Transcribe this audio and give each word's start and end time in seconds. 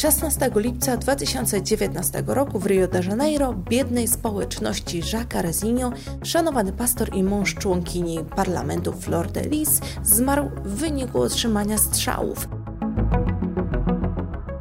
16 0.00 0.50
lipca 0.54 0.96
2019 0.96 2.22
roku 2.26 2.58
w 2.58 2.66
Rio 2.66 2.88
de 2.88 3.00
Janeiro 3.02 3.54
biednej 3.54 4.08
społeczności 4.08 5.02
Jacques 5.12 5.42
Rezinho, 5.42 5.92
szanowany 6.24 6.72
pastor 6.72 7.16
i 7.16 7.22
mąż 7.22 7.54
członkini 7.54 8.18
parlamentu 8.36 8.92
Flor 8.92 9.30
de 9.30 9.42
Lis, 9.42 9.80
zmarł 10.02 10.50
w 10.64 10.68
wyniku 10.68 11.22
otrzymania 11.22 11.78
strzałów. 11.78 12.48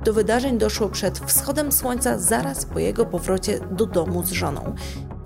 Do 0.06 0.14
wydarzeń 0.14 0.58
doszło 0.58 0.90
przed 0.90 1.20
wschodem 1.20 1.72
słońca 1.72 2.18
zaraz 2.18 2.66
po 2.66 2.80
jego 2.80 3.06
powrocie 3.06 3.60
do 3.72 3.86
domu 3.86 4.24
z 4.24 4.32
żoną. 4.32 4.76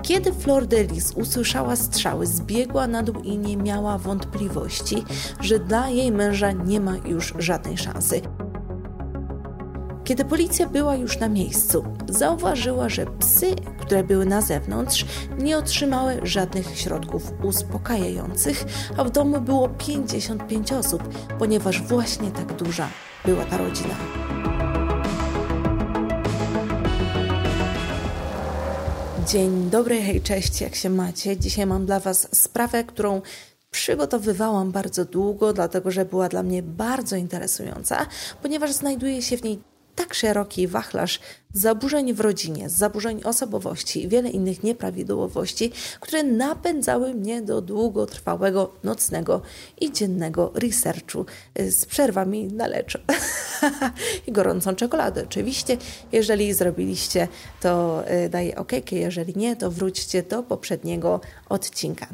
Kiedy 0.01 0.33
Flor 0.33 0.67
de 0.67 0.83
Lis 0.83 1.11
usłyszała 1.11 1.75
strzały, 1.75 2.27
zbiegła 2.27 2.87
na 2.87 3.03
dół 3.03 3.15
i 3.23 3.37
nie 3.37 3.57
miała 3.57 3.97
wątpliwości, 3.97 5.03
że 5.39 5.59
dla 5.59 5.89
jej 5.89 6.11
męża 6.11 6.51
nie 6.51 6.79
ma 6.79 6.97
już 6.97 7.33
żadnej 7.39 7.77
szansy. 7.77 8.21
Kiedy 10.03 10.25
policja 10.25 10.69
była 10.69 10.95
już 10.95 11.19
na 11.19 11.29
miejscu, 11.29 11.83
zauważyła, 12.09 12.89
że 12.89 13.05
psy, 13.05 13.55
które 13.79 14.03
były 14.03 14.25
na 14.25 14.41
zewnątrz, 14.41 15.05
nie 15.39 15.57
otrzymały 15.57 16.19
żadnych 16.23 16.79
środków 16.79 17.31
uspokajających, 17.43 18.65
a 18.97 19.03
w 19.03 19.11
domu 19.11 19.41
było 19.41 19.69
55 19.69 20.71
osób, 20.71 21.03
ponieważ 21.39 21.81
właśnie 21.81 22.31
tak 22.31 22.53
duża 22.53 22.87
była 23.25 23.45
ta 23.45 23.57
rodzina. 23.57 23.95
Dzień 29.27 29.69
dobry, 29.69 30.01
hej, 30.01 30.21
cześć, 30.21 30.61
jak 30.61 30.75
się 30.75 30.89
macie? 30.89 31.37
Dzisiaj 31.37 31.65
mam 31.65 31.85
dla 31.85 31.99
Was 31.99 32.27
sprawę, 32.31 32.83
którą 32.83 33.21
przygotowywałam 33.71 34.71
bardzo 34.71 35.05
długo, 35.05 35.53
dlatego 35.53 35.91
że 35.91 36.05
była 36.05 36.29
dla 36.29 36.43
mnie 36.43 36.63
bardzo 36.63 37.15
interesująca, 37.15 38.05
ponieważ 38.41 38.71
znajduje 38.71 39.21
się 39.21 39.37
w 39.37 39.43
niej 39.43 39.72
tak 39.95 40.13
szeroki 40.13 40.67
wachlarz 40.67 41.19
zaburzeń 41.53 42.13
w 42.13 42.19
rodzinie, 42.19 42.69
zaburzeń 42.69 43.21
osobowości 43.23 44.03
i 44.03 44.07
wiele 44.07 44.29
innych 44.29 44.63
nieprawidłowości, 44.63 45.71
które 45.99 46.23
napędzały 46.23 47.13
mnie 47.13 47.41
do 47.41 47.61
długotrwałego, 47.61 48.73
nocnego 48.83 49.41
i 49.81 49.91
dziennego 49.91 50.51
researchu 50.55 51.25
y, 51.59 51.71
z 51.71 51.85
przerwami 51.85 52.47
na 52.47 52.67
lecz 52.67 52.97
i 54.27 54.31
gorącą 54.31 54.75
czekoladę. 54.75 55.23
Oczywiście, 55.23 55.77
jeżeli 56.11 56.53
zrobiliście, 56.53 57.27
to 57.61 58.03
y, 58.25 58.29
daję 58.29 58.55
ok, 58.55 58.71
jeżeli 58.91 59.33
nie, 59.35 59.55
to 59.55 59.71
wróćcie 59.71 60.23
do 60.23 60.43
poprzedniego 60.43 61.19
odcinka. 61.49 62.07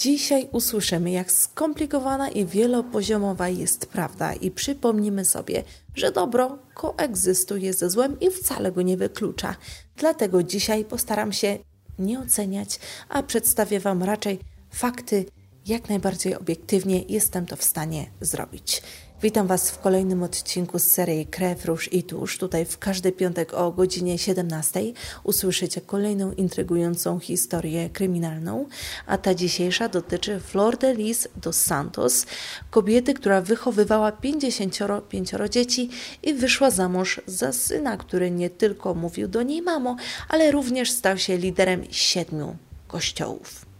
Dzisiaj 0.00 0.48
usłyszymy, 0.52 1.10
jak 1.10 1.32
skomplikowana 1.32 2.28
i 2.28 2.46
wielopoziomowa 2.46 3.48
jest 3.48 3.86
prawda 3.86 4.34
i 4.34 4.50
przypomnimy 4.50 5.24
sobie, 5.24 5.62
że 5.94 6.12
dobro 6.12 6.58
koegzystuje 6.74 7.72
ze 7.72 7.90
złem 7.90 8.20
i 8.20 8.30
wcale 8.30 8.72
go 8.72 8.82
nie 8.82 8.96
wyklucza. 8.96 9.56
Dlatego 9.96 10.42
dzisiaj 10.42 10.84
postaram 10.84 11.32
się 11.32 11.58
nie 11.98 12.20
oceniać, 12.20 12.80
a 13.08 13.22
przedstawię 13.22 13.80
Wam 13.80 14.02
raczej 14.02 14.38
fakty 14.70 15.24
jak 15.66 15.88
najbardziej 15.88 16.34
obiektywnie 16.34 17.02
jestem 17.08 17.46
to 17.46 17.56
w 17.56 17.64
stanie 17.64 18.10
zrobić. 18.20 18.82
Witam 19.22 19.46
Was 19.46 19.70
w 19.70 19.78
kolejnym 19.78 20.22
odcinku 20.22 20.78
z 20.78 20.84
serii 20.84 21.26
Krew, 21.26 21.64
Róż 21.64 21.92
i 21.92 22.02
Tusz. 22.02 22.38
Tutaj 22.38 22.64
w 22.64 22.78
każdy 22.78 23.12
piątek 23.12 23.54
o 23.54 23.72
godzinie 23.72 24.18
17 24.18 24.80
usłyszycie 25.24 25.80
kolejną 25.80 26.32
intrygującą 26.32 27.18
historię 27.18 27.90
kryminalną, 27.90 28.68
a 29.06 29.18
ta 29.18 29.34
dzisiejsza 29.34 29.88
dotyczy 29.88 30.40
Flor 30.40 30.78
de 30.78 30.94
Lis 30.94 31.28
dos 31.36 31.56
Santos, 31.56 32.26
kobiety, 32.70 33.14
która 33.14 33.40
wychowywała 33.40 34.12
55 34.12 35.30
dzieci 35.50 35.90
i 36.22 36.34
wyszła 36.34 36.70
za 36.70 36.88
mąż 36.88 37.20
za 37.26 37.52
syna, 37.52 37.96
który 37.96 38.30
nie 38.30 38.50
tylko 38.50 38.94
mówił 38.94 39.28
do 39.28 39.42
niej 39.42 39.62
mamo, 39.62 39.96
ale 40.28 40.50
również 40.50 40.90
stał 40.90 41.18
się 41.18 41.36
liderem 41.36 41.84
siedmiu 41.90 42.56
kościołów. 42.88 43.70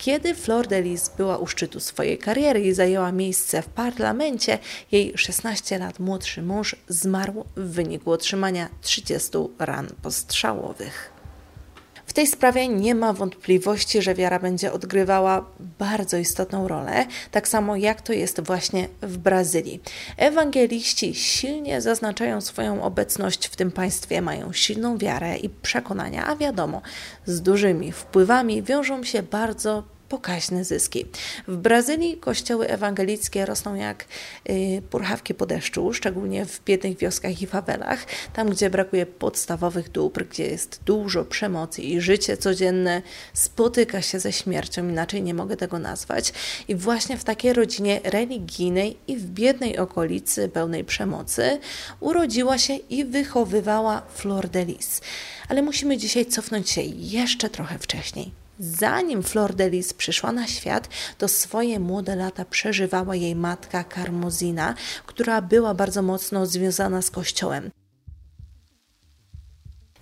Kiedy 0.00 0.34
Flor 0.34 0.66
de 0.66 0.82
Lis 0.82 1.10
była 1.16 1.38
u 1.38 1.46
szczytu 1.46 1.80
swojej 1.80 2.18
kariery 2.18 2.60
i 2.60 2.74
zajęła 2.74 3.12
miejsce 3.12 3.62
w 3.62 3.66
parlamencie, 3.66 4.58
jej 4.92 5.12
16 5.16 5.78
lat 5.78 5.98
młodszy 5.98 6.42
mąż 6.42 6.76
zmarł 6.88 7.44
w 7.56 7.70
wyniku 7.70 8.12
otrzymania 8.12 8.68
30 8.80 9.38
ran 9.58 9.88
postrzałowych. 10.02 11.20
W 12.10 12.12
tej 12.12 12.26
sprawie 12.26 12.68
nie 12.68 12.94
ma 12.94 13.12
wątpliwości, 13.12 14.02
że 14.02 14.14
wiara 14.14 14.38
będzie 14.38 14.72
odgrywała 14.72 15.50
bardzo 15.78 16.16
istotną 16.16 16.68
rolę, 16.68 17.06
tak 17.30 17.48
samo 17.48 17.76
jak 17.76 18.02
to 18.02 18.12
jest 18.12 18.40
właśnie 18.40 18.88
w 19.02 19.18
Brazylii. 19.18 19.80
Ewangeliści 20.16 21.14
silnie 21.14 21.80
zaznaczają 21.80 22.40
swoją 22.40 22.82
obecność 22.82 23.46
w 23.46 23.56
tym 23.56 23.70
państwie, 23.70 24.22
mają 24.22 24.52
silną 24.52 24.98
wiarę 24.98 25.36
i 25.36 25.48
przekonania, 25.48 26.26
a 26.26 26.36
wiadomo, 26.36 26.82
z 27.26 27.40
dużymi 27.40 27.92
wpływami 27.92 28.62
wiążą 28.62 29.04
się 29.04 29.22
bardzo 29.22 29.84
pokaźne 30.10 30.64
zyski. 30.64 31.06
W 31.48 31.56
Brazylii 31.56 32.16
kościoły 32.16 32.68
ewangelickie 32.68 33.46
rosną 33.46 33.74
jak 33.74 34.04
y, 34.50 34.82
purchawki 34.90 35.34
po 35.34 35.46
deszczu, 35.46 35.92
szczególnie 35.92 36.46
w 36.46 36.64
biednych 36.64 36.98
wioskach 36.98 37.42
i 37.42 37.46
fawelach, 37.46 38.06
tam 38.32 38.50
gdzie 38.50 38.70
brakuje 38.70 39.06
podstawowych 39.06 39.88
dóbr, 39.88 40.24
gdzie 40.24 40.46
jest 40.46 40.80
dużo 40.84 41.24
przemocy 41.24 41.82
i 41.82 42.00
życie 42.00 42.36
codzienne 42.36 43.02
spotyka 43.34 44.02
się 44.02 44.20
ze 44.20 44.32
śmiercią, 44.32 44.88
inaczej 44.88 45.22
nie 45.22 45.34
mogę 45.34 45.56
tego 45.56 45.78
nazwać. 45.78 46.32
I 46.68 46.74
właśnie 46.74 47.18
w 47.18 47.24
takiej 47.24 47.52
rodzinie 47.52 48.00
religijnej 48.04 48.96
i 49.08 49.16
w 49.16 49.26
biednej 49.26 49.78
okolicy 49.78 50.48
pełnej 50.48 50.84
przemocy 50.84 51.58
urodziła 52.00 52.58
się 52.58 52.74
i 52.74 53.04
wychowywała 53.04 54.02
Flor 54.14 54.48
de 54.48 54.64
Lis. 54.64 55.00
Ale 55.48 55.62
musimy 55.62 55.98
dzisiaj 55.98 56.26
cofnąć 56.26 56.70
się 56.70 56.82
jeszcze 56.82 57.50
trochę 57.50 57.78
wcześniej. 57.78 58.39
Zanim 58.62 59.22
Flor 59.22 59.54
de 59.54 59.70
Lis 59.70 59.92
przyszła 59.92 60.32
na 60.32 60.46
świat, 60.46 60.88
to 61.18 61.28
swoje 61.28 61.80
młode 61.80 62.16
lata 62.16 62.44
przeżywała 62.44 63.16
jej 63.16 63.36
matka 63.36 63.84
Karmozina, 63.84 64.74
która 65.06 65.42
była 65.42 65.74
bardzo 65.74 66.02
mocno 66.02 66.46
związana 66.46 67.02
z 67.02 67.10
kościołem. 67.10 67.70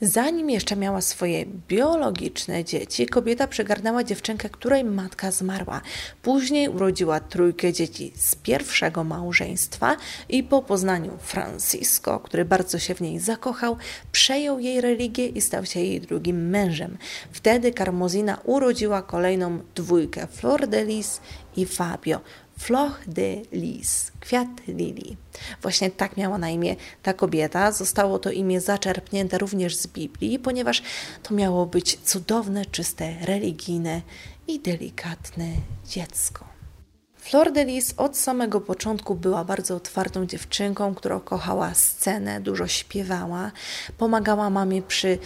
Zanim 0.01 0.51
jeszcze 0.51 0.77
miała 0.77 1.01
swoje 1.01 1.47
biologiczne 1.69 2.65
dzieci, 2.65 3.07
kobieta 3.07 3.47
przegarnęła 3.47 4.05
dziewczynkę, 4.05 4.49
której 4.49 4.85
matka 4.85 5.31
zmarła. 5.31 5.81
Później 6.23 6.69
urodziła 6.69 7.21
trójkę 7.21 7.73
dzieci 7.73 8.13
z 8.17 8.37
pierwszego 8.37 9.05
małżeństwa 9.05 9.97
i 10.29 10.43
po 10.43 10.63
poznaniu 10.63 11.11
Francisco, 11.21 12.21
który 12.21 12.45
bardzo 12.45 12.79
się 12.79 12.95
w 12.95 13.01
niej 13.01 13.19
zakochał, 13.19 13.77
przejął 14.13 14.59
jej 14.59 14.81
religię 14.81 15.27
i 15.27 15.41
stał 15.41 15.67
się 15.67 15.81
jej 15.81 16.01
drugim 16.01 16.49
mężem. 16.49 16.99
Wtedy 17.33 17.73
Carmozina 17.73 18.39
urodziła 18.45 19.03
kolejną 19.03 19.59
dwójkę 19.75 20.27
Flor 20.27 20.67
de 20.67 20.85
Lis 20.85 21.21
i 21.57 21.67
Fabio. 21.67 22.21
Floch 22.59 23.01
de 23.07 23.43
Lis, 23.53 24.13
kwiat 24.21 24.49
lilii. 24.69 25.17
Właśnie 25.63 25.91
tak 25.91 26.17
miała 26.17 26.39
na 26.39 26.51
imię 26.51 26.77
ta 27.03 27.13
kobieta. 27.13 27.73
Zostało 27.73 28.19
to 28.19 28.31
imię 28.31 28.61
zaczerpnięte 28.61 29.39
również 29.39 29.77
z 29.77 29.87
Biblii, 29.87 30.39
ponieważ 30.39 30.83
to 31.23 31.35
miało 31.35 31.67
być 31.67 31.99
cudowne, 32.05 32.67
czyste, 32.67 33.15
religijne 33.23 34.03
i 34.47 34.61
delikatne 34.61 35.47
dziecko. 35.87 36.45
Flor 37.17 37.53
de 37.53 37.65
Lis 37.65 37.95
od 37.97 38.17
samego 38.17 38.61
początku 38.61 39.15
była 39.15 39.45
bardzo 39.45 39.77
otwartą 39.77 40.27
dziewczynką, 40.27 40.95
która 40.95 41.21
kochała 41.21 41.75
scenę, 41.75 42.41
dużo 42.41 42.67
śpiewała, 42.67 43.53
pomagała 43.99 44.51
mamie 44.51 44.83
przy 44.83 45.19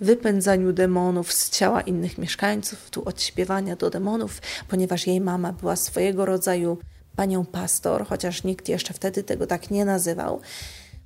wypędzaniu 0.00 0.72
demonów 0.72 1.32
z 1.32 1.50
ciała 1.50 1.80
innych 1.80 2.18
mieszkańców, 2.18 2.90
tu 2.90 3.02
od 3.04 3.22
śpiewania 3.22 3.76
do 3.76 3.90
demonów, 3.90 4.40
ponieważ 4.68 5.06
jej 5.06 5.20
mama 5.20 5.52
była 5.52 5.76
swojego 5.76 6.26
rodzaju 6.26 6.78
panią 7.16 7.46
pastor, 7.46 8.06
chociaż 8.06 8.44
nikt 8.44 8.68
jeszcze 8.68 8.94
wtedy 8.94 9.22
tego 9.22 9.46
tak 9.46 9.70
nie 9.70 9.84
nazywał. 9.84 10.40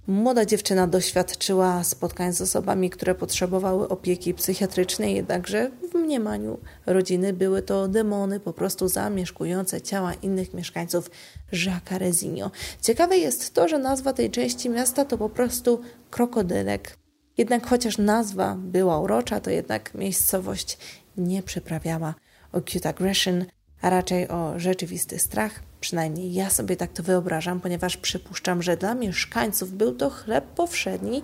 Młoda 0.07 0.45
dziewczyna 0.45 0.87
doświadczyła 0.87 1.85
spotkań 1.85 2.33
z 2.33 2.41
osobami, 2.41 2.91
które 2.91 3.15
potrzebowały 3.15 3.89
opieki 3.89 4.35
psychiatrycznej, 4.35 5.15
jednakże 5.15 5.71
w 5.93 5.95
mniemaniu 5.95 6.59
rodziny 6.87 7.33
były 7.33 7.63
to 7.63 7.89
demony 7.89 8.41
po 8.41 8.53
prostu 8.53 8.89
zamieszkujące 8.89 9.81
ciała 9.81 10.15
innych 10.15 10.55
mieszkańców 10.55 11.11
Jacques 11.53 11.99
Rezinio. 11.99 12.51
Ciekawe 12.81 13.17
jest 13.19 13.55
to, 13.55 13.69
że 13.69 13.79
nazwa 13.79 14.13
tej 14.13 14.31
części 14.31 14.71
miasta 14.71 15.05
to 15.05 15.19
po 15.19 15.29
prostu 15.29 15.81
krokodylek. 16.11 17.02
Jednak 17.39 17.67
chociaż 17.67 17.99
nazwa 17.99 18.57
była 18.59 18.99
urocza, 18.99 19.41
to 19.41 19.51
jednak 19.51 19.95
miejscowość 19.95 20.79
nie 21.17 21.43
przyprawiała 21.43 22.15
o 22.53 22.61
cute 22.61 22.89
aggression, 22.89 23.45
a 23.83 23.91
raczej 23.91 24.29
o 24.29 24.59
rzeczywisty 24.59 25.19
strach. 25.19 25.63
Przynajmniej 25.81 26.33
ja 26.33 26.51
sobie 26.51 26.77
tak 26.77 26.93
to 26.93 27.03
wyobrażam, 27.03 27.61
ponieważ 27.61 27.97
przypuszczam, 27.97 28.63
że 28.63 28.77
dla 28.77 28.95
mieszkańców 28.95 29.73
był 29.73 29.95
to 29.95 30.11
chleb 30.11 30.45
powszedni 30.45 31.23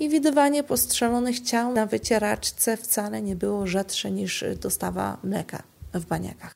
i 0.00 0.08
widywanie 0.08 0.62
postrzelonych 0.62 1.40
ciał 1.40 1.72
na 1.72 1.86
wycieraczce 1.86 2.76
wcale 2.76 3.22
nie 3.22 3.36
było 3.36 3.66
rzadsze 3.66 4.10
niż 4.10 4.44
dostawa 4.60 5.18
mleka 5.22 5.62
w 5.94 6.04
baniakach. 6.04 6.52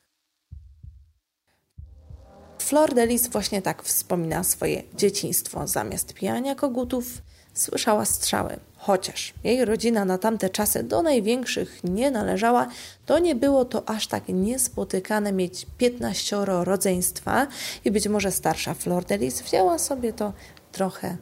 Flor 2.58 2.90
właśnie 3.30 3.62
tak 3.62 3.82
wspomina 3.82 4.44
swoje 4.44 4.82
dzieciństwo. 4.94 5.66
Zamiast 5.66 6.14
pijania 6.14 6.54
kogutów 6.54 7.22
słyszała 7.60 8.04
strzały. 8.04 8.56
Chociaż 8.76 9.34
jej 9.44 9.64
rodzina 9.64 10.04
na 10.04 10.18
tamte 10.18 10.50
czasy 10.50 10.82
do 10.82 11.02
największych 11.02 11.80
nie 11.84 12.10
należała, 12.10 12.68
to 13.06 13.18
nie 13.18 13.34
było 13.34 13.64
to 13.64 13.88
aż 13.88 14.06
tak 14.06 14.24
niespotykane 14.28 15.32
mieć 15.32 15.66
15 15.78 16.36
rodzeństwa 16.44 17.46
i 17.84 17.90
być 17.90 18.08
może 18.08 18.32
starsza 18.32 18.74
Flor 18.74 19.04
de 19.04 19.18
Lis 19.18 19.42
wzięła 19.42 19.78
sobie 19.78 20.12
to 20.12 20.32
trochę 20.72 21.16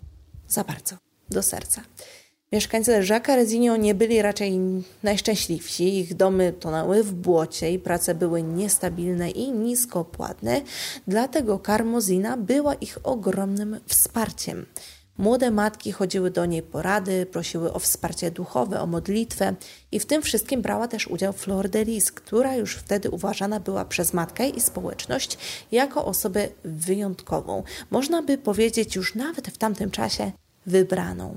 za 0.48 0.64
bardzo 0.64 0.96
do 1.30 1.42
serca. 1.42 1.82
Mieszkańcy 2.52 3.04
Jacques 3.10 3.36
Rezinio 3.36 3.76
nie 3.76 3.94
byli 3.94 4.22
raczej 4.22 4.60
najszczęśliwsi. 5.02 5.98
Ich 5.98 6.14
domy 6.14 6.52
tonęły 6.52 7.02
w 7.02 7.12
błocie 7.12 7.72
i 7.72 7.78
prace 7.78 8.14
były 8.14 8.42
niestabilne 8.42 9.30
i 9.30 9.52
nisko 9.52 10.04
płatne, 10.04 10.60
dlatego 11.06 11.58
Karmozina 11.58 12.36
była 12.36 12.74
ich 12.74 12.98
ogromnym 13.02 13.80
wsparciem. 13.86 14.66
Młode 15.18 15.50
matki 15.50 15.92
chodziły 15.92 16.30
do 16.30 16.46
niej 16.46 16.62
porady, 16.62 17.26
prosiły 17.26 17.72
o 17.72 17.78
wsparcie 17.78 18.30
duchowe, 18.30 18.80
o 18.80 18.86
modlitwę 18.86 19.54
i 19.92 20.00
w 20.00 20.06
tym 20.06 20.22
wszystkim 20.22 20.62
brała 20.62 20.88
też 20.88 21.06
udział 21.06 21.32
Flor 21.32 21.68
de 21.68 21.84
Lis, 21.84 22.12
która 22.12 22.56
już 22.56 22.76
wtedy 22.76 23.10
uważana 23.10 23.60
była 23.60 23.84
przez 23.84 24.12
matkę 24.12 24.48
i 24.48 24.60
społeczność 24.60 25.38
jako 25.72 26.04
osobę 26.04 26.48
wyjątkową. 26.64 27.62
Można 27.90 28.22
by 28.22 28.38
powiedzieć 28.38 28.96
już 28.96 29.14
nawet 29.14 29.48
w 29.48 29.58
tamtym 29.58 29.90
czasie 29.90 30.32
wybraną. 30.66 31.36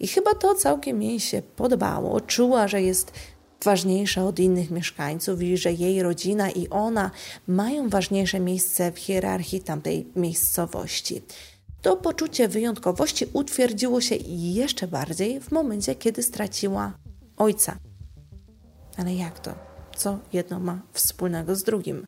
I 0.00 0.08
chyba 0.08 0.34
to 0.34 0.54
całkiem 0.54 1.02
jej 1.02 1.20
się 1.20 1.42
podobało. 1.56 2.20
Czuła, 2.20 2.68
że 2.68 2.82
jest 2.82 3.12
ważniejsza 3.64 4.24
od 4.24 4.38
innych 4.38 4.70
mieszkańców 4.70 5.42
i 5.42 5.56
że 5.56 5.72
jej 5.72 6.02
rodzina 6.02 6.50
i 6.50 6.68
ona 6.68 7.10
mają 7.46 7.88
ważniejsze 7.88 8.40
miejsce 8.40 8.92
w 8.92 8.98
hierarchii 8.98 9.60
tamtej 9.60 10.06
miejscowości. 10.16 11.22
To 11.84 11.96
poczucie 11.96 12.48
wyjątkowości 12.48 13.26
utwierdziło 13.32 14.00
się 14.00 14.14
jeszcze 14.28 14.88
bardziej 14.88 15.40
w 15.40 15.52
momencie, 15.52 15.94
kiedy 15.94 16.22
straciła 16.22 16.92
ojca. 17.36 17.76
Ale 18.96 19.14
jak 19.14 19.40
to? 19.40 19.54
Co 19.96 20.18
jedno 20.32 20.60
ma 20.60 20.82
wspólnego 20.92 21.56
z 21.56 21.62
drugim? 21.62 22.06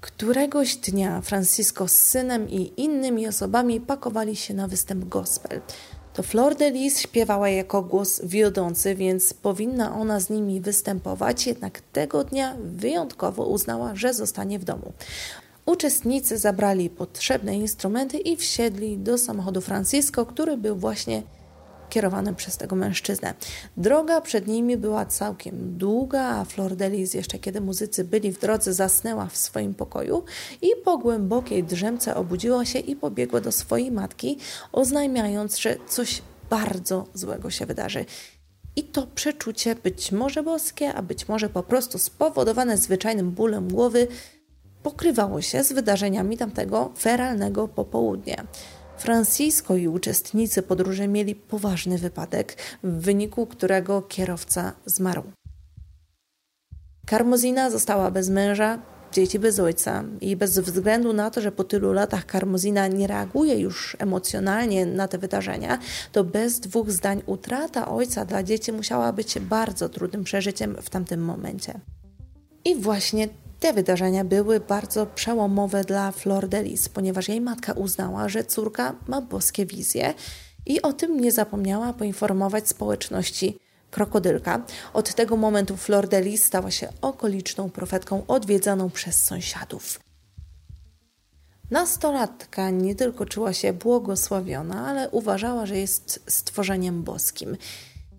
Któregoś 0.00 0.76
dnia 0.76 1.20
Francisco 1.20 1.88
z 1.88 1.92
synem 1.92 2.50
i 2.50 2.72
innymi 2.76 3.28
osobami 3.28 3.80
pakowali 3.80 4.36
się 4.36 4.54
na 4.54 4.68
występ 4.68 5.04
gospel. 5.04 5.60
To 6.14 6.22
Flor 6.22 6.56
de 6.56 6.70
Lis 6.70 7.00
śpiewała 7.00 7.48
jako 7.48 7.82
głos 7.82 8.20
wiodący, 8.24 8.94
więc 8.94 9.34
powinna 9.34 9.94
ona 9.94 10.20
z 10.20 10.30
nimi 10.30 10.60
występować, 10.60 11.46
jednak 11.46 11.80
tego 11.80 12.24
dnia 12.24 12.56
wyjątkowo 12.64 13.46
uznała, 13.46 13.94
że 13.94 14.14
zostanie 14.14 14.58
w 14.58 14.64
domu. 14.64 14.92
Uczestnicy 15.68 16.38
zabrali 16.38 16.90
potrzebne 16.90 17.56
instrumenty 17.56 18.18
i 18.18 18.36
wsiedli 18.36 18.98
do 18.98 19.18
samochodu 19.18 19.60
Francisco, 19.60 20.26
który 20.26 20.56
był 20.56 20.76
właśnie 20.76 21.22
kierowany 21.88 22.34
przez 22.34 22.56
tego 22.56 22.76
mężczyznę. 22.76 23.34
Droga 23.76 24.20
przed 24.20 24.46
nimi 24.46 24.76
była 24.76 25.06
całkiem 25.06 25.78
długa, 25.78 26.22
a 26.22 26.44
Flor 26.44 26.76
Delis 26.76 27.14
jeszcze 27.14 27.38
kiedy 27.38 27.60
muzycy 27.60 28.04
byli 28.04 28.32
w 28.32 28.40
drodze 28.40 28.74
zasnęła 28.74 29.26
w 29.26 29.36
swoim 29.36 29.74
pokoju 29.74 30.24
i 30.62 30.68
po 30.84 30.98
głębokiej 30.98 31.64
drzemce 31.64 32.14
obudziła 32.14 32.64
się 32.64 32.78
i 32.78 32.96
pobiegła 32.96 33.40
do 33.40 33.52
swojej 33.52 33.90
matki, 33.90 34.38
oznajmiając, 34.72 35.58
że 35.58 35.76
coś 35.88 36.22
bardzo 36.50 37.06
złego 37.14 37.50
się 37.50 37.66
wydarzy. 37.66 38.04
I 38.76 38.84
to 38.84 39.06
przeczucie, 39.14 39.74
być 39.74 40.12
może 40.12 40.42
boskie, 40.42 40.94
a 40.94 41.02
być 41.02 41.28
może 41.28 41.48
po 41.48 41.62
prostu 41.62 41.98
spowodowane 41.98 42.76
zwyczajnym 42.76 43.30
bólem 43.30 43.68
głowy, 43.68 44.08
pokrywało 44.82 45.42
się 45.42 45.64
z 45.64 45.72
wydarzeniami 45.72 46.36
tamtego 46.36 46.92
feralnego 46.98 47.68
popołudnia. 47.68 48.46
Francisco 48.98 49.76
i 49.76 49.88
uczestnicy 49.88 50.62
podróży 50.62 51.08
mieli 51.08 51.34
poważny 51.34 51.98
wypadek, 51.98 52.56
w 52.82 53.00
wyniku 53.00 53.46
którego 53.46 54.02
kierowca 54.02 54.72
zmarł. 54.86 55.22
Karmozina 57.06 57.70
została 57.70 58.10
bez 58.10 58.28
męża, 58.28 58.78
dzieci 59.12 59.38
bez 59.38 59.58
ojca 59.58 60.04
i 60.20 60.36
bez 60.36 60.58
względu 60.58 61.12
na 61.12 61.30
to, 61.30 61.40
że 61.40 61.52
po 61.52 61.64
tylu 61.64 61.92
latach 61.92 62.26
Karmozina 62.26 62.86
nie 62.86 63.06
reaguje 63.06 63.58
już 63.58 63.96
emocjonalnie 63.98 64.86
na 64.86 65.08
te 65.08 65.18
wydarzenia, 65.18 65.78
to 66.12 66.24
bez 66.24 66.60
dwóch 66.60 66.90
zdań 66.90 67.22
utrata 67.26 67.88
ojca 67.88 68.24
dla 68.24 68.42
dzieci 68.42 68.72
musiała 68.72 69.12
być 69.12 69.38
bardzo 69.38 69.88
trudnym 69.88 70.24
przeżyciem 70.24 70.76
w 70.82 70.90
tamtym 70.90 71.20
momencie. 71.24 71.80
I 72.64 72.74
właśnie 72.74 73.28
te 73.60 73.72
wydarzenia 73.72 74.24
były 74.24 74.60
bardzo 74.60 75.06
przełomowe 75.06 75.84
dla 75.84 76.12
Flor 76.12 76.48
de 76.48 76.62
Lis, 76.62 76.88
ponieważ 76.88 77.28
jej 77.28 77.40
matka 77.40 77.72
uznała, 77.72 78.28
że 78.28 78.44
córka 78.44 78.94
ma 79.06 79.20
boskie 79.20 79.66
wizje 79.66 80.14
i 80.66 80.82
o 80.82 80.92
tym 80.92 81.20
nie 81.20 81.32
zapomniała 81.32 81.92
poinformować 81.92 82.68
społeczności 82.68 83.58
krokodylka. 83.90 84.62
Od 84.92 85.14
tego 85.14 85.36
momentu 85.36 85.76
Flor 85.76 86.08
de 86.08 86.22
Lis 86.22 86.44
stała 86.44 86.70
się 86.70 86.88
okoliczną 87.00 87.70
profetką 87.70 88.26
odwiedzaną 88.26 88.90
przez 88.90 89.24
sąsiadów. 89.24 90.00
Nastolatka 91.70 92.70
nie 92.70 92.94
tylko 92.94 93.26
czuła 93.26 93.52
się 93.52 93.72
błogosławiona, 93.72 94.86
ale 94.88 95.10
uważała, 95.10 95.66
że 95.66 95.78
jest 95.78 96.22
stworzeniem 96.26 97.02
boskim 97.02 97.56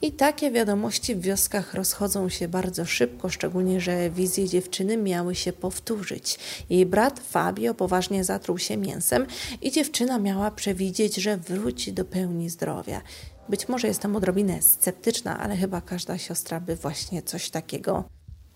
i 0.01 0.12
takie 0.12 0.51
wiadomości 0.51 1.16
w 1.16 1.22
wioskach 1.22 1.74
rozchodzą 1.74 2.30
się 2.30 2.48
bardzo 2.48 2.86
szybko, 2.86 3.30
szczególnie, 3.30 3.81
że 3.81 4.10
wizje 4.10 4.50
dziewczyny 4.50 4.98
miały 4.98 5.36
się 5.36 5.54
powtórzyć. 5.54 6.40
Jej 6.69 6.86
brat 6.86 7.19
Fabio 7.19 7.74
poważnie 7.74 8.24
zatruł 8.24 8.57
się 8.57 8.78
mięsem 8.78 9.25
i 9.62 9.72
dziewczyna 9.72 10.19
miała 10.19 10.51
przewidzieć, 10.51 11.16
że 11.16 11.38
wróci 11.38 11.94
do 11.94 12.06
pełni 12.06 12.50
zdrowia. 12.50 13.01
Być 13.50 13.68
może 13.68 13.88
jestem 13.88 14.16
odrobinę 14.16 14.62
sceptyczna, 14.62 15.40
ale 15.40 15.57
chyba 15.57 15.81
każda 15.81 16.18
siostra 16.18 16.60
by 16.60 16.75
właśnie 16.75 17.22
coś 17.22 17.50
takiego 17.50 18.04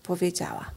powiedziała 0.02 0.70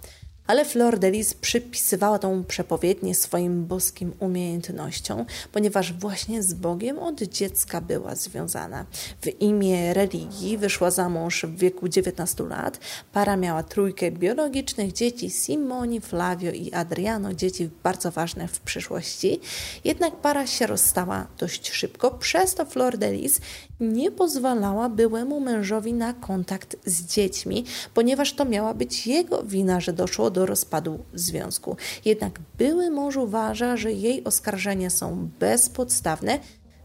ale 0.47 0.65
Flor 0.65 0.99
de 0.99 1.11
Lis 1.11 1.33
przypisywała 1.33 2.19
tą 2.19 2.44
przepowiednię 2.44 3.15
swoim 3.15 3.65
boskim 3.65 4.13
umiejętnościom, 4.19 5.25
ponieważ 5.51 5.94
właśnie 5.94 6.44
z 6.44 6.53
Bogiem 6.53 6.99
od 6.99 7.21
dziecka 7.21 7.81
była 7.81 8.15
związana. 8.15 8.85
W 9.21 9.41
imię 9.41 9.94
religii 9.94 10.57
wyszła 10.57 10.91
za 10.91 11.09
mąż 11.09 11.45
w 11.45 11.57
wieku 11.57 11.88
19 11.88 12.44
lat. 12.44 12.79
Para 13.13 13.38
miała 13.38 13.63
trójkę 13.63 14.11
biologicznych 14.11 14.94
dzieci, 14.94 15.29
Simoni, 15.29 16.01
Flavio 16.01 16.51
i 16.51 16.73
Adriano, 16.73 17.33
dzieci 17.33 17.69
bardzo 17.83 18.11
ważne 18.11 18.47
w 18.47 18.59
przyszłości. 18.59 19.39
Jednak 19.83 20.15
para 20.15 20.47
się 20.47 20.67
rozstała 20.67 21.27
dość 21.38 21.71
szybko, 21.71 22.11
przez 22.11 22.55
to 22.55 22.65
Flor 22.65 22.97
de 22.97 23.11
Lis 23.11 23.41
nie 23.79 24.11
pozwalała 24.11 24.89
byłemu 24.89 25.39
mężowi 25.39 25.94
na 25.94 26.13
kontakt 26.13 26.77
z 26.85 27.06
dziećmi, 27.06 27.66
ponieważ 27.94 28.33
to 28.33 28.45
miała 28.45 28.73
być 28.73 29.07
jego 29.07 29.44
wina, 29.44 29.80
że 29.80 29.94
doszło 29.94 30.30
do 30.30 30.36
rozpadu 30.45 30.99
związku. 31.13 31.77
Jednak 32.06 32.39
były 32.57 32.89
mąż 32.89 33.15
uważa, 33.15 33.77
że 33.77 33.91
jej 33.91 34.23
oskarżenia 34.23 34.89
są 34.89 35.29
bezpodstawne, 35.39 36.39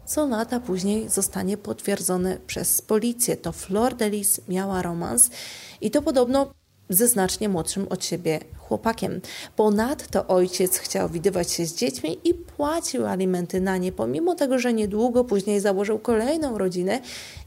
co 0.07 0.27
lata 0.27 0.61
później 0.61 1.09
zostanie 1.09 1.57
potwierdzone 1.57 2.39
przez 2.47 2.83
policję. 2.83 3.37
To 3.37 3.53
Flor 3.53 3.95
de 3.95 4.11
Lis 4.11 4.41
miała 4.49 4.83
romans 4.83 5.31
i 5.81 5.91
to 5.91 6.03
podobno 6.03 6.53
ze 6.89 7.09
znacznie 7.09 7.49
młodszym 7.49 7.87
od 7.91 8.05
siebie 8.05 8.41
chłopakiem. 8.59 9.21
Ponadto 9.57 10.27
ojciec 10.27 10.79
chciał 10.79 11.09
widywać 11.09 11.53
się 11.53 11.67
z 11.67 11.75
dziećmi 11.75 12.19
i 12.25 12.35
płacił 12.35 13.07
alimenty 13.07 13.61
na 13.61 13.77
nie, 13.77 13.93
pomimo 13.93 14.35
tego, 14.35 14.59
że 14.59 14.73
niedługo 14.73 15.25
później 15.25 15.61
założył 15.61 15.99
kolejną 15.99 16.59
rodzinę 16.59 17.01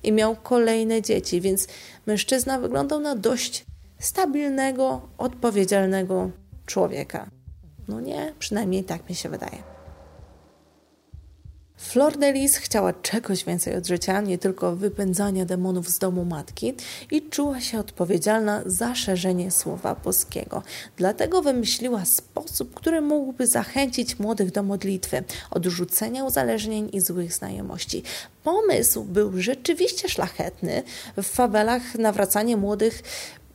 i 0.03 0.11
miał 0.11 0.35
kolejne 0.35 1.01
dzieci, 1.01 1.41
więc 1.41 1.67
mężczyzna 2.05 2.59
wyglądał 2.59 2.99
na 2.99 3.15
dość 3.15 3.65
stabilnego, 3.99 5.01
odpowiedzialnego 5.17 6.29
człowieka. 6.65 7.29
No 7.87 8.01
nie, 8.01 8.33
przynajmniej 8.39 8.83
tak 8.83 9.09
mi 9.09 9.15
się 9.15 9.29
wydaje. 9.29 9.75
Flor 11.77 12.17
de 12.17 12.31
Lis 12.31 12.57
chciała 12.57 12.93
czegoś 12.93 13.45
więcej 13.45 13.75
od 13.75 13.87
życia, 13.87 14.21
nie 14.21 14.37
tylko 14.37 14.75
wypędzania 14.75 15.45
demonów 15.45 15.89
z 15.89 15.99
domu 15.99 16.25
matki 16.25 16.73
i 17.11 17.29
czuła 17.29 17.61
się 17.61 17.79
odpowiedzialna 17.79 18.61
za 18.65 18.95
szerzenie 18.95 19.51
słowa 19.51 19.95
boskiego. 19.95 20.63
Dlatego 20.97 21.41
wymyśliła 21.41 22.05
sposób, 22.05 22.73
który 22.73 23.01
mógłby 23.01 23.47
zachęcić 23.47 24.19
młodych 24.19 24.51
do 24.51 24.63
modlitwy, 24.63 25.23
odrzucenia 25.51 26.23
uzależnień 26.23 26.89
i 26.93 27.01
złych 27.01 27.33
znajomości. 27.33 28.03
Pomysł 28.43 29.03
był 29.03 29.41
rzeczywiście 29.41 30.09
szlachetny. 30.09 30.83
W 31.17 31.23
fawelach 31.23 31.95
nawracanie 31.95 32.57
młodych 32.57 33.03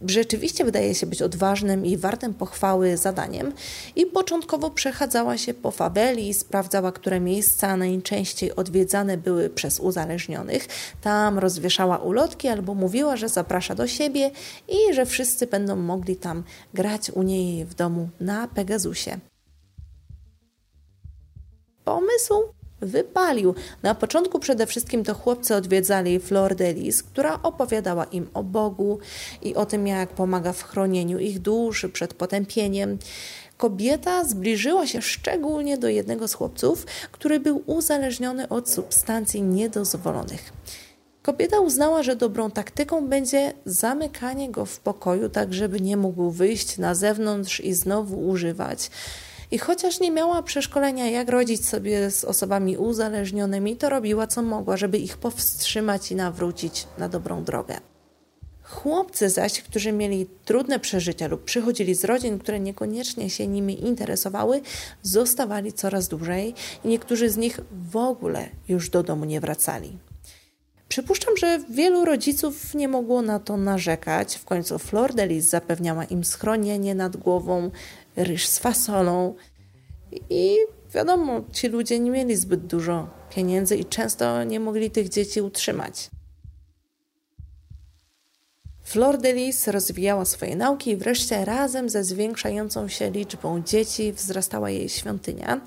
rzeczywiście 0.07 0.65
wydaje 0.65 0.95
się 0.95 1.07
być 1.07 1.23
odważnym 1.23 1.87
i 1.87 1.97
wartym 1.97 2.35
pochwały 2.35 2.97
zadaniem 2.97 3.53
i 3.97 4.07
początkowo 4.07 4.71
przechadzała 4.71 5.39
się 5.39 5.55
po 5.55 5.71
fabeli 5.71 6.29
i 6.29 6.35
sprawdzała, 6.35 6.93
które 6.93 7.21
miejsca 7.21 7.77
najczęściej 7.77 8.57
odwiedzane 8.57 9.17
były 9.17 9.51
przez 9.51 9.81
uzależnionych. 9.81 10.67
Tam 11.01 11.39
rozwieszała 11.39 11.99
ulotki 11.99 12.49
albo 12.49 12.75
mówiła, 12.75 13.17
że 13.17 13.29
zaprasza 13.29 13.75
do 13.75 13.87
siebie 13.87 14.31
i 14.69 14.95
że 14.95 15.07
wszyscy 15.07 15.47
będą 15.47 15.77
mogli 15.77 16.17
tam 16.17 16.43
grać 16.75 17.11
u 17.11 17.23
niej 17.23 17.65
w 17.65 17.75
domu 17.75 18.09
na 18.21 18.49
Pegasusie. 18.49 19.19
pomysł 21.85 22.60
wypalił. 22.81 23.55
Na 23.83 23.95
początku 23.95 24.39
przede 24.39 24.67
wszystkim 24.67 25.05
to 25.05 25.15
chłopcy 25.15 25.55
odwiedzali 25.55 26.21
Flor 26.21 26.55
de 26.55 26.73
Lis, 26.73 27.03
która 27.03 27.43
opowiadała 27.43 28.05
im 28.05 28.29
o 28.35 28.43
Bogu 28.43 28.99
i 29.43 29.55
o 29.55 29.67
tym, 29.67 29.87
jak 29.87 30.09
pomaga 30.09 30.53
w 30.53 30.63
chronieniu 30.63 31.19
ich 31.19 31.39
duszy 31.39 31.89
przed 31.89 32.15
potępieniem. 32.15 32.99
Kobieta 33.57 34.25
zbliżyła 34.25 34.87
się 34.87 35.03
szczególnie 35.03 35.79
do 35.79 35.89
jednego 35.89 36.29
z 36.29 36.35
chłopców, 36.35 36.87
który 37.13 37.41
był 37.41 37.63
uzależniony 37.67 38.49
od 38.49 38.71
substancji 38.71 39.43
niedozwolonych. 39.43 40.53
Kobieta 41.23 41.61
uznała, 41.61 42.03
że 42.03 42.17
dobrą 42.17 42.51
taktyką 42.51 43.09
będzie 43.09 43.53
zamykanie 43.67 44.51
go 44.51 44.65
w 44.65 44.81
pokoju, 44.81 45.29
tak 45.29 45.55
żeby 45.55 45.81
nie 45.81 45.97
mógł 45.97 46.31
wyjść 46.31 46.79
na 46.79 46.95
zewnątrz 46.95 47.61
i 47.61 47.73
znowu 47.73 48.29
używać. 48.29 48.91
I 49.51 49.59
chociaż 49.59 50.01
nie 50.01 50.11
miała 50.11 50.43
przeszkolenia, 50.43 51.11
jak 51.11 51.29
rodzić 51.29 51.67
sobie 51.69 52.11
z 52.11 52.25
osobami 52.25 52.77
uzależnionymi, 52.77 53.77
to 53.77 53.89
robiła 53.89 54.27
co 54.27 54.43
mogła, 54.43 54.77
żeby 54.77 54.99
ich 54.99 55.17
powstrzymać 55.17 56.13
i 56.13 56.17
nawrócić 56.17 56.87
na 56.99 57.09
dobrą 57.09 57.45
drogę. 57.45 57.81
Chłopcy 58.63 59.29
zaś, 59.29 59.63
którzy 59.63 59.93
mieli 59.93 60.27
trudne 60.45 60.81
przeżycia 60.81 61.29
lub 61.29 61.45
przychodzili 61.45 61.95
z 61.95 62.05
rodzin, 62.05 62.39
które 62.39 62.61
niekoniecznie 62.61 63.31
się 63.31 63.47
nimi 63.47 63.85
interesowały, 63.87 64.61
zostawali 65.03 65.73
coraz 65.73 66.09
dłużej 66.09 66.55
i 66.85 66.89
niektórzy 66.89 67.31
z 67.31 67.37
nich 67.37 67.61
w 67.91 67.97
ogóle 67.97 68.49
już 68.69 68.91
do 68.91 69.03
domu 69.03 69.25
nie 69.25 69.41
wracali. 69.41 69.99
Przypuszczam, 70.91 71.37
że 71.37 71.59
wielu 71.71 72.05
rodziców 72.05 72.75
nie 72.75 72.89
mogło 72.89 73.23
na 73.23 73.39
to 73.39 73.57
narzekać. 73.57 74.37
W 74.37 74.45
końcu 74.45 74.79
Flor 74.79 75.15
de 75.15 75.27
Lis 75.27 75.45
zapewniała 75.45 76.05
im 76.05 76.25
schronienie 76.25 76.95
nad 76.95 77.17
głową, 77.17 77.71
ryż 78.25 78.47
z 78.47 78.59
fasolą 78.59 79.35
i 80.31 80.57
wiadomo, 80.95 81.41
ci 81.53 81.69
ludzie 81.69 82.01
nie 82.01 82.11
mieli 82.11 82.37
zbyt 82.37 82.67
dużo 82.67 83.09
pieniędzy 83.31 83.77
i 83.77 83.85
często 83.85 84.45
nie 84.45 84.61
mogli 84.61 84.91
tych 84.91 85.09
dzieci 85.09 85.41
utrzymać. 85.43 86.11
Flor 88.91 89.19
de 89.19 89.33
Lis 89.33 89.69
rozwijała 89.69 90.25
swoje 90.25 90.57
nauki 90.57 90.91
i 90.91 90.97
wreszcie 90.97 91.45
razem 91.45 91.89
ze 91.89 92.05
zwiększającą 92.05 92.89
się 92.89 93.11
liczbą 93.11 93.63
dzieci 93.63 94.13
wzrastała 94.13 94.71
jej 94.71 94.89
świątynia. 94.89 95.61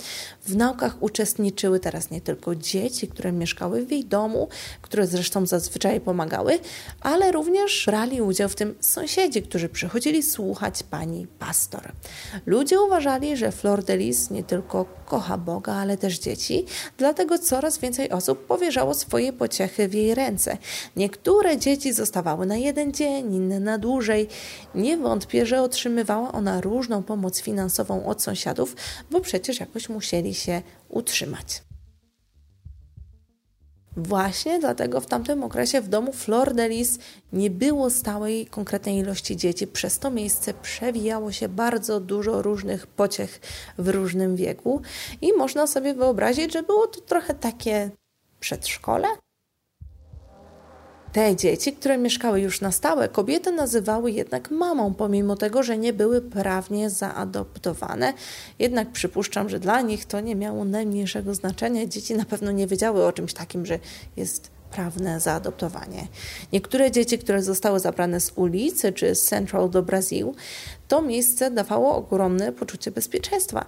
W 0.46 0.56
naukach 0.56 1.03
uczestniczyły 1.03 1.80
teraz 1.80 2.12
nie 2.12 2.22
tylko 2.22 2.56
dzieci, 2.56 3.08
które 3.08 3.32
mieszkały 3.32 3.86
w 3.86 3.92
jej 3.92 4.06
domu, 4.06 4.48
które 4.82 5.08
zresztą 5.08 5.46
zazwyczaj 5.46 6.01
pomagały, 6.01 6.60
ale 7.01 7.32
również 7.32 7.84
brali 7.86 8.22
udział 8.22 8.50
w 8.50 8.56
tym 8.56 8.75
sąsiedzi, 8.80 9.42
którzy 9.42 9.70
przychodzili 9.70 10.24
słuchać 10.24 10.84
pani 10.84 11.27
pastor. 11.39 11.92
Ludzie 12.46 12.82
uważali, 12.82 13.38
że 13.38 13.51
Flor 13.51 13.84
de 13.84 13.98
Lis 13.98 14.30
nie 14.30 14.44
tylko 14.44 14.86
kocha 15.06 15.38
Boga, 15.38 15.74
ale 15.74 15.98
też 15.98 16.20
dzieci, 16.20 16.65
dlatego 16.98 17.39
coraz 17.39 17.77
więcej 17.77 18.10
osób 18.10 18.46
powierzało 18.46 18.94
swoje 18.94 19.34
pociechy 19.34 19.88
w 19.88 19.94
jej 19.94 20.15
ręce. 20.15 20.58
Niektóre 20.96 21.58
dzieci 21.58 21.94
zostawały 21.94 22.46
na 22.46 22.56
jeden 22.56 22.94
dzień, 22.94 23.12
dzień, 23.22 23.60
na 23.60 23.77
dłużej. 23.77 24.27
Nie 24.75 24.98
wątpię, 24.98 25.46
że 25.46 25.62
otrzymywała 25.62 26.32
ona 26.32 26.62
różną 26.62 27.03
pomoc 27.03 27.41
finansową 27.41 28.05
od 28.05 28.24
sąsiadów, 28.24 28.75
bo 29.12 29.22
przecież 29.22 29.60
jakoś 29.60 29.89
musieli 29.89 30.34
się 30.34 30.62
utrzymać. 30.89 31.63
Właśnie 33.98 34.60
dlatego 34.60 35.01
w 35.01 35.05
tamtym 35.05 35.43
okresie 35.43 35.82
w 35.82 35.88
domu 35.88 36.13
Flor 36.13 36.53
nie 37.34 37.50
było 37.50 37.89
stałej, 37.89 38.46
konkretnej 38.46 38.98
ilości 38.98 39.38
dzieci. 39.38 39.67
Przez 39.67 40.00
to 40.00 40.12
miejsce 40.12 40.53
przewijało 40.53 41.32
się 41.32 41.50
bardzo 41.50 42.00
dużo 42.00 42.41
różnych 42.41 42.88
pociech 42.88 43.41
w 43.77 43.88
różnym 43.88 44.36
wieku 44.36 44.82
i 45.22 45.34
można 45.34 45.67
sobie 45.67 45.93
wyobrazić, 45.93 46.53
że 46.53 46.63
było 46.63 46.88
to 46.88 47.01
trochę 47.01 47.34
takie 47.34 47.91
przedszkole, 48.39 49.08
te 51.13 51.36
dzieci, 51.36 51.74
które 51.74 51.98
mieszkały 51.98 52.41
już 52.41 52.62
na 52.62 52.72
stałe, 52.72 53.10
kobiety 53.10 53.51
nazywały 53.51 54.12
jednak 54.12 54.51
mamą, 54.51 54.93
pomimo 54.93 55.36
tego, 55.36 55.63
że 55.63 55.77
nie 55.77 55.93
były 55.93 56.22
prawnie 56.22 56.89
zaadoptowane. 56.89 58.13
Jednak 58.60 58.91
przypuszczam, 58.91 59.50
że 59.50 59.60
dla 59.60 59.82
nich 59.82 60.05
to 60.05 60.20
nie 60.20 60.36
miało 60.36 60.65
najmniejszego 60.65 61.36
znaczenia. 61.36 61.86
Dzieci 61.86 62.15
na 62.15 62.25
pewno 62.25 62.51
nie 62.51 62.67
wiedziały 62.67 63.05
o 63.05 63.12
czymś 63.12 63.34
takim, 63.34 63.65
że 63.65 63.79
jest 64.17 64.51
prawne 64.72 65.20
zaadoptowanie. 65.20 66.08
Niektóre 66.53 66.91
dzieci, 66.91 67.20
które 67.20 67.43
zostały 67.43 67.79
zabrane 67.79 68.20
z 68.20 68.32
ulicy 68.36 68.93
czy 68.93 69.15
z 69.15 69.24
Central 69.24 69.70
do 69.70 69.84
Brazylu, 69.84 70.36
to 70.88 71.01
miejsce 71.01 71.51
dawało 71.51 71.96
ogromne 71.96 72.51
poczucie 72.51 72.91
bezpieczeństwa. 72.91 73.65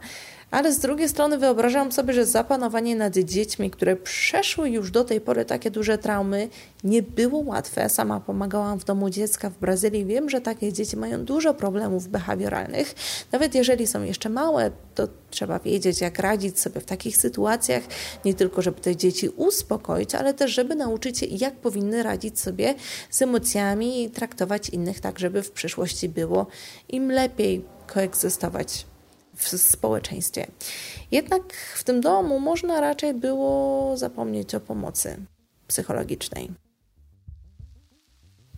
Ale 0.51 0.73
z 0.73 0.79
drugiej 0.79 1.09
strony 1.09 1.37
wyobrażam 1.37 1.91
sobie, 1.91 2.13
że 2.13 2.25
zapanowanie 2.25 2.95
nad 2.95 3.17
dziećmi, 3.17 3.71
które 3.71 3.95
przeszły 3.95 4.69
już 4.69 4.91
do 4.91 5.03
tej 5.03 5.21
pory 5.21 5.45
takie 5.45 5.71
duże 5.71 5.97
traumy, 5.97 6.49
nie 6.83 7.03
było 7.03 7.39
łatwe. 7.39 7.89
Sama 7.89 8.19
pomagałam 8.19 8.79
w 8.79 8.85
domu 8.85 9.09
dziecka 9.09 9.49
w 9.49 9.57
Brazylii. 9.57 10.05
Wiem, 10.05 10.29
że 10.29 10.41
takie 10.41 10.73
dzieci 10.73 10.97
mają 10.97 11.25
dużo 11.25 11.53
problemów 11.53 12.07
behawioralnych. 12.07 12.95
Nawet 13.31 13.55
jeżeli 13.55 13.87
są 13.87 14.03
jeszcze 14.03 14.29
małe, 14.29 14.71
to 14.95 15.07
trzeba 15.29 15.59
wiedzieć, 15.59 16.01
jak 16.01 16.19
radzić 16.19 16.59
sobie 16.59 16.81
w 16.81 16.85
takich 16.85 17.17
sytuacjach. 17.17 17.83
Nie 18.25 18.33
tylko, 18.33 18.61
żeby 18.61 18.81
te 18.81 18.95
dzieci 18.95 19.29
uspokoić, 19.29 20.15
ale 20.15 20.33
też, 20.33 20.51
żeby 20.51 20.75
nauczyć 20.75 21.19
się, 21.19 21.25
jak 21.25 21.55
powinny 21.55 22.03
radzić 22.03 22.39
sobie 22.39 22.75
z 23.09 23.21
emocjami 23.21 24.03
i 24.03 24.09
traktować 24.09 24.69
innych 24.69 24.99
tak, 24.99 25.19
żeby 25.19 25.43
w 25.43 25.51
przyszłości 25.51 26.09
było 26.09 26.47
im 26.89 27.11
lepiej 27.11 27.65
koegzystować 27.87 28.85
w 29.35 29.47
społeczeństwie. 29.47 30.47
Jednak 31.11 31.53
w 31.53 31.83
tym 31.83 32.01
domu 32.01 32.39
można 32.39 32.81
raczej 32.81 33.13
było 33.13 33.97
zapomnieć 33.97 34.55
o 34.55 34.59
pomocy 34.59 35.17
psychologicznej. 35.67 36.51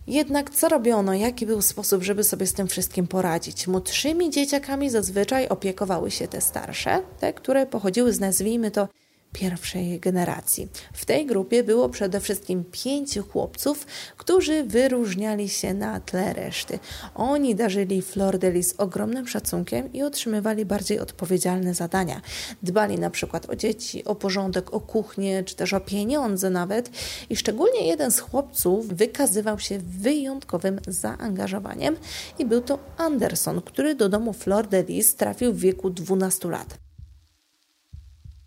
Jednak 0.06 0.50
co 0.50 0.68
robiono? 0.68 1.14
Jaki 1.14 1.46
był 1.46 1.62
sposób, 1.62 2.02
żeby 2.02 2.24
sobie 2.24 2.46
z 2.46 2.52
tym 2.52 2.68
wszystkim 2.68 3.06
poradzić? 3.06 3.66
Młodszymi 3.66 4.30
dzieciakami 4.30 4.90
zazwyczaj 4.90 5.48
opiekowały 5.48 6.10
się 6.10 6.28
te 6.28 6.40
starsze, 6.40 7.02
te, 7.20 7.32
które 7.32 7.66
pochodziły 7.66 8.12
z 8.12 8.20
nazwijmy 8.20 8.70
to 8.70 8.88
pierwszej 9.32 10.00
generacji. 10.00 10.68
W 10.92 11.04
tej 11.04 11.26
grupie 11.26 11.62
było 11.62 11.88
przede 11.88 12.20
wszystkim 12.20 12.64
pięciu 12.84 13.22
chłopców, 13.22 13.86
którzy 14.16 14.64
wyróżniali 14.64 15.48
się 15.48 15.74
na 15.74 16.00
tle 16.00 16.32
reszty. 16.32 16.78
Oni 17.14 17.54
darzyli 17.54 18.02
Flor 18.02 18.38
de 18.38 18.50
Lis 18.50 18.74
ogromnym 18.78 19.28
szacunkiem 19.28 19.92
i 19.92 20.02
otrzymywali 20.02 20.64
bardziej 20.64 21.00
odpowiedzialne 21.00 21.74
zadania. 21.74 22.20
Dbali 22.62 22.98
na 22.98 23.10
przykład 23.10 23.50
o 23.50 23.56
dzieci, 23.56 24.04
o 24.04 24.14
porządek, 24.14 24.74
o 24.74 24.80
kuchnię, 24.80 25.44
czy 25.44 25.56
też 25.56 25.72
o 25.72 25.80
pieniądze 25.80 26.50
nawet. 26.50 26.90
I 27.30 27.36
szczególnie 27.36 27.86
jeden 27.86 28.10
z 28.10 28.20
chłopców 28.20 28.88
wykazywał 28.88 29.58
się 29.58 29.78
wyjątkowym 29.78 30.80
zaangażowaniem 30.86 31.96
i 32.38 32.46
był 32.46 32.60
to 32.60 32.78
Anderson, 32.96 33.60
który 33.62 33.94
do 33.94 34.08
domu 34.08 34.32
Flor 34.32 34.66
de 34.66 34.82
Lis 34.82 35.14
trafił 35.14 35.52
w 35.52 35.58
wieku 35.58 35.90
12 35.90 36.48
lat. 36.48 36.87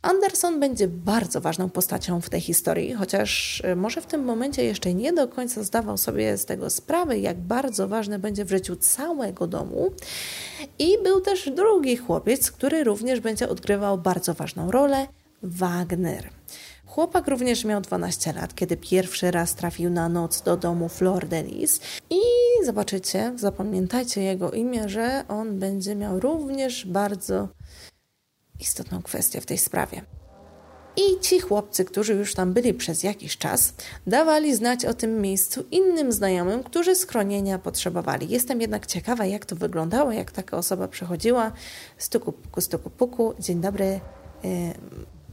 Anderson 0.01 0.59
będzie 0.59 0.87
bardzo 0.87 1.41
ważną 1.41 1.69
postacią 1.69 2.21
w 2.21 2.29
tej 2.29 2.41
historii, 2.41 2.93
chociaż 2.93 3.59
y, 3.65 3.75
może 3.75 4.01
w 4.01 4.05
tym 4.05 4.23
momencie 4.23 4.63
jeszcze 4.63 4.93
nie 4.93 5.13
do 5.13 5.27
końca 5.27 5.63
zdawał 5.63 5.97
sobie 5.97 6.37
z 6.37 6.45
tego 6.45 6.69
sprawy, 6.69 7.19
jak 7.19 7.39
bardzo 7.39 7.87
ważny 7.87 8.19
będzie 8.19 8.45
w 8.45 8.49
życiu 8.49 8.75
całego 8.75 9.47
domu. 9.47 9.91
I 10.79 10.97
był 11.03 11.21
też 11.21 11.49
drugi 11.49 11.97
chłopiec, 11.97 12.51
który 12.51 12.83
również 12.83 13.19
będzie 13.19 13.49
odgrywał 13.49 13.97
bardzo 13.97 14.33
ważną 14.33 14.71
rolę 14.71 15.07
Wagner. 15.43 16.29
Chłopak 16.85 17.27
również 17.27 17.65
miał 17.65 17.81
12 17.81 18.33
lat, 18.33 18.55
kiedy 18.55 18.77
pierwszy 18.77 19.31
raz 19.31 19.55
trafił 19.55 19.89
na 19.89 20.09
noc 20.09 20.41
do 20.41 20.57
domu 20.57 20.89
Flor 20.89 21.27
de 21.27 21.43
Lis. 21.43 21.79
I 22.09 22.19
zobaczycie, 22.65 23.33
zapamiętajcie 23.35 24.21
jego 24.21 24.51
imię, 24.51 24.89
że 24.89 25.23
on 25.27 25.59
będzie 25.59 25.95
miał 25.95 26.19
również 26.19 26.85
bardzo 26.85 27.47
istotną 28.61 29.01
kwestię 29.01 29.41
w 29.41 29.45
tej 29.45 29.57
sprawie. 29.57 30.01
I 30.97 31.19
ci 31.19 31.39
chłopcy, 31.39 31.85
którzy 31.85 32.13
już 32.13 32.33
tam 32.33 32.53
byli 32.53 32.73
przez 32.73 33.03
jakiś 33.03 33.37
czas, 33.37 33.73
dawali 34.07 34.55
znać 34.55 34.85
o 34.85 34.93
tym 34.93 35.21
miejscu 35.21 35.63
innym 35.71 36.11
znajomym, 36.11 36.63
którzy 36.63 36.95
schronienia 36.95 37.59
potrzebowali. 37.59 38.29
Jestem 38.29 38.61
jednak 38.61 38.85
ciekawa, 38.85 39.25
jak 39.25 39.45
to 39.45 39.55
wyglądało, 39.55 40.11
jak 40.11 40.31
taka 40.31 40.57
osoba 40.57 40.87
przychodziła, 40.87 41.51
stuku 41.97 42.31
puku, 42.31 42.61
stuku 42.61 42.89
puku, 42.89 43.33
dzień 43.39 43.61
dobry, 43.61 43.99
y, 44.45 44.73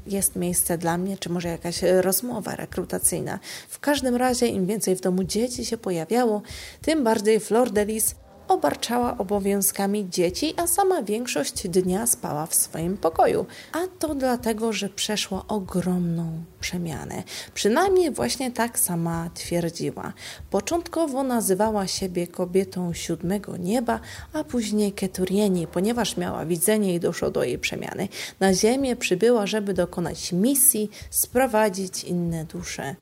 jest 0.07 0.37
miejsce 0.37 0.79
dla 0.79 0.99
mnie, 0.99 1.19
czy 1.19 1.31
może 1.31 1.49
jakaś 1.49 1.83
rozmowa 1.83 2.57
rekrutacyjna. 2.57 3.39
W 3.69 3.79
każdym 3.79 4.17
razie, 4.17 4.47
im 4.47 4.67
więcej 4.67 4.97
w 4.97 5.01
domu 5.01 5.25
dzieci 5.25 5.65
się 5.65 5.77
pojawiało, 5.77 6.43
tym 6.83 7.05
bardziej 7.05 7.41
Flor 7.41 7.71
de 7.71 7.85
Lis 7.85 8.15
obarczała 8.49 9.19
obowiązkami 9.19 10.11
dzieci, 10.11 10.55
a 10.57 10.67
sama 10.67 11.03
większość 11.03 11.69
dnia 11.69 12.07
spała 12.07 12.47
w 12.47 12.55
swoim 12.55 12.97
pokoju. 12.97 13.47
A 13.73 13.79
to 13.99 14.15
dlatego, 14.15 14.73
że 14.73 14.89
przeszła 14.89 15.45
ogromną 15.49 16.45
przemianę. 16.61 17.23
Przynajmniej 17.55 18.11
właśnie 18.11 18.51
tak 18.51 18.79
sama 18.79 19.31
twierdziła. 19.35 20.13
Początkowo 20.51 21.23
nazywała 21.23 21.87
siebie 21.87 22.27
kobietą 22.27 22.93
siódmego 22.95 23.57
nieba, 23.57 24.01
a 24.33 24.45
później 24.45 24.93
Keturieni, 24.93 25.67
ponieważ 25.67 26.17
miała 26.17 26.47
widzenie 26.47 26.95
i 26.95 27.01
doszło 27.01 27.31
do 27.31 27.45
jej 27.45 27.59
przemiany. 27.59 28.09
Na 28.41 28.55
ziemię 28.55 28.97
przybyła, 28.97 29.47
żeby 29.47 29.75
dokonać 29.75 30.33
misji, 30.33 30.91
sprowadzić 31.11 32.05
inne 32.05 32.45
dusze 32.45 32.97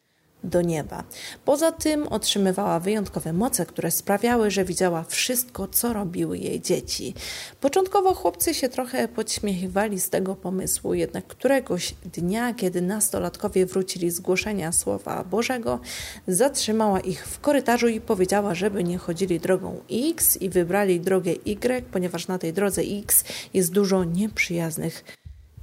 do 0.47 0.63
nieba. 0.63 1.05
Poza 1.45 1.73
tym 1.73 2.09
otrzymywała 2.09 2.81
wyjątkowe 2.81 3.33
moce, 3.33 3.67
które 3.67 3.91
sprawiały, 3.91 4.51
że 4.51 4.65
widziała 4.65 5.05
wszystko, 5.05 5.69
co 5.69 5.93
robiły 5.93 6.39
jej 6.39 6.61
dzieci. 6.61 7.15
Początkowo 7.61 8.15
chłopcy 8.15 8.55
się 8.55 8.69
trochę 8.69 9.09
podśmiechiwali 9.09 10.01
z 10.01 10.11
tego 10.11 10.37
pomysłu, 10.37 10.95
jednak 10.95 11.27
któregoś 11.27 11.95
dnia, 12.05 12.55
kiedy 12.55 12.81
nastolatkowie 12.81 13.67
wrócili 13.67 14.11
z 14.11 14.21
głoszenia 14.21 14.73
Słowa 14.73 15.25
Bożego, 15.25 15.81
zatrzymała 16.29 17.01
ich 17.01 17.27
w 17.27 17.41
korytarzu 17.41 17.89
i 17.89 18.01
powiedziała, 18.01 18.55
żeby 18.55 18.85
nie 18.85 18.99
chodzili 18.99 19.41
drogą 19.41 19.81
X 19.91 20.37
i 20.37 20.49
wybrali 20.49 21.01
drogę 21.01 21.31
Y, 21.47 21.85
ponieważ 21.93 22.29
na 22.29 22.39
tej 22.39 22.53
drodze 22.53 22.83
X 22.83 23.25
jest 23.55 23.73
dużo 23.73 24.05
nieprzyjaznych 24.05 25.05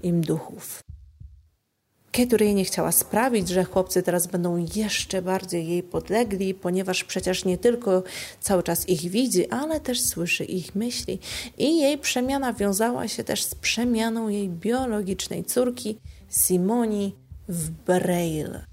im 0.04 0.22
duchów. 0.22 0.93
Ketury 2.14 2.54
nie 2.54 2.66
chciała 2.66 2.92
sprawić, 2.92 3.50
że 3.50 3.64
chłopcy 3.64 4.04
teraz 4.04 4.28
będą 4.28 4.66
jeszcze 4.76 5.22
bardziej 5.22 5.68
jej 5.68 5.84
podlegli, 5.84 6.54
ponieważ 6.54 7.04
przecież 7.04 7.46
nie 7.46 7.58
tylko 7.58 8.04
cały 8.40 8.64
czas 8.64 8.90
ich 8.90 9.02
widzi, 9.02 9.50
ale 9.50 9.80
też 9.80 10.02
słyszy 10.02 10.44
ich 10.44 10.76
myśli. 10.76 11.20
I 11.58 11.82
jej 11.82 11.98
przemiana 11.98 12.54
wiązała 12.54 13.08
się 13.08 13.24
też 13.24 13.44
z 13.44 13.56
przemianą 13.56 14.30
jej 14.30 14.50
biologicznej 14.50 15.44
córki 15.44 15.98
Simoni 16.32 17.16
w 17.50 17.70
Braille. 17.70 18.73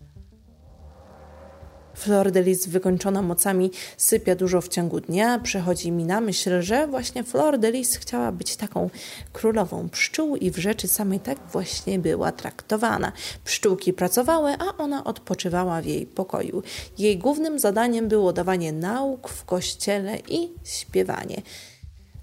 Flor 2.00 2.30
de 2.30 2.42
Lis 2.42 2.66
wykończona 2.66 3.22
mocami 3.22 3.70
sypia 3.96 4.34
dużo 4.34 4.60
w 4.60 4.68
ciągu 4.68 5.00
dnia. 5.00 5.38
Przychodzi 5.38 5.92
mi 5.92 6.04
na 6.04 6.20
myśl, 6.20 6.62
że 6.62 6.86
właśnie 6.86 7.24
Flor 7.24 7.58
de 7.58 7.70
Lis 7.70 7.96
chciała 7.96 8.32
być 8.32 8.56
taką 8.56 8.90
królową 9.32 9.88
pszczół 9.88 10.36
i 10.36 10.50
w 10.50 10.58
rzeczy 10.58 10.88
samej 10.88 11.20
tak 11.20 11.38
właśnie 11.52 11.98
była 11.98 12.32
traktowana. 12.32 13.12
Pszczółki 13.44 13.92
pracowały, 13.92 14.52
a 14.58 14.76
ona 14.76 15.04
odpoczywała 15.04 15.82
w 15.82 15.86
jej 15.86 16.06
pokoju. 16.06 16.62
Jej 16.98 17.18
głównym 17.18 17.58
zadaniem 17.58 18.08
było 18.08 18.32
dawanie 18.32 18.72
nauk 18.72 19.28
w 19.28 19.44
kościele 19.44 20.18
i 20.28 20.48
śpiewanie. 20.64 21.42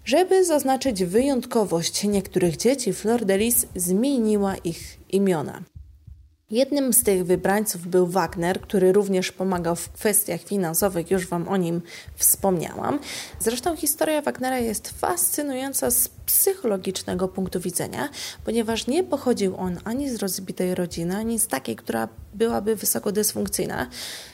Żeby 0.06 0.46
zaznaczyć 0.46 1.04
wyjątkowość 1.04 2.04
niektórych 2.04 2.58
dzieci, 2.58 2.94
Flor 2.94 3.26
de 3.26 3.38
Lis 3.38 3.66
zmieniła 3.76 4.56
ich 4.56 4.98
imiona. 5.10 5.62
Jednym 6.52 6.94
z 6.94 7.04
tych 7.04 7.26
wybrańców 7.26 7.88
był 7.88 8.08
Wagner, 8.08 8.62
który 8.62 8.92
również 8.92 9.32
pomagał 9.32 9.76
w 9.76 9.90
kwestiach 9.90 10.42
finansowych, 10.42 11.12
już 11.12 11.28
Wam 11.28 11.48
o 11.48 11.58
nim 11.58 11.82
wspomniałam. 12.16 13.00
Zresztą 13.40 13.76
historia 13.76 14.22
Wagnera 14.22 14.60
jest 14.60 14.90
fascynująca 14.90 15.92
z 15.92 16.10
psychologicznego 16.26 17.28
punktu 17.28 17.60
widzenia, 17.60 18.10
ponieważ 18.46 18.88
nie 18.88 19.04
pochodził 19.04 19.58
on 19.58 19.80
ani 19.84 20.10
z 20.10 20.16
rozbitej 20.16 20.76
rodziny, 20.76 21.18
ani 21.18 21.40
z 21.40 21.48
takiej, 21.48 21.76
która 21.76 22.08
byłaby 22.38 22.76
wysoko 22.76 23.12
dysfunkcyjna. 23.12 23.90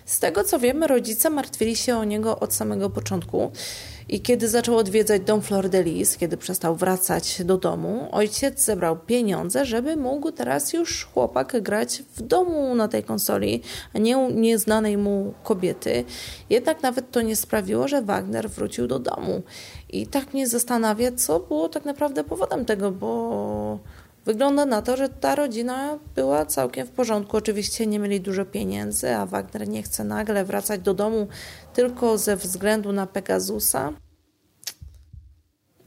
Z 0.06 0.20
tego 0.20 0.44
co 0.44 0.60
wiemy, 0.60 0.88
rodzice 0.88 1.30
martwili 1.30 1.76
się 1.76 1.98
o 1.98 2.04
niego 2.04 2.40
od 2.40 2.54
samego 2.54 2.90
początku. 2.90 3.52
I 4.10 4.22
kiedy 4.22 4.50
zaczął 4.50 4.78
odwiedzać 4.78 5.22
dom 5.22 5.42
Flor 5.42 5.70
de 5.70 5.84
Lis, 5.84 6.18
kiedy 6.18 6.38
przestał 6.38 6.76
wracać 6.76 7.42
do 7.44 7.58
domu, 7.58 8.08
ojciec 8.12 8.66
zebrał 8.66 8.98
pieniądze, 8.98 9.66
żeby 9.66 9.96
mógł 9.96 10.32
teraz 10.32 10.74
już 10.74 11.06
chłopak 11.06 11.62
grać 11.62 12.04
w 12.16 12.22
domu 12.22 12.76
na 12.76 12.88
tej 12.88 13.04
konsoli, 13.04 13.62
a 13.94 14.00
nie 14.00 14.18
u 14.18 14.30
nieznanej 14.30 14.98
mu 14.98 15.34
kobiety. 15.44 16.04
Jednak 16.50 16.84
nawet 16.84 17.12
to 17.12 17.22
nie 17.22 17.36
sprawiło, 17.36 17.88
że 17.88 18.02
Wagner 18.02 18.50
wrócił 18.50 18.88
do 18.88 19.00
domu. 19.00 19.42
I 19.90 20.08
tak 20.08 20.34
mnie 20.34 20.48
zastanawia, 20.48 21.12
co 21.12 21.40
było 21.40 21.70
tak 21.70 21.86
naprawdę 21.86 22.24
powodem 22.24 22.66
tego, 22.66 22.92
bo 22.92 23.80
Wygląda 24.26 24.66
na 24.66 24.82
to, 24.82 24.98
że 24.98 25.10
ta 25.10 25.36
rodzina 25.36 26.00
była 26.16 26.46
całkiem 26.46 26.88
w 26.88 26.92
porządku. 26.92 27.38
Oczywiście 27.38 27.88
nie 27.88 28.00
mieli 28.00 28.22
dużo 28.22 28.46
pieniędzy, 28.46 29.16
a 29.16 29.26
Wagner 29.26 29.68
nie 29.68 29.84
chce 29.84 30.04
nagle 30.04 30.46
wracać 30.46 30.82
do 30.82 30.94
domu 30.94 31.28
tylko 31.74 32.18
ze 32.18 32.36
względu 32.36 32.92
na 32.92 33.08
Pegasusa. 33.08 33.94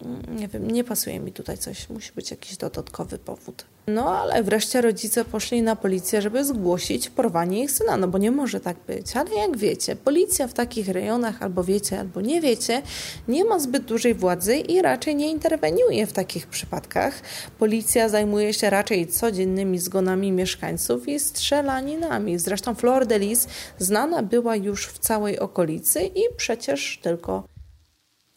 Mm, 0.04 0.38
nie 0.38 0.48
wiem, 0.48 0.70
nie 0.70 0.84
pasuje 0.84 1.20
mi 1.20 1.32
tutaj 1.32 1.58
coś. 1.58 1.88
Musi 1.88 2.12
być 2.12 2.30
jakiś 2.30 2.56
dodatkowy 2.56 3.18
powód. 3.18 3.64
No 3.86 4.18
ale 4.18 4.42
wreszcie 4.42 4.80
rodzice 4.80 5.24
poszli 5.24 5.62
na 5.62 5.76
policję, 5.76 6.22
żeby 6.22 6.44
zgłosić 6.44 7.10
porwanie 7.10 7.62
ich 7.62 7.70
syna, 7.70 7.96
no 7.96 8.08
bo 8.08 8.18
nie 8.18 8.30
może 8.30 8.60
tak 8.60 8.76
być. 8.86 9.16
Ale 9.16 9.34
jak 9.34 9.56
wiecie, 9.56 9.96
policja 9.96 10.48
w 10.48 10.54
takich 10.54 10.88
rejonach 10.88 11.42
albo 11.42 11.64
wiecie, 11.64 12.00
albo 12.00 12.20
nie 12.20 12.40
wiecie, 12.40 12.82
nie 13.28 13.44
ma 13.44 13.58
zbyt 13.58 13.84
dużej 13.84 14.14
władzy 14.14 14.56
i 14.56 14.82
raczej 14.82 15.16
nie 15.16 15.30
interweniuje 15.30 16.06
w 16.06 16.12
takich 16.12 16.46
przypadkach. 16.46 17.22
Policja 17.58 18.08
zajmuje 18.08 18.54
się 18.54 18.70
raczej 18.70 19.06
codziennymi 19.06 19.78
zgonami 19.78 20.32
mieszkańców 20.32 21.08
i 21.08 21.20
strzelaninami. 21.20 22.38
Zresztą 22.38 22.74
Flor 22.74 23.06
de 23.06 23.18
Lis 23.18 23.48
znana 23.78 24.22
była 24.22 24.56
już 24.56 24.86
w 24.86 24.98
całej 24.98 25.38
okolicy 25.38 26.00
i 26.00 26.22
przecież 26.36 26.98
tylko 27.02 27.55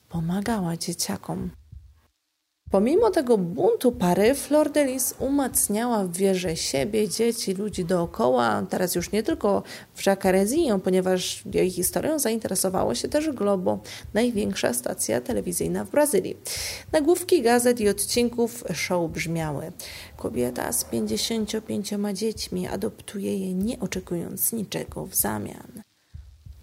pomagała 0.10 0.78
dzieciakom. 0.78 1.50
Pomimo 2.72 3.10
tego 3.10 3.38
buntu 3.38 3.92
pary, 3.92 4.36
Flor 4.36 4.72
umacniała 5.20 6.04
w 6.04 6.12
wierze 6.12 6.56
siebie, 6.56 7.10
dzieci, 7.10 7.54
ludzi 7.54 7.86
dookoła, 7.86 8.66
teraz 8.70 8.96
już 8.96 9.12
nie 9.12 9.24
tylko 9.24 9.64
w 9.96 10.06
Jacarezinho, 10.06 10.80
ponieważ 10.80 11.44
jej 11.54 11.72
historią 11.72 12.20
zainteresowało 12.20 12.96
się 12.96 13.08
też 13.08 13.32
Globo, 13.32 13.80
największa 14.14 14.74
stacja 14.74 15.22
telewizyjna 15.22 15.86
w 15.86 15.90
Brazylii. 15.90 16.38
Nagłówki 16.92 17.42
gazet 17.42 17.82
i 17.82 17.90
odcinków 17.90 18.64
show 18.74 19.12
brzmiały 19.12 19.72
Kobieta 20.18 20.72
z 20.72 20.84
55 20.84 21.94
dziećmi 22.14 22.68
adoptuje 22.68 23.38
je 23.38 23.54
nie 23.54 23.80
oczekując 23.80 24.54
niczego 24.54 25.06
w 25.06 25.16
zamian. 25.16 25.89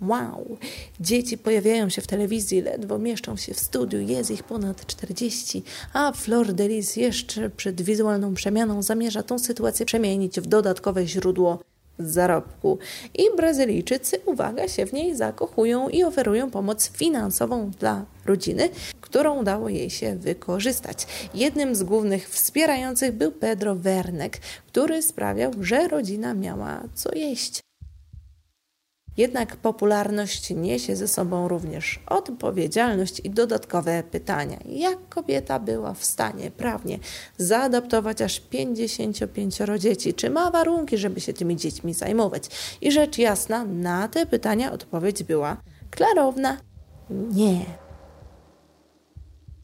Wow! 0.00 0.58
Dzieci 1.00 1.38
pojawiają 1.38 1.88
się 1.88 2.02
w 2.02 2.06
telewizji, 2.06 2.62
ledwo 2.62 2.98
mieszczą 2.98 3.36
się 3.36 3.54
w 3.54 3.60
studiu, 3.60 4.00
jest 4.00 4.30
ich 4.30 4.42
ponad 4.42 4.86
40, 4.86 5.62
a 5.92 6.12
Flor 6.12 6.52
de 6.52 6.68
Lis 6.68 6.96
jeszcze 6.96 7.50
przed 7.50 7.82
wizualną 7.82 8.34
przemianą 8.34 8.82
zamierza 8.82 9.22
tą 9.22 9.38
sytuację 9.38 9.86
przemienić 9.86 10.40
w 10.40 10.46
dodatkowe 10.46 11.06
źródło 11.06 11.58
zarobku. 11.98 12.78
I 13.14 13.22
Brazylijczycy, 13.36 14.20
uwaga, 14.26 14.68
się 14.68 14.86
w 14.86 14.92
niej 14.92 15.16
zakochują 15.16 15.88
i 15.88 16.04
oferują 16.04 16.50
pomoc 16.50 16.90
finansową 16.90 17.70
dla 17.70 18.04
rodziny, 18.26 18.68
którą 19.00 19.38
udało 19.40 19.68
jej 19.68 19.90
się 19.90 20.16
wykorzystać. 20.16 21.06
Jednym 21.34 21.74
z 21.74 21.82
głównych 21.82 22.28
wspierających 22.28 23.12
był 23.12 23.32
Pedro 23.32 23.74
Wernek, 23.74 24.38
który 24.66 25.02
sprawiał, 25.02 25.52
że 25.60 25.88
rodzina 25.88 26.34
miała 26.34 26.82
co 26.94 27.14
jeść. 27.14 27.65
Jednak 29.16 29.56
popularność 29.56 30.50
niesie 30.50 30.96
ze 30.96 31.08
sobą 31.08 31.48
również 31.48 32.00
odpowiedzialność 32.06 33.20
i 33.24 33.30
dodatkowe 33.30 34.02
pytania. 34.10 34.58
Jak 34.66 35.08
kobieta 35.08 35.58
była 35.58 35.94
w 35.94 36.04
stanie 36.04 36.50
prawnie 36.50 36.98
zaadaptować 37.38 38.22
aż 38.22 38.40
55 38.40 39.58
dzieci? 39.78 40.14
Czy 40.14 40.30
ma 40.30 40.50
warunki, 40.50 40.98
żeby 40.98 41.20
się 41.20 41.32
tymi 41.32 41.56
dziećmi 41.56 41.94
zajmować? 41.94 42.44
I 42.80 42.92
rzecz 42.92 43.18
jasna, 43.18 43.64
na 43.64 44.08
te 44.08 44.26
pytania 44.26 44.72
odpowiedź 44.72 45.22
była 45.22 45.56
klarowna: 45.90 46.56
nie. 47.10 47.85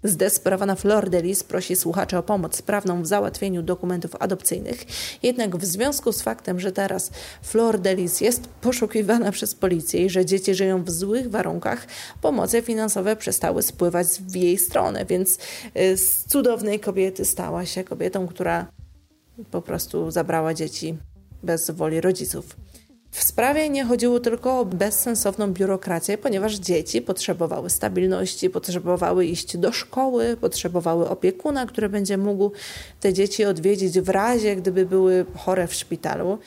Zdesperowana 0.04 0.74
Flor 0.74 1.10
de 1.10 1.22
Lis 1.22 1.42
prosi 1.42 1.76
słuchaczy 1.76 2.18
o 2.18 2.22
pomoc 2.22 2.62
prawną 2.62 3.02
w 3.02 3.06
załatwieniu 3.06 3.62
dokumentów 3.62 4.16
adopcyjnych. 4.18 4.84
Jednak 5.22 5.56
w 5.56 5.64
związku 5.64 6.12
z 6.12 6.22
faktem, 6.22 6.60
że 6.60 6.72
teraz 6.72 7.10
Flor 7.42 7.78
de 7.78 7.94
Lis 7.94 8.20
jest 8.20 8.46
poszukiwana 8.46 9.32
przez 9.32 9.54
policję 9.54 10.04
i 10.04 10.10
że 10.10 10.26
dzieci 10.26 10.54
żyją 10.54 10.84
w 10.84 10.90
złych 10.90 11.30
warunkach, 11.30 11.86
pomoce 12.20 12.62
finansowe 12.62 13.16
przestały 13.16 13.62
spływać 13.62 14.06
w 14.06 14.36
jej 14.36 14.58
stronę, 14.58 15.04
więc 15.04 15.38
y, 15.76 15.96
z 15.96 16.24
cudownej 16.24 16.80
kobiety 16.80 17.24
stała 17.24 17.66
się 17.66 17.84
kobietą, 17.84 18.28
która 18.28 18.66
po 19.50 19.62
prostu 19.62 20.10
zabrała 20.10 20.54
dzieci 20.54 20.96
bez 21.42 21.70
woli 21.70 22.00
rodziców. 22.00 22.56
W 23.12 23.22
sprawie 23.24 23.68
nie 23.68 23.84
chodziło 23.84 24.20
tylko 24.20 24.60
o 24.60 24.64
bezsensowną 24.64 25.52
biurokrację, 25.52 26.18
ponieważ 26.18 26.54
dzieci 26.54 27.02
potrzebowały 27.02 27.70
stabilności, 27.70 28.50
potrzebowały 28.50 29.26
iść 29.26 29.56
do 29.56 29.72
szkoły, 29.72 30.36
potrzebowały 30.40 31.08
opiekuna, 31.08 31.66
który 31.66 31.88
będzie 31.88 32.18
mógł 32.18 32.50
te 33.00 33.12
dzieci 33.12 33.44
odwiedzić 33.44 34.00
w 34.00 34.08
razie, 34.08 34.56
gdyby 34.56 34.86
były 34.86 35.26
chore 35.36 35.66
w 35.66 35.74
szpitalu. 35.74 36.38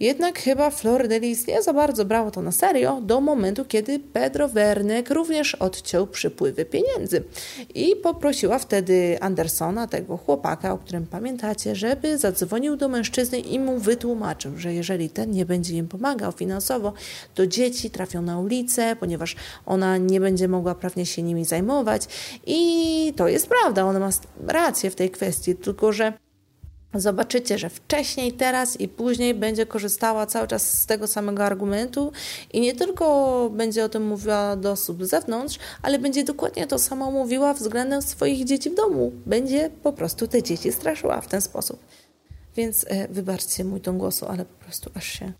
Jednak 0.00 0.38
chyba 0.38 0.70
Flor 0.70 1.08
de 1.08 1.20
Lis 1.20 1.46
nie 1.46 1.62
za 1.62 1.72
bardzo 1.72 2.04
brało 2.04 2.30
to 2.30 2.42
na 2.42 2.52
serio 2.52 3.00
do 3.00 3.20
momentu, 3.20 3.64
kiedy 3.64 3.98
Pedro 3.98 4.48
Wernek 4.48 5.10
również 5.10 5.54
odciął 5.54 6.06
przypływy 6.06 6.64
pieniędzy. 6.64 7.24
I 7.74 7.96
poprosiła 7.96 8.58
wtedy 8.58 9.18
Andersona, 9.20 9.86
tego 9.86 10.16
chłopaka, 10.16 10.72
o 10.72 10.78
którym 10.78 11.06
pamiętacie, 11.06 11.76
żeby 11.76 12.18
zadzwonił 12.18 12.76
do 12.76 12.88
mężczyzny 12.88 13.38
i 13.38 13.58
mu 13.58 13.78
wytłumaczył, 13.78 14.58
że 14.58 14.74
jeżeli 14.74 15.10
ten 15.10 15.30
nie 15.30 15.46
będzie 15.46 15.76
im 15.76 15.88
pomagał 15.88 16.32
finansowo, 16.32 16.92
to 17.34 17.46
dzieci 17.46 17.90
trafią 17.90 18.22
na 18.22 18.38
ulicę, 18.38 18.96
ponieważ 18.96 19.36
ona 19.66 19.96
nie 19.96 20.20
będzie 20.20 20.48
mogła 20.48 20.74
prawnie 20.74 21.06
się 21.06 21.22
nimi 21.22 21.44
zajmować. 21.44 22.06
I 22.46 23.12
to 23.16 23.28
jest 23.28 23.46
prawda, 23.46 23.84
ona 23.84 23.98
ma 23.98 24.10
rację 24.46 24.90
w 24.90 24.94
tej 24.94 25.10
kwestii, 25.10 25.54
tylko 25.54 25.92
że 25.92 26.25
Zobaczycie, 26.96 27.58
że 27.58 27.70
wcześniej, 27.70 28.32
teraz 28.32 28.80
i 28.80 28.88
później 28.88 29.34
będzie 29.34 29.66
korzystała 29.66 30.26
cały 30.26 30.48
czas 30.48 30.80
z 30.80 30.86
tego 30.86 31.06
samego 31.06 31.44
argumentu 31.44 32.12
i 32.52 32.60
nie 32.60 32.74
tylko 32.74 33.50
będzie 33.52 33.84
o 33.84 33.88
tym 33.88 34.06
mówiła 34.06 34.56
do 34.56 34.70
osób 34.70 35.04
z 35.04 35.08
zewnątrz, 35.08 35.58
ale 35.82 35.98
będzie 35.98 36.24
dokładnie 36.24 36.66
to 36.66 36.78
samo 36.78 37.10
mówiła 37.10 37.54
względem 37.54 38.02
swoich 38.02 38.44
dzieci 38.44 38.70
w 38.70 38.74
domu. 38.74 39.12
Będzie 39.26 39.70
po 39.82 39.92
prostu 39.92 40.28
te 40.28 40.42
dzieci 40.42 40.72
straszyła 40.72 41.20
w 41.20 41.28
ten 41.28 41.40
sposób. 41.40 41.80
Więc 42.56 42.86
e, 42.88 43.08
wybaczcie 43.08 43.64
mój 43.64 43.80
ton 43.80 43.98
głosu, 43.98 44.26
ale 44.26 44.44
po 44.44 44.64
prostu 44.64 44.90
aż 44.94 45.06
się, 45.06 45.32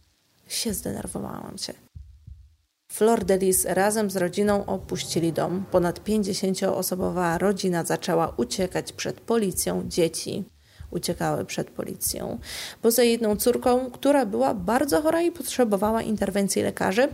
się 0.48 0.74
zdenerwowałam 0.74 1.58
się. 1.58 1.72
Flor 2.92 3.24
de 3.24 3.38
Lis 3.38 3.64
razem 3.64 4.10
z 4.10 4.16
rodziną 4.16 4.66
opuścili 4.66 5.32
dom. 5.32 5.64
Ponad 5.70 6.04
50-osobowa 6.04 7.38
rodzina 7.38 7.84
zaczęła 7.84 8.34
uciekać 8.36 8.92
przed 8.92 9.20
policją 9.20 9.88
dzieci 9.88 10.44
uciekały 10.90 11.44
przed 11.44 11.70
policją. 11.70 12.38
Poza 12.82 13.02
jedną 13.02 13.36
córką, 13.36 13.90
która 13.90 14.26
była 14.26 14.54
bardzo 14.54 15.02
chora 15.02 15.22
i 15.22 15.32
potrzebowała 15.32 16.02
interwencji 16.02 16.62
lekarzy. 16.62 17.08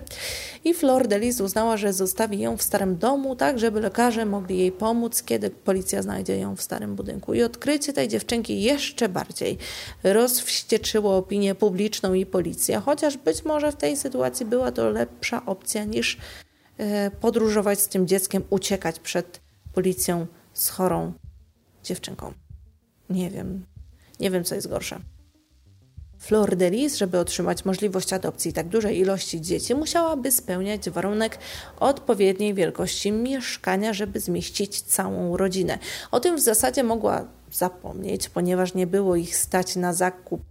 I 0.64 0.74
Flor 0.74 1.08
Delis 1.08 1.40
uznała, 1.40 1.76
że 1.76 1.92
zostawi 1.92 2.40
ją 2.40 2.56
w 2.56 2.62
starym 2.62 2.98
domu, 2.98 3.36
tak 3.36 3.58
żeby 3.58 3.80
lekarze 3.80 4.26
mogli 4.26 4.58
jej 4.58 4.72
pomóc, 4.72 5.22
kiedy 5.22 5.50
policja 5.50 6.02
znajdzie 6.02 6.38
ją 6.38 6.56
w 6.56 6.62
starym 6.62 6.96
budynku. 6.96 7.34
I 7.34 7.42
odkrycie 7.42 7.92
tej 7.92 8.08
dziewczynki 8.08 8.62
jeszcze 8.62 9.08
bardziej 9.08 9.58
rozwścieczyło 10.02 11.16
opinię 11.16 11.54
publiczną 11.54 12.14
i 12.14 12.26
policję, 12.26 12.78
chociaż 12.84 13.16
być 13.16 13.44
może 13.44 13.72
w 13.72 13.76
tej 13.76 13.96
sytuacji 13.96 14.46
była 14.46 14.72
to 14.72 14.90
lepsza 14.90 15.46
opcja 15.46 15.84
niż 15.84 16.18
e, 16.78 17.10
podróżować 17.10 17.80
z 17.80 17.88
tym 17.88 18.06
dzieckiem, 18.06 18.42
uciekać 18.50 19.00
przed 19.00 19.40
policją 19.74 20.26
z 20.52 20.68
chorą 20.68 21.12
dziewczynką. 21.84 22.41
Nie 23.10 23.30
wiem. 23.30 23.66
Nie 24.20 24.30
wiem, 24.30 24.44
co 24.44 24.54
jest 24.54 24.68
gorsze. 24.68 25.00
Flor 26.18 26.56
de 26.56 26.70
Lis, 26.70 26.96
żeby 26.96 27.18
otrzymać 27.18 27.64
możliwość 27.64 28.12
adopcji 28.12 28.52
tak 28.52 28.68
dużej 28.68 28.98
ilości 28.98 29.40
dzieci, 29.40 29.74
musiałaby 29.74 30.30
spełniać 30.30 30.90
warunek 30.90 31.38
odpowiedniej 31.80 32.54
wielkości 32.54 33.12
mieszkania, 33.12 33.92
żeby 33.92 34.20
zmieścić 34.20 34.82
całą 34.82 35.36
rodzinę. 35.36 35.78
O 36.10 36.20
tym 36.20 36.36
w 36.36 36.40
zasadzie 36.40 36.82
mogła 36.82 37.24
zapomnieć, 37.52 38.28
ponieważ 38.28 38.74
nie 38.74 38.86
było 38.86 39.16
ich 39.16 39.36
stać 39.36 39.76
na 39.76 39.92
zakup 39.92 40.42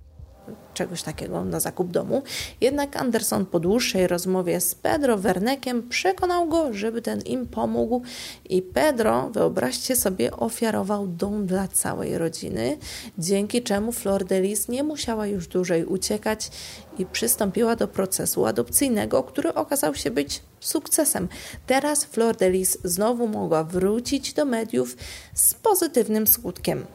czegoś 0.82 1.04
takiego 1.04 1.46
na 1.46 1.60
zakup 1.60 1.92
domu. 1.92 2.24
Jednak 2.62 2.96
Anderson 2.96 3.46
po 3.46 3.60
dłuższej 3.60 4.08
rozmowie 4.08 4.62
z 4.62 4.76
Pedro 4.76 5.18
Wernekiem 5.18 5.90
przekonał 5.90 6.48
go, 6.48 6.74
żeby 6.74 7.02
ten 7.02 7.22
im 7.22 7.48
pomógł 7.48 8.02
i 8.50 8.62
Pedro, 8.62 9.30
wyobraźcie 9.30 9.96
sobie, 9.96 10.32
ofiarował 10.32 11.08
dom 11.08 11.46
dla 11.46 11.68
całej 11.68 12.18
rodziny, 12.18 12.78
dzięki 13.18 13.62
czemu 13.64 13.92
Flor 13.92 14.26
de 14.26 14.42
Lis 14.42 14.68
nie 14.68 14.84
musiała 14.84 15.28
już 15.28 15.48
dłużej 15.48 15.86
uciekać 15.86 16.52
i 16.98 17.06
przystąpiła 17.06 17.76
do 17.76 17.88
procesu 17.88 18.46
adopcyjnego, 18.46 19.24
który 19.24 19.54
okazał 19.54 19.96
się 19.96 20.12
być 20.12 20.42
sukcesem. 20.60 21.28
Teraz 21.68 22.06
Flor 22.06 22.36
de 22.36 22.50
Lis 22.50 22.78
znowu 22.84 23.28
mogła 23.28 23.64
wrócić 23.64 24.34
do 24.34 24.46
mediów 24.46 24.98
z 25.34 25.54
pozytywnym 25.54 26.28
skutkiem. 26.28 26.86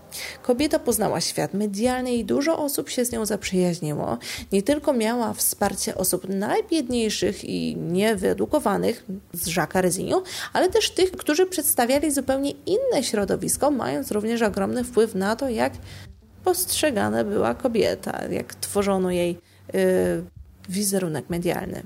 Kobieta 0.43 0.79
poznała 0.79 1.21
świat 1.21 1.55
medialny 1.55 2.15
i 2.15 2.25
dużo 2.25 2.59
osób 2.59 2.89
się 2.89 3.05
z 3.05 3.13
nią 3.13 3.27
zaprzyjaźniło. 3.27 3.76
Nie 4.53 4.63
tylko 4.63 4.93
miała 4.93 5.33
wsparcie 5.33 5.95
osób 5.95 6.29
najbiedniejszych 6.29 7.45
i 7.45 7.77
niewyedukowanych 7.77 9.05
z 9.33 9.57
Jacques 9.57 9.83
Reziniu, 9.83 10.23
ale 10.53 10.69
też 10.71 10.91
tych, 10.91 11.13
którzy 11.13 11.47
przedstawiali 11.47 12.13
zupełnie 12.13 12.51
inne 12.51 13.03
środowisko, 13.03 13.71
mając 13.71 14.11
również 14.11 14.43
ogromny 14.43 14.85
wpływ 14.85 15.15
na 15.15 15.37
to, 15.37 15.49
jak 15.49 15.73
postrzegana 16.45 17.25
była 17.25 17.55
kobieta, 17.55 18.25
jak 18.31 18.55
tworzono 18.55 19.11
jej 19.11 19.39
yy, 19.73 19.81
wizerunek 20.69 21.31
medialny. 21.31 21.83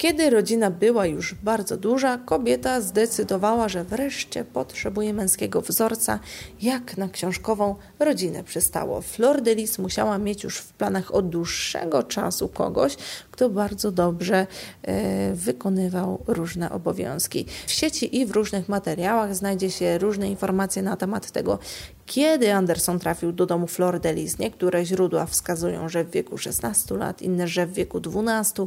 Kiedy 0.00 0.30
rodzina 0.30 0.70
była 0.70 1.06
już 1.06 1.34
bardzo 1.34 1.76
duża, 1.76 2.18
kobieta 2.18 2.80
zdecydowała, 2.80 3.68
że 3.68 3.84
wreszcie 3.84 4.44
potrzebuje 4.44 5.14
męskiego 5.14 5.60
wzorca, 5.60 6.18
jak 6.62 6.96
na 6.96 7.08
książkową 7.08 7.76
rodzinę 7.98 8.44
przystało. 8.44 9.02
Flor 9.02 9.42
de 9.42 9.54
Lis 9.54 9.78
musiała 9.78 10.18
mieć 10.18 10.44
już 10.44 10.58
w 10.58 10.72
planach 10.72 11.14
od 11.14 11.28
dłuższego 11.28 12.02
czasu 12.02 12.48
kogoś, 12.48 12.96
kto 13.40 13.50
bardzo 13.50 13.92
dobrze 13.92 14.46
e, 14.82 15.34
wykonywał 15.34 16.24
różne 16.26 16.70
obowiązki. 16.70 17.46
W 17.66 17.70
sieci 17.70 18.16
i 18.16 18.26
w 18.26 18.30
różnych 18.30 18.68
materiałach 18.68 19.34
znajdzie 19.34 19.70
się 19.70 19.98
różne 19.98 20.30
informacje 20.30 20.82
na 20.82 20.96
temat 20.96 21.30
tego, 21.30 21.58
kiedy 22.06 22.54
Anderson 22.54 22.98
trafił 22.98 23.32
do 23.32 23.46
domu 23.46 23.66
Flor. 23.66 24.00
Niektóre 24.38 24.84
źródła 24.84 25.26
wskazują, 25.26 25.88
że 25.88 26.04
w 26.04 26.10
wieku 26.10 26.38
16 26.38 26.94
lat, 26.94 27.22
inne, 27.22 27.48
że 27.48 27.66
w 27.66 27.72
wieku 27.72 28.00
12. 28.00 28.66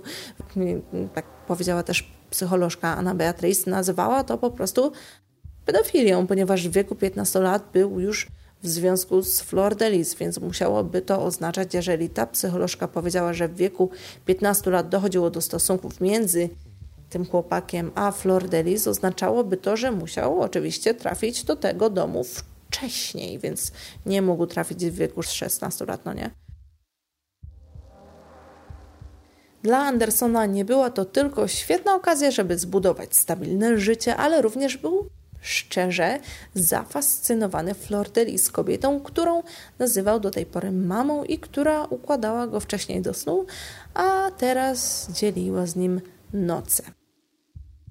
Tak 1.14 1.26
powiedziała 1.48 1.84
też 1.84 2.12
psycholożka 2.30 2.98
Anna 2.98 3.16
Beatrice, 3.16 3.72
nazywała 3.72 4.24
to 4.24 4.38
po 4.38 4.52
prostu 4.52 4.92
pedofilią, 5.66 6.28
ponieważ 6.28 6.68
w 6.68 6.72
wieku 6.72 6.96
15 6.96 7.40
lat 7.40 7.64
był 7.74 8.00
już 8.00 8.28
w 8.63 8.67
związku 8.67 9.21
z 9.21 9.41
Flor 9.41 9.76
de 9.76 9.91
więc 9.91 10.39
musiałoby 10.39 11.02
to 11.02 11.23
oznaczać, 11.23 11.73
jeżeli 11.73 12.10
ta 12.10 12.28
psycholożka 12.28 12.88
powiedziała, 12.88 13.34
że 13.34 13.47
w 13.47 13.56
wieku 13.56 13.89
15 14.26 14.71
lat 14.71 14.89
dochodziło 14.89 15.30
do 15.30 15.41
stosunków 15.41 16.02
między 16.02 16.49
tym 17.10 17.26
chłopakiem 17.26 17.91
a 17.95 18.12
Flor 18.12 18.49
de 18.49 18.63
oznaczałoby 18.88 19.58
to, 19.58 19.78
że 19.78 19.91
musiał 19.91 20.41
oczywiście 20.41 20.93
trafić 20.93 21.43
do 21.43 21.56
tego 21.56 21.89
domu 21.89 22.23
wcześniej, 22.23 23.39
więc 23.39 23.71
nie 24.06 24.21
mógł 24.21 24.45
trafić 24.47 24.86
w 24.86 24.95
wieku 24.95 25.23
16 25.23 25.86
lat, 25.86 26.06
no 26.06 26.13
nie? 26.13 26.30
Dla 29.63 29.78
Andersona 29.78 30.45
nie 30.45 30.65
była 30.65 30.89
to 30.89 31.06
tylko 31.06 31.47
świetna 31.47 31.95
okazja, 31.95 32.32
żeby 32.32 32.58
zbudować 32.58 33.15
stabilne 33.15 33.78
życie, 33.78 34.15
ale 34.15 34.41
również 34.41 34.78
był 34.78 35.10
szczerze 35.44 36.20
zafascynowany 36.54 37.74
Flor 37.74 38.10
de 38.10 38.26
Lis 38.26 38.52
kobietą, 38.52 39.00
którą 39.00 39.44
nazywał 39.80 40.20
do 40.20 40.32
tej 40.32 40.46
pory 40.46 40.72
mamą 40.72 41.24
i 41.24 41.40
która 41.40 41.86
układała 41.86 42.48
go 42.48 42.60
wcześniej 42.60 43.02
do 43.02 43.14
snu, 43.14 43.46
a 43.94 44.32
teraz 44.38 45.08
dzieliła 45.12 45.66
z 45.66 45.76
nim 45.76 46.02
noce. 46.34 46.84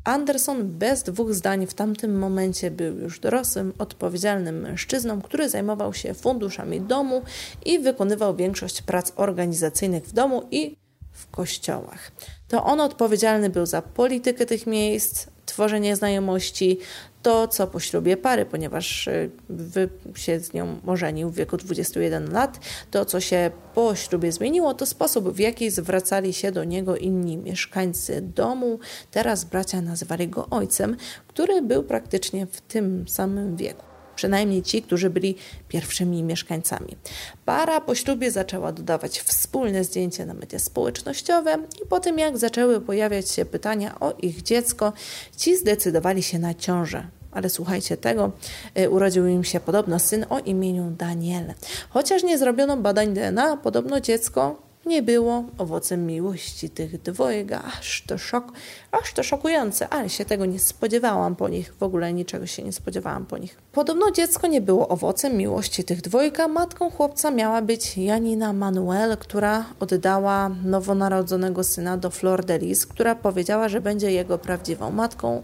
Anderson 0.04 0.78
bez 0.78 1.02
dwóch 1.02 1.34
zdań 1.34 1.66
w 1.66 1.74
tamtym 1.74 2.18
momencie 2.18 2.70
był 2.70 2.98
już 2.98 3.20
dorosłym, 3.20 3.72
odpowiedzialnym 3.78 4.60
mężczyzną, 4.60 5.22
który 5.22 5.48
zajmował 5.48 5.94
się 5.94 6.14
funduszami 6.14 6.80
domu 6.80 7.22
i 7.64 7.78
wykonywał 7.78 8.36
większość 8.36 8.82
prac 8.82 9.12
organizacyjnych 9.16 10.04
w 10.04 10.12
domu 10.12 10.42
i 10.50 10.81
w 11.12 11.30
kościołach. 11.30 12.12
To 12.48 12.64
on 12.64 12.80
odpowiedzialny 12.80 13.50
był 13.50 13.66
za 13.66 13.82
politykę 13.82 14.46
tych 14.46 14.66
miejsc, 14.66 15.26
tworzenie 15.46 15.96
znajomości, 15.96 16.78
to 17.22 17.48
co 17.48 17.66
po 17.66 17.80
ślubie 17.80 18.16
pary, 18.16 18.46
ponieważ 18.46 19.06
y, 19.06 19.30
wy 19.48 19.88
się 20.14 20.40
z 20.40 20.52
nią 20.52 20.80
ożenił 20.86 21.30
w 21.30 21.34
wieku 21.34 21.56
21 21.56 22.32
lat, 22.32 22.60
to 22.90 23.04
co 23.04 23.20
się 23.20 23.50
po 23.74 23.94
ślubie 23.94 24.32
zmieniło, 24.32 24.74
to 24.74 24.86
sposób 24.86 25.28
w 25.28 25.38
jaki 25.38 25.70
zwracali 25.70 26.32
się 26.32 26.52
do 26.52 26.64
niego 26.64 26.96
inni 26.96 27.36
mieszkańcy 27.36 28.20
domu. 28.20 28.78
Teraz 29.10 29.44
bracia 29.44 29.80
nazywali 29.80 30.28
go 30.28 30.48
ojcem, 30.50 30.96
który 31.28 31.62
był 31.62 31.82
praktycznie 31.82 32.46
w 32.46 32.60
tym 32.60 33.08
samym 33.08 33.56
wieku 33.56 33.91
przynajmniej 34.16 34.62
ci, 34.62 34.82
którzy 34.82 35.10
byli 35.10 35.36
pierwszymi 35.68 36.22
mieszkańcami. 36.22 36.96
Para 37.44 37.80
po 37.80 37.94
ślubie 37.94 38.30
zaczęła 38.30 38.72
dodawać 38.72 39.20
wspólne 39.20 39.84
zdjęcia 39.84 40.26
na 40.26 40.34
media 40.34 40.58
społecznościowe 40.58 41.58
i 41.84 41.86
po 41.86 42.00
tym 42.00 42.18
jak 42.18 42.38
zaczęły 42.38 42.80
pojawiać 42.80 43.30
się 43.30 43.44
pytania 43.44 44.00
o 44.00 44.12
ich 44.12 44.42
dziecko, 44.42 44.92
ci 45.36 45.56
zdecydowali 45.56 46.22
się 46.22 46.38
na 46.38 46.54
ciążę. 46.54 47.06
Ale 47.30 47.50
słuchajcie 47.50 47.96
tego, 47.96 48.32
y, 48.78 48.90
urodził 48.90 49.26
im 49.26 49.44
się 49.44 49.60
podobno 49.60 49.98
syn 49.98 50.26
o 50.30 50.38
imieniu 50.38 50.90
Daniel. 50.90 51.54
Chociaż 51.90 52.22
nie 52.22 52.38
zrobiono 52.38 52.76
badań 52.76 53.14
DNA, 53.14 53.56
podobno 53.56 54.00
dziecko 54.00 54.71
nie 54.86 55.02
było 55.02 55.44
owocem 55.58 56.06
miłości 56.06 56.70
tych 56.70 57.02
dwojga. 57.02 57.62
Aż 57.78 58.04
to 58.06 58.18
szok, 58.18 58.52
aż 58.92 59.12
to 59.12 59.22
szokujące, 59.22 59.88
ale 59.88 60.08
się 60.08 60.24
tego 60.24 60.46
nie 60.46 60.58
spodziewałam 60.58 61.36
po 61.36 61.48
nich. 61.48 61.74
W 61.74 61.82
ogóle 61.82 62.12
niczego 62.12 62.46
się 62.46 62.62
nie 62.62 62.72
spodziewałam 62.72 63.26
po 63.26 63.38
nich. 63.38 63.58
Podobno 63.72 64.10
dziecko 64.10 64.46
nie 64.46 64.60
było 64.60 64.88
owocem 64.88 65.36
miłości 65.36 65.84
tych 65.84 66.00
dwojga. 66.00 66.48
Matką 66.48 66.90
chłopca 66.90 67.30
miała 67.30 67.62
być 67.62 67.98
Janina 67.98 68.52
Manuel, 68.52 69.16
która 69.16 69.64
oddała 69.80 70.48
nowonarodzonego 70.64 71.64
syna 71.64 71.96
do 71.96 72.10
Flor 72.10 72.44
de 72.44 72.58
Lis, 72.58 72.86
która 72.86 73.14
powiedziała, 73.14 73.68
że 73.68 73.80
będzie 73.80 74.12
jego 74.12 74.38
prawdziwą 74.38 74.90
matką. 74.90 75.42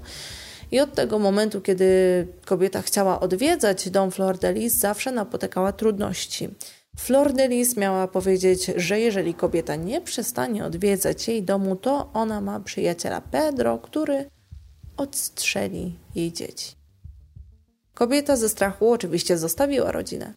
I 0.71 0.81
od 0.81 0.95
tego 0.95 1.19
momentu, 1.19 1.61
kiedy 1.61 1.87
kobieta 2.45 2.83
chciała 2.83 3.21
odwiedzać 3.21 3.91
dom 3.91 4.11
Flor 4.11 4.39
de 4.39 4.53
Lis, 4.53 4.75
zawsze 4.75 5.13
napotykała 5.13 5.73
trudności. 5.73 6.49
Flor 6.99 7.33
de 7.33 7.49
Lis 7.49 7.77
miała 7.77 8.09
powiedzieć, 8.09 8.71
że 8.77 9.01
jeżeli 9.01 9.35
kobieta 9.35 9.77
nie 9.77 10.01
przestanie 10.01 10.65
odwiedzać 10.65 11.29
jej 11.29 11.43
domu, 11.43 11.77
to 11.77 12.11
ona 12.13 12.41
ma 12.41 12.61
przyjaciela 12.61 13.21
Pedro, 13.21 13.79
który 13.79 14.31
odstrzeli 14.97 15.99
jej 16.15 16.33
dzieci. 16.33 16.75
Kobieta 17.95 18.37
ze 18.37 18.49
strachu 18.49 18.93
oczywiście 18.93 19.39
zostawiła 19.39 19.93
rodzinę. 19.93 20.35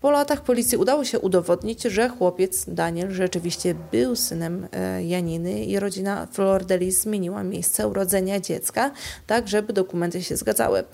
Po 0.00 0.10
latach 0.10 0.44
policji 0.44 0.78
udało 0.78 1.04
się 1.04 1.20
udowodnić, 1.20 1.82
że 1.82 2.08
chłopiec 2.08 2.64
Daniel 2.68 3.10
rzeczywiście 3.10 3.74
był 3.92 4.16
synem 4.16 4.68
e, 4.72 5.04
Janiny 5.04 5.64
i 5.64 5.78
rodzina 5.78 6.26
Flor 6.26 6.64
de 6.64 6.78
Lis 6.78 7.00
zmieniła 7.00 7.42
miejsce 7.42 7.88
urodzenia 7.88 8.40
dziecka, 8.40 8.90
tak 9.26 9.48
żeby 9.48 9.72
dokumenty 9.72 10.22
się 10.22 10.36
zgadzały. 10.36 10.84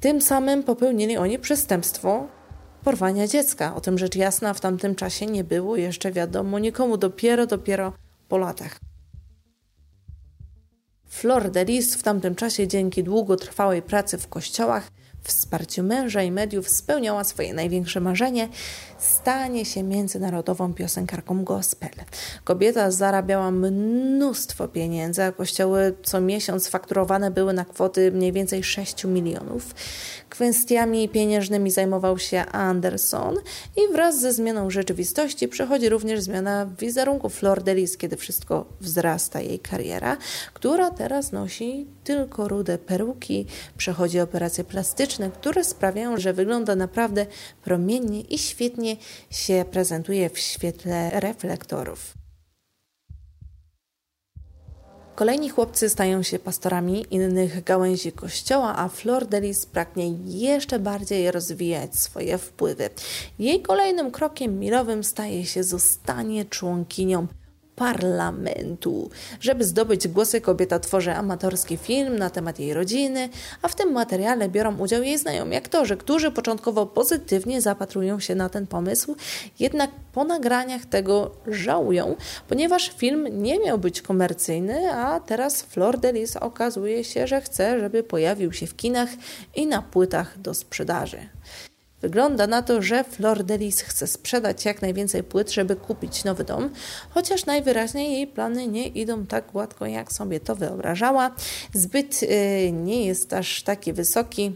Tym 0.00 0.20
samym 0.20 0.62
popełnili 0.62 1.16
oni 1.16 1.38
przestępstwo, 1.38 2.28
porwania 2.84 3.26
dziecka. 3.28 3.74
O 3.74 3.80
tym 3.80 3.98
rzecz 3.98 4.16
jasna 4.16 4.54
w 4.54 4.60
tamtym 4.60 4.94
czasie 4.94 5.26
nie 5.26 5.44
było 5.44 5.76
jeszcze 5.76 6.12
wiadomo 6.12 6.58
nikomu, 6.58 6.96
dopiero, 6.96 7.46
dopiero 7.46 7.92
po 8.28 8.38
latach. 8.38 8.78
Flor 11.08 11.50
de 11.50 11.64
Lis 11.64 11.96
w 11.96 12.02
tamtym 12.02 12.34
czasie 12.34 12.68
dzięki 12.68 13.04
długotrwałej 13.04 13.82
pracy 13.82 14.18
w 14.18 14.28
kościołach 14.28 14.88
wsparciu 15.22 15.82
męża 15.82 16.22
i 16.22 16.30
mediów 16.30 16.68
spełniała 16.68 17.24
swoje 17.24 17.54
największe 17.54 18.00
marzenie 18.00 18.48
stanie 19.04 19.64
się 19.64 19.82
międzynarodową 19.82 20.74
piosenkarką 20.74 21.44
gospel. 21.44 21.90
Kobieta 22.44 22.90
zarabiała 22.90 23.50
mnóstwo 23.50 24.68
pieniędzy, 24.68 25.22
a 25.22 25.32
kościoły 25.32 25.94
co 26.02 26.20
miesiąc 26.20 26.68
fakturowane 26.68 27.30
były 27.30 27.52
na 27.52 27.64
kwoty 27.64 28.12
mniej 28.12 28.32
więcej 28.32 28.64
6 28.64 29.04
milionów. 29.04 29.74
Kwestiami 30.28 31.08
pieniężnymi 31.08 31.70
zajmował 31.70 32.18
się 32.18 32.44
Anderson 32.52 33.36
i 33.76 33.92
wraz 33.92 34.20
ze 34.20 34.32
zmianą 34.32 34.70
rzeczywistości 34.70 35.48
przychodzi 35.48 35.88
również 35.88 36.20
zmiana 36.20 36.66
wizerunku 36.78 37.28
Flor 37.28 37.62
de 37.62 37.74
Lis, 37.74 37.96
kiedy 37.96 38.16
wszystko 38.16 38.66
wzrasta 38.80 39.40
jej 39.40 39.58
kariera, 39.58 40.16
która 40.54 40.90
teraz 40.90 41.32
nosi 41.32 41.86
tylko 42.04 42.48
rude 42.48 42.78
peruki, 42.78 43.46
przechodzi 43.76 44.20
operacje 44.20 44.64
plastyczne, 44.64 45.30
które 45.30 45.64
sprawiają, 45.64 46.16
że 46.16 46.32
wygląda 46.32 46.76
naprawdę 46.76 47.26
promiennie 47.64 48.20
i 48.20 48.38
świetnie 48.38 48.91
się 49.30 49.64
prezentuje 49.70 50.30
w 50.30 50.38
świetle 50.38 51.20
reflektorów. 51.20 52.14
Kolejni 55.14 55.48
chłopcy 55.48 55.88
stają 55.88 56.22
się 56.22 56.38
pastorami 56.38 57.06
innych 57.10 57.64
gałęzi 57.64 58.12
kościoła, 58.12 58.78
a 58.78 58.88
Flor 58.88 59.26
de 59.26 59.40
Lis 59.40 59.66
pragnie 59.66 60.08
jeszcze 60.26 60.78
bardziej 60.78 61.30
rozwijać 61.30 61.96
swoje 61.96 62.38
wpływy. 62.38 62.90
Jej 63.38 63.62
kolejnym 63.62 64.10
krokiem 64.10 64.58
milowym 64.58 65.04
staje 65.04 65.46
się 65.46 65.64
zostanie 65.64 66.44
członkinią 66.44 67.26
parlamentu. 67.82 69.10
Żeby 69.40 69.64
zdobyć 69.64 70.08
głosy, 70.08 70.40
kobieta 70.40 70.78
tworzy 70.78 71.12
amatorski 71.12 71.76
film 71.76 72.18
na 72.18 72.30
temat 72.30 72.58
jej 72.58 72.74
rodziny, 72.74 73.28
a 73.62 73.68
w 73.68 73.74
tym 73.74 73.92
materiale 73.92 74.48
biorą 74.48 74.78
udział 74.78 75.02
jej 75.02 75.18
znajomi 75.18 75.56
aktorzy, 75.56 75.96
którzy 75.96 76.30
początkowo 76.30 76.86
pozytywnie 76.86 77.60
zapatrują 77.60 78.20
się 78.20 78.34
na 78.34 78.48
ten 78.48 78.66
pomysł, 78.66 79.16
jednak 79.58 79.90
po 80.12 80.24
nagraniach 80.24 80.86
tego 80.86 81.30
żałują, 81.46 82.16
ponieważ 82.48 82.92
film 82.96 83.42
nie 83.42 83.58
miał 83.58 83.78
być 83.78 84.02
komercyjny, 84.02 84.92
a 84.92 85.20
teraz 85.20 85.62
Flor 85.62 85.98
de 85.98 86.12
Lis 86.12 86.36
okazuje 86.36 87.04
się, 87.04 87.26
że 87.26 87.40
chce, 87.40 87.80
żeby 87.80 88.02
pojawił 88.02 88.52
się 88.52 88.66
w 88.66 88.76
kinach 88.76 89.08
i 89.54 89.66
na 89.66 89.82
płytach 89.82 90.40
do 90.40 90.54
sprzedaży. 90.54 91.18
Wygląda 92.02 92.46
na 92.46 92.62
to, 92.62 92.82
że 92.82 93.04
Flor 93.04 93.44
Delis 93.44 93.80
chce 93.80 94.06
sprzedać 94.06 94.64
jak 94.64 94.82
najwięcej 94.82 95.22
płyt, 95.22 95.50
żeby 95.50 95.76
kupić 95.76 96.24
nowy 96.24 96.44
dom, 96.44 96.70
chociaż 97.10 97.46
najwyraźniej 97.46 98.12
jej 98.12 98.26
plany 98.26 98.66
nie 98.66 98.86
idą 98.86 99.26
tak 99.26 99.52
gładko, 99.52 99.86
jak 99.86 100.12
sobie 100.12 100.40
to 100.40 100.56
wyobrażała. 100.56 101.34
Zbyt 101.74 102.22
yy, 102.22 102.72
nie 102.72 103.06
jest 103.06 103.32
aż 103.32 103.62
taki 103.62 103.92
wysoki 103.92 104.52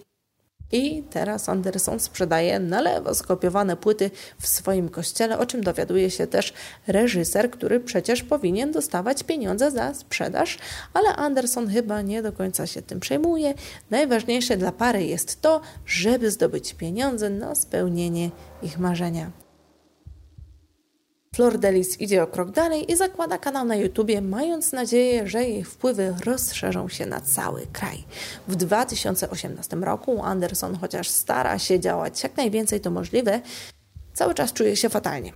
i 0.72 1.02
teraz 1.10 1.48
Anderson 1.48 2.00
sprzedaje 2.00 2.58
na 2.58 2.80
lewo 2.80 3.14
skopiowane 3.14 3.76
płyty 3.76 4.10
w 4.40 4.46
swoim 4.46 4.88
kościele, 4.88 5.38
o 5.38 5.46
czym 5.46 5.60
dowiaduje 5.60 6.10
się 6.10 6.26
też 6.26 6.52
reżyser, 6.86 7.50
który 7.50 7.80
przecież 7.80 8.22
powinien 8.22 8.72
dostawać 8.72 9.22
pieniądze 9.22 9.70
za 9.70 9.94
sprzedaż, 9.94 10.58
ale 10.94 11.16
Anderson 11.16 11.68
chyba 11.68 12.02
nie 12.02 12.22
do 12.22 12.32
końca 12.32 12.66
się 12.66 12.82
tym 12.82 13.00
przejmuje. 13.00 13.54
Najważniejsze 13.90 14.56
dla 14.56 14.72
pary 14.72 15.04
jest 15.04 15.40
to, 15.40 15.60
żeby 15.86 16.30
zdobyć 16.30 16.74
pieniądze 16.74 17.30
na 17.30 17.54
spełnienie 17.54 18.30
ich 18.62 18.78
marzenia. 18.78 19.45
Flor 21.36 21.58
Delis 21.58 22.00
idzie 22.00 22.22
o 22.22 22.26
krok 22.26 22.50
dalej 22.50 22.92
i 22.92 22.96
zakłada 22.96 23.38
kanał 23.38 23.64
na 23.64 23.76
YouTubie, 23.76 24.20
mając 24.20 24.72
nadzieję, 24.72 25.28
że 25.28 25.44
jej 25.44 25.64
wpływy 25.64 26.14
rozszerzą 26.24 26.88
się 26.88 27.06
na 27.06 27.20
cały 27.20 27.66
kraj. 27.72 28.04
W 28.48 28.56
2018 28.56 29.76
roku 29.76 30.22
Anderson, 30.22 30.76
chociaż 30.76 31.08
stara 31.08 31.58
się 31.58 31.80
działać 31.80 32.22
jak 32.22 32.36
najwięcej 32.36 32.80
to 32.80 32.90
możliwe, 32.90 33.40
cały 34.14 34.34
czas 34.34 34.52
czuje 34.52 34.76
się 34.76 34.88
fatalnie. 34.88 35.32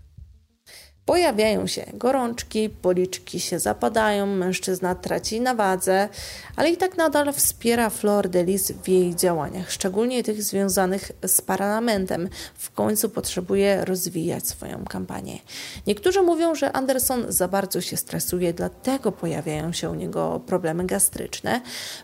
Pojawiają 1.11 1.67
się 1.67 1.87
gorączki, 1.95 2.69
policzki 2.69 3.41
się 3.41 3.59
zapadają, 3.59 4.27
mężczyzna 4.27 4.95
traci 4.95 5.41
na 5.41 5.55
wadze, 5.55 6.09
ale 6.57 6.71
i 6.71 6.77
tak 6.77 6.97
nadal 6.97 7.33
wspiera 7.33 7.91
Flor 7.91 8.29
de 8.29 8.45
Lis 8.45 8.73
w 8.73 8.89
jej 8.89 9.17
działaniach, 9.17 9.73
szczególnie 9.73 10.23
tych 10.23 10.43
związanych 10.43 11.13
z 11.27 11.41
parlamentem. 11.41 12.29
W 12.55 12.71
końcu 12.71 13.09
potrzebuje 13.09 13.85
rozwijać 13.85 14.49
swoją 14.49 14.85
kampanię. 14.85 15.39
Niektórzy 15.87 16.23
mówią, 16.23 16.55
że 16.55 16.73
Anderson 16.73 17.25
za 17.29 17.49
bardzo 17.49 17.81
się 17.81 17.97
stresuje, 17.97 18.53
dlatego 18.53 19.13
pojawiają 19.13 19.73
się 19.73 19.91
u 19.91 19.95
niego 19.95 20.41
problemy 20.47 20.87
gastryczne. 20.87 21.61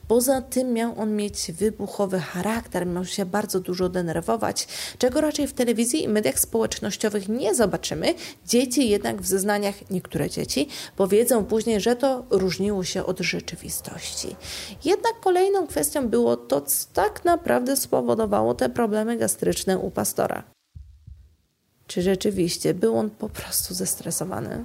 Poza 0.09 0.43
tym 0.43 0.73
miał 0.73 1.01
on 1.01 1.17
mieć 1.17 1.53
wybuchowy 1.53 2.19
charakter, 2.19 2.87
miał 2.87 3.05
się 3.05 3.27
bardzo 3.27 3.61
dużo 3.61 3.89
denerwować, 3.89 4.69
czego 4.99 5.21
raczej 5.21 5.47
w 5.47 5.55
telewizji 5.55 6.03
i 6.03 6.09
mediach 6.09 6.39
społecznościowych 6.39 7.29
nie 7.29 7.55
zobaczymy. 7.55 8.15
Dzieci 8.47 8.96
jednak 8.97 9.23
w 9.23 9.27
zeznaniach 9.27 9.91
niektóre 9.91 10.31
dzieci 10.31 10.69
powiedzą 10.97 11.45
później, 11.45 11.81
że 11.81 11.97
to 11.97 12.25
różniło 12.31 12.85
się 12.85 13.05
od 13.05 13.21
rzeczywistości. 13.21 14.37
Jednak 14.85 15.21
kolejną 15.21 15.67
kwestią 15.67 16.09
było 16.09 16.37
to, 16.37 16.61
co 16.61 16.87
tak 16.93 17.25
naprawdę 17.25 17.77
spowodowało 17.77 18.55
te 18.55 18.69
problemy 18.69 19.17
gastryczne 19.17 19.79
u 19.79 19.91
pastora. 19.91 20.43
Czy 21.87 22.03
rzeczywiście 22.03 22.75
był 22.75 22.97
on 22.99 23.11
po 23.11 23.29
prostu 23.29 23.75
zestresowany? 23.75 24.65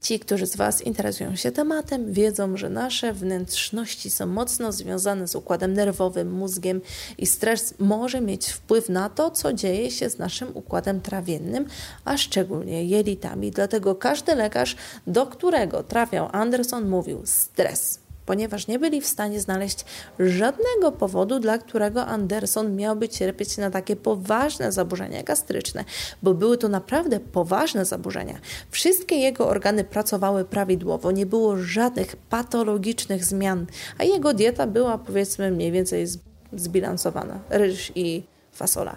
Ci, 0.00 0.20
którzy 0.20 0.46
z 0.46 0.56
Was 0.56 0.82
interesują 0.82 1.36
się 1.36 1.52
tematem, 1.52 2.12
wiedzą, 2.12 2.56
że 2.56 2.70
nasze 2.70 3.12
wnętrzności 3.12 4.10
są 4.10 4.26
mocno 4.26 4.72
związane 4.72 5.28
z 5.28 5.34
układem 5.34 5.72
nerwowym, 5.72 6.32
mózgiem 6.32 6.80
i 7.18 7.26
stres 7.26 7.74
może 7.78 8.20
mieć 8.20 8.48
wpływ 8.48 8.88
na 8.88 9.08
to, 9.08 9.30
co 9.30 9.52
dzieje 9.52 9.90
się 9.90 10.10
z 10.10 10.18
naszym 10.18 10.48
układem 10.54 11.00
trawiennym, 11.00 11.66
a 12.04 12.16
szczególnie 12.16 12.84
jelitami. 12.84 13.50
Dlatego 13.50 13.94
każdy 13.94 14.34
lekarz, 14.34 14.76
do 15.06 15.26
którego 15.26 15.82
trafiał 15.82 16.28
Anderson, 16.32 16.88
mówił 16.88 17.20
stres 17.24 17.99
ponieważ 18.30 18.66
nie 18.66 18.78
byli 18.78 19.00
w 19.00 19.06
stanie 19.06 19.40
znaleźć 19.40 19.84
żadnego 20.18 20.92
powodu, 20.92 21.40
dla 21.40 21.58
którego 21.58 22.06
Anderson 22.06 22.76
miałby 22.76 23.08
cierpieć 23.08 23.56
na 23.56 23.70
takie 23.70 23.96
poważne 23.96 24.72
zaburzenia 24.72 25.22
gastryczne, 25.22 25.84
bo 26.22 26.34
były 26.34 26.58
to 26.58 26.68
naprawdę 26.68 27.20
poważne 27.20 27.84
zaburzenia. 27.84 28.40
Wszystkie 28.70 29.16
jego 29.16 29.48
organy 29.48 29.84
pracowały 29.84 30.44
prawidłowo, 30.44 31.10
nie 31.10 31.26
było 31.26 31.56
żadnych 31.56 32.16
patologicznych 32.16 33.24
zmian, 33.24 33.66
a 33.98 34.04
jego 34.04 34.34
dieta 34.34 34.66
była 34.66 34.98
powiedzmy 34.98 35.50
mniej 35.50 35.72
więcej 35.72 36.06
zbilansowana. 36.52 37.40
Ryż 37.48 37.92
i 37.94 38.22
fasola. 38.52 38.96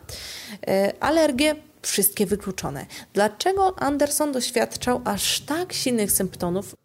E, 0.68 0.94
alergie 1.00 1.56
wszystkie 1.82 2.26
wykluczone. 2.26 2.86
Dlaczego 3.14 3.80
Anderson 3.80 4.32
doświadczał 4.32 5.02
aż 5.06 5.40
tak 5.40 5.74
silnych 5.74 6.12
symptomów, 6.12 6.76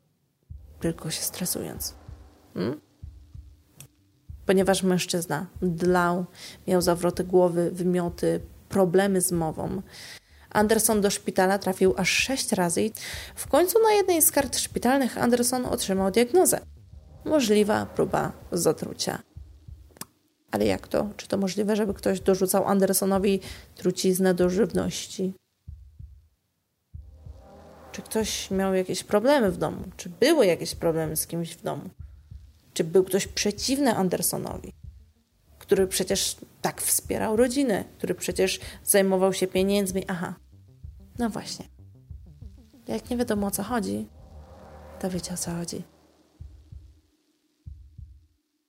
tylko 0.81 1.11
się 1.11 1.23
stresując? 1.23 1.98
Hmm? 2.59 2.81
Ponieważ 4.47 4.83
mężczyzna 4.83 5.47
dlał, 5.62 6.25
miał 6.66 6.83
zawroty 6.83 7.25
głowy, 7.25 7.71
wymioty, 7.71 8.40
problemy 8.68 9.21
z 9.21 9.33
mową. 9.33 9.83
Anderson 10.51 11.01
do 11.01 11.11
szpitala 11.11 11.59
trafił 11.59 11.94
aż 11.97 12.11
sześć 12.11 12.53
razy 12.53 12.83
i 12.83 12.92
w 13.35 13.47
końcu 13.47 13.83
na 13.83 13.92
jednej 13.92 14.23
z 14.23 14.31
kart 14.31 14.59
szpitalnych 14.59 15.18
Anderson 15.18 15.66
otrzymał 15.66 16.11
diagnozę. 16.11 16.61
Możliwa 17.25 17.87
próba 17.87 18.33
zatrucia. 18.53 19.18
Ale 20.51 20.64
jak 20.66 20.88
to? 20.88 21.09
Czy 21.16 21.29
to 21.29 21.37
możliwe, 21.37 21.77
żeby 21.77 21.94
ktoś 21.94 22.21
dorzucał 22.21 22.66
Andersonowi 22.66 23.40
truciznę 23.75 24.35
do 24.35 24.51
żywności? 24.51 25.35
Czy 27.92 28.03
ktoś 28.03 28.51
miał 28.51 28.75
jakieś 28.75 29.05
problemy 29.05 29.51
w 29.51 29.57
domu? 29.57 29.85
Czy 29.97 30.09
były 30.09 30.47
jakieś 30.47 30.75
problemy 30.75 31.16
z 31.16 31.27
kimś 31.27 31.57
w 31.57 31.62
domu? 31.62 31.90
Czy 32.79 32.85
był 32.85 33.05
ktoś 33.05 33.27
przeciwny 33.27 33.95
Andersonowi? 33.95 34.73
Który 35.59 35.87
przecież 35.87 36.37
tak 36.62 36.83
wspierał 36.83 37.37
rodzinę, 37.37 37.85
który 37.99 38.14
przecież 38.14 38.61
zajmował 38.85 39.33
się 39.33 39.47
pieniędzmi. 39.47 40.05
Aha, 40.09 40.35
no 41.19 41.31
właśnie. 41.31 41.64
Jak 42.88 43.11
nie 43.11 43.17
wiadomo 43.17 43.47
o 43.47 43.51
co 43.51 43.62
chodzi, 43.62 44.07
to 45.01 45.11
wiecie 45.11 45.35
o 45.35 45.37
co 45.37 45.51
chodzi. 45.51 45.83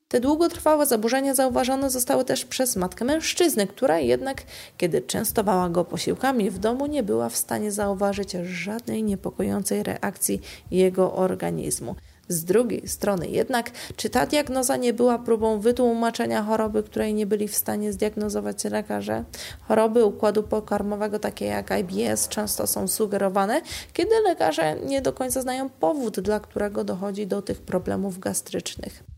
Te 0.07 0.19
długotrwałe 0.19 0.85
zaburzenia 0.85 1.35
zauważone 1.35 1.89
zostały 1.89 2.25
też 2.25 2.45
przez 2.45 2.75
matkę 2.75 3.05
mężczyzny, 3.05 3.67
która 3.67 3.99
jednak, 3.99 4.43
kiedy 4.77 5.01
częstowała 5.01 5.69
go 5.69 5.85
posiłkami 5.85 6.49
w 6.49 6.59
domu, 6.59 6.85
nie 6.85 7.03
była 7.03 7.29
w 7.29 7.37
stanie 7.37 7.71
zauważyć 7.71 8.31
żadnej 8.31 9.03
niepokojącej 9.03 9.83
reakcji 9.83 10.41
jego 10.71 11.13
organizmu. 11.13 11.95
Z 12.29 12.43
drugiej 12.43 12.87
strony 12.87 13.27
jednak, 13.27 13.71
czy 13.95 14.09
ta 14.09 14.25
diagnoza 14.25 14.77
nie 14.77 14.93
była 14.93 15.19
próbą 15.19 15.59
wytłumaczenia 15.59 16.43
choroby, 16.43 16.83
której 16.83 17.13
nie 17.13 17.25
byli 17.25 17.47
w 17.47 17.55
stanie 17.55 17.93
zdiagnozować 17.93 18.63
lekarze? 18.63 19.23
Choroby 19.67 20.05
układu 20.05 20.43
pokarmowego, 20.43 21.19
takie 21.19 21.45
jak 21.45 21.71
IBS, 21.79 22.27
często 22.27 22.67
są 22.67 22.87
sugerowane, 22.87 23.61
kiedy 23.93 24.15
lekarze 24.27 24.75
nie 24.75 25.01
do 25.01 25.13
końca 25.13 25.41
znają 25.41 25.69
powód, 25.69 26.19
dla 26.19 26.39
którego 26.39 26.83
dochodzi 26.83 27.27
do 27.27 27.41
tych 27.41 27.61
problemów 27.61 28.19
gastrycznych. 28.19 29.08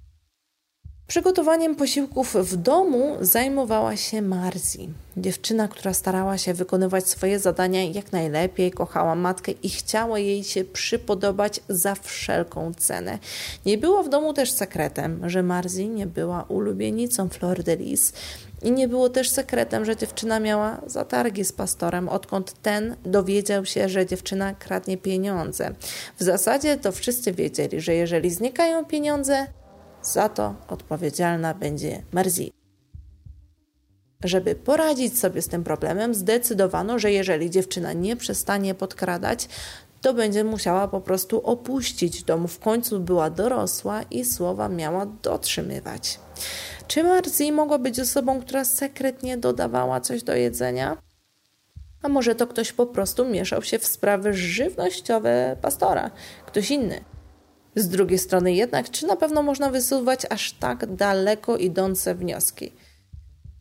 Przygotowaniem 1.12 1.76
posiłków 1.76 2.36
w 2.36 2.56
domu 2.56 3.18
zajmowała 3.22 3.96
się 3.96 4.22
Marzi. 4.22 4.90
Dziewczyna, 5.18 5.68
która 5.68 5.94
starała 5.94 6.38
się 6.38 6.54
wykonywać 6.54 7.08
swoje 7.08 7.40
zadania 7.40 7.84
jak 7.84 8.12
najlepiej, 8.12 8.72
kochała 8.72 9.16
matkę 9.16 9.52
i 9.52 9.70
chciała 9.70 10.20
jej 10.20 10.44
się 10.44 10.64
przypodobać 10.64 11.60
za 11.70 11.96
wszelką 11.96 12.74
cenę. 12.74 13.20
Nie 13.66 13.78
było 13.78 14.04
w 14.04 14.10
domu 14.10 14.34
też 14.34 14.52
sekretem, 14.52 15.30
że 15.30 15.44
Marzi 15.44 15.90
nie 15.90 16.08
była 16.08 16.44
ulubienicą 16.44 17.30
Flor 17.30 17.64
de 17.64 17.76
Lis. 17.76 18.14
I 18.64 18.72
nie 18.72 18.88
było 18.88 19.10
też 19.10 19.30
sekretem, 19.30 19.86
że 19.86 19.96
dziewczyna 19.96 20.40
miała 20.40 20.82
zatargi 20.88 21.46
z 21.46 21.52
pastorem, 21.52 22.10
odkąd 22.10 22.54
ten 22.62 22.96
dowiedział 23.06 23.66
się, 23.66 23.90
że 23.90 24.06
dziewczyna 24.06 24.54
kradnie 24.54 24.98
pieniądze. 24.98 25.74
W 26.20 26.24
zasadzie 26.24 26.78
to 26.78 26.92
wszyscy 26.92 27.32
wiedzieli, 27.32 27.82
że 27.82 27.96
jeżeli 27.96 28.30
znikają 28.30 28.86
pieniądze, 28.86 29.48
za 30.04 30.30
to 30.30 30.56
odpowiedzialna 30.68 31.54
będzie 31.54 32.04
Marzi. 32.12 32.54
Żeby 34.24 34.56
poradzić 34.56 35.20
sobie 35.20 35.42
z 35.42 35.48
tym 35.48 35.64
problemem, 35.64 36.16
zdecydowano, 36.16 37.00
że 37.00 37.12
jeżeli 37.12 37.50
dziewczyna 37.50 37.94
nie 37.94 38.16
przestanie 38.16 38.76
podkradać, 38.76 39.48
to 40.02 40.14
będzie 40.14 40.44
musiała 40.44 40.88
po 40.88 41.02
prostu 41.02 41.42
opuścić 41.42 42.24
dom. 42.24 42.48
W 42.48 42.60
końcu 42.60 43.00
była 43.00 43.30
dorosła 43.30 44.02
i 44.04 44.26
słowa 44.26 44.70
miała 44.70 45.06
dotrzymywać. 45.06 46.20
Czy 46.88 47.04
Marzi 47.04 47.52
mogła 47.52 47.80
być 47.80 48.00
osobą, 48.00 48.42
która 48.42 48.66
sekretnie 48.66 49.38
dodawała 49.38 50.02
coś 50.02 50.24
do 50.24 50.36
jedzenia? 50.36 50.98
A 52.02 52.10
może 52.10 52.36
to 52.36 52.48
ktoś 52.48 52.72
po 52.72 52.86
prostu 52.86 53.26
mieszał 53.26 53.62
się 53.62 53.80
w 53.80 53.86
sprawy 53.88 54.34
żywnościowe 54.34 55.58
pastora, 55.62 56.12
ktoś 56.46 56.72
inny. 56.72 57.04
Z 57.76 57.88
drugiej 57.88 58.20
strony 58.20 58.54
jednak, 58.54 58.90
czy 58.90 59.08
na 59.08 59.16
pewno 59.16 59.44
można 59.44 59.70
wysuwać 59.70 60.22
aż 60.30 60.54
tak 60.54 60.96
daleko 60.96 61.58
idące 61.58 62.16
wnioski? 62.16 62.72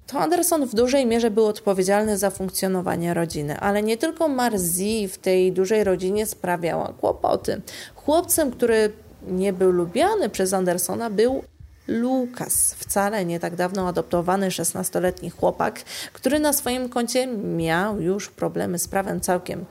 To 0.06 0.18
Anderson 0.18 0.66
w 0.66 0.74
dużej 0.74 1.06
mierze 1.06 1.30
był 1.30 1.46
odpowiedzialny 1.46 2.18
za 2.18 2.30
funkcjonowanie 2.30 3.14
rodziny, 3.14 3.60
ale 3.60 3.82
nie 3.82 3.96
tylko 3.96 4.28
Marzi 4.28 5.08
w 5.08 5.18
tej 5.18 5.52
dużej 5.52 5.84
rodzinie 5.84 6.26
sprawiała 6.26 6.92
kłopoty. 7.00 7.60
Chłopcem, 7.94 8.50
który 8.50 8.92
nie 9.28 9.52
był 9.52 9.70
lubiany 9.70 10.28
przez 10.28 10.52
Andersona, 10.52 11.10
był 11.10 11.44
Lukas, 11.88 12.74
wcale 12.74 13.24
nie 13.24 13.40
tak 13.40 13.56
dawno 13.56 13.88
adoptowany 13.88 14.48
16-letni 14.48 15.30
chłopak, 15.30 15.80
który 16.12 16.38
na 16.38 16.52
swoim 16.52 16.88
koncie 16.88 17.26
miał 17.26 18.00
już 18.00 18.30
problemy 18.30 18.78
z 18.78 18.88
prawem 18.88 19.20
całkiem 19.20 19.64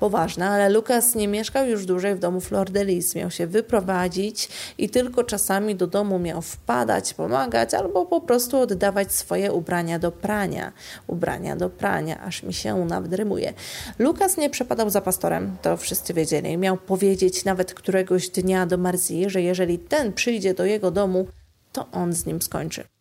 poważne, 0.00 0.50
ale 0.50 0.68
Lukas 0.68 1.14
nie 1.14 1.28
mieszkał 1.28 1.66
już 1.66 1.86
dłużej 1.86 2.14
w 2.14 2.18
domu 2.18 2.40
Flor 2.40 2.70
de 2.70 2.84
Lis. 2.84 3.14
Miał 3.14 3.30
się 3.30 3.46
wyprowadzić 3.46 4.48
i 4.78 4.90
tylko 4.90 5.24
czasami 5.24 5.74
do 5.76 5.86
domu 5.86 6.18
miał 6.18 6.42
wpadać, 6.42 7.14
pomagać 7.14 7.74
albo 7.74 8.06
po 8.06 8.20
prostu 8.20 8.58
oddawać 8.58 9.12
swoje 9.12 9.52
ubrania 9.52 9.98
do 9.98 10.12
prania. 10.12 10.72
Ubrania 11.06 11.56
do 11.56 11.70
prania, 11.70 12.20
aż 12.20 12.42
mi 12.42 12.54
się 12.54 12.84
nawet 12.84 13.12
rymuje. 13.12 13.52
Lukas 13.98 14.36
nie 14.36 14.50
przepadał 14.50 14.90
za 14.90 15.00
pastorem, 15.00 15.56
to 15.62 15.76
wszyscy 15.76 16.14
wiedzieli. 16.14 16.58
Miał 16.58 16.76
powiedzieć 16.76 17.44
nawet 17.44 17.74
któregoś 17.74 18.28
dnia 18.28 18.66
do 18.66 18.78
Marzi, 18.78 19.30
że 19.30 19.42
jeżeli 19.42 19.78
ten 19.78 20.12
przyjdzie 20.12 20.54
do 20.54 20.64
jego 20.64 20.90
domu, 20.90 21.26
to 21.72 21.86
on 21.92 22.12
z 22.12 22.26
nim 22.26 22.42
skończy. 22.42 22.97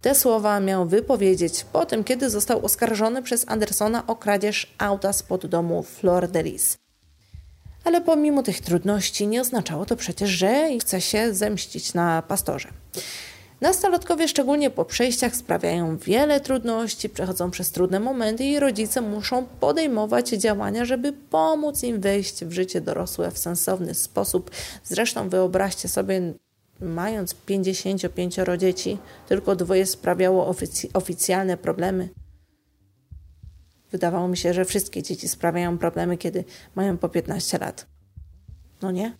Te 0.00 0.14
słowa 0.14 0.60
miał 0.60 0.86
wypowiedzieć 0.86 1.64
po 1.72 1.86
tym, 1.86 2.04
kiedy 2.04 2.30
został 2.30 2.64
oskarżony 2.64 3.22
przez 3.22 3.48
Andersona 3.48 4.06
o 4.06 4.16
kradzież 4.16 4.74
auta 4.78 5.12
spod 5.12 5.46
domu 5.46 5.82
Flor 5.82 6.28
de 6.28 6.42
Lis. 6.42 6.76
Ale 7.84 8.00
pomimo 8.00 8.42
tych 8.42 8.60
trudności 8.60 9.26
nie 9.26 9.40
oznaczało 9.40 9.86
to 9.86 9.96
przecież, 9.96 10.30
że 10.30 10.68
chce 10.80 11.00
się 11.00 11.34
zemścić 11.34 11.94
na 11.94 12.22
pastorze. 12.22 12.68
Nastolatkowie, 13.60 14.28
szczególnie 14.28 14.70
po 14.70 14.84
przejściach, 14.84 15.36
sprawiają 15.36 15.96
wiele 15.96 16.40
trudności, 16.40 17.08
przechodzą 17.08 17.50
przez 17.50 17.70
trudne 17.70 18.00
momenty 18.00 18.44
i 18.44 18.60
rodzice 18.60 19.00
muszą 19.00 19.46
podejmować 19.60 20.28
działania, 20.28 20.84
żeby 20.84 21.12
pomóc 21.12 21.82
im 21.82 22.00
wejść 22.00 22.44
w 22.44 22.52
życie 22.52 22.80
dorosłe 22.80 23.30
w 23.30 23.38
sensowny 23.38 23.94
sposób. 23.94 24.50
Zresztą 24.84 25.28
wyobraźcie 25.28 25.88
sobie 25.88 26.20
mając 26.80 27.34
55 27.34 28.36
dzieci, 28.58 28.98
tylko 29.28 29.56
dwoje 29.56 29.86
sprawiało 29.86 30.46
ofic 30.46 30.86
oficjalne 30.94 31.56
problemy. 31.56 32.08
Wydawało 33.90 34.28
mi 34.28 34.36
się, 34.36 34.54
że 34.54 34.64
wszystkie 34.64 35.02
dzieci 35.02 35.28
sprawiają 35.28 35.78
problemy, 35.78 36.18
kiedy 36.18 36.44
mają 36.74 36.98
po 36.98 37.08
15 37.08 37.58
lat. 37.58 37.86
No 38.82 38.90
nie? 38.90 39.16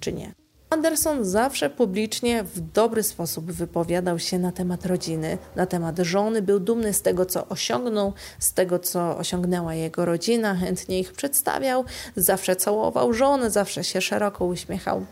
Czy 0.00 0.12
nie? 0.12 0.34
Anderson 0.70 1.24
zawsze 1.24 1.70
publicznie 1.70 2.44
w 2.44 2.60
dobry 2.60 3.02
sposób 3.02 3.52
wypowiadał 3.52 4.18
się 4.18 4.38
na 4.38 4.52
temat 4.52 4.86
rodziny, 4.86 5.38
na 5.56 5.66
temat 5.66 5.98
żony, 5.98 6.42
był 6.42 6.60
dumny 6.60 6.92
z 6.92 7.02
tego, 7.02 7.26
co 7.26 7.48
osiągnął, 7.48 8.12
z 8.38 8.52
tego, 8.52 8.78
co 8.78 9.16
osiągnęła 9.16 9.74
jego 9.74 10.04
rodzina, 10.04 10.54
chętnie 10.54 11.00
ich 11.00 11.12
przedstawiał, 11.12 11.84
zawsze 12.16 12.56
całował 12.56 13.12
żonę, 13.12 13.50
zawsze 13.50 13.84
się 13.84 14.00
szeroko 14.00 14.44
uśmiechał. 14.44 15.06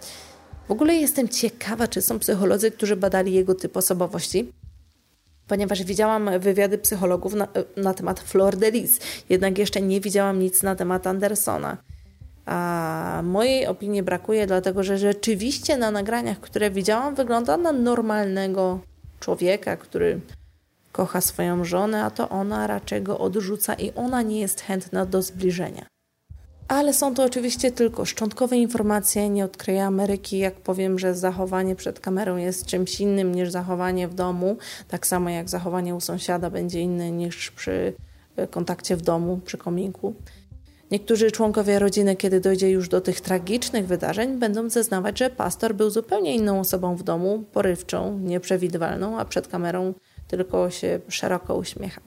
W 0.68 0.70
ogóle 0.70 0.94
jestem 0.94 1.28
ciekawa, 1.28 1.88
czy 1.88 2.02
są 2.02 2.18
psycholodzy, 2.18 2.70
którzy 2.70 2.96
badali 2.96 3.32
jego 3.32 3.54
typ 3.54 3.76
osobowości, 3.76 4.52
ponieważ 5.46 5.84
widziałam 5.84 6.30
wywiady 6.40 6.78
psychologów 6.78 7.34
na, 7.34 7.48
na 7.76 7.94
temat 7.94 8.20
Flor 8.20 8.56
de 8.56 8.70
Lis, 8.70 9.00
jednak 9.28 9.58
jeszcze 9.58 9.80
nie 9.80 10.00
widziałam 10.00 10.38
nic 10.38 10.62
na 10.62 10.76
temat 10.76 11.06
Andersona. 11.06 11.76
A 12.46 13.20
mojej 13.24 13.66
opinii 13.66 14.02
brakuje, 14.02 14.46
dlatego 14.46 14.82
że 14.82 14.98
rzeczywiście 14.98 15.76
na 15.76 15.90
nagraniach, 15.90 16.40
które 16.40 16.70
widziałam, 16.70 17.14
wygląda 17.14 17.56
na 17.56 17.72
normalnego 17.72 18.80
człowieka, 19.20 19.76
który 19.76 20.20
kocha 20.92 21.20
swoją 21.20 21.64
żonę, 21.64 22.04
a 22.04 22.10
to 22.10 22.28
ona 22.28 22.66
raczej 22.66 23.02
go 23.02 23.18
odrzuca 23.18 23.74
i 23.74 23.92
ona 23.94 24.22
nie 24.22 24.40
jest 24.40 24.60
chętna 24.60 25.06
do 25.06 25.22
zbliżenia. 25.22 25.86
Ale 26.68 26.92
są 26.94 27.14
to 27.14 27.24
oczywiście 27.24 27.70
tylko 27.72 28.04
szczątkowe 28.04 28.56
informacje, 28.56 29.28
nie 29.28 29.44
odkryję 29.44 29.84
Ameryki, 29.84 30.38
jak 30.38 30.54
powiem, 30.54 30.98
że 30.98 31.14
zachowanie 31.14 31.76
przed 31.76 32.00
kamerą 32.00 32.36
jest 32.36 32.66
czymś 32.66 33.00
innym 33.00 33.34
niż 33.34 33.50
zachowanie 33.50 34.08
w 34.08 34.14
domu, 34.14 34.56
tak 34.88 35.06
samo 35.06 35.30
jak 35.30 35.48
zachowanie 35.48 35.94
u 35.94 36.00
sąsiada 36.00 36.50
będzie 36.50 36.80
inne 36.80 37.10
niż 37.10 37.50
przy 37.50 37.92
e, 38.36 38.46
kontakcie 38.46 38.96
w 38.96 39.02
domu, 39.02 39.40
przy 39.44 39.58
kominku. 39.58 40.14
Niektórzy 40.90 41.30
członkowie 41.30 41.78
rodziny, 41.78 42.16
kiedy 42.16 42.40
dojdzie 42.40 42.70
już 42.70 42.88
do 42.88 43.00
tych 43.00 43.20
tragicznych 43.20 43.86
wydarzeń, 43.86 44.38
będą 44.38 44.70
zeznawać, 44.70 45.18
że 45.18 45.30
pastor 45.30 45.74
był 45.74 45.90
zupełnie 45.90 46.34
inną 46.34 46.60
osobą 46.60 46.96
w 46.96 47.02
domu, 47.02 47.44
porywczą, 47.52 48.18
nieprzewidywalną, 48.18 49.18
a 49.18 49.24
przed 49.24 49.48
kamerą 49.48 49.94
tylko 50.28 50.70
się 50.70 51.00
szeroko 51.08 51.56
uśmiechał. 51.56 52.02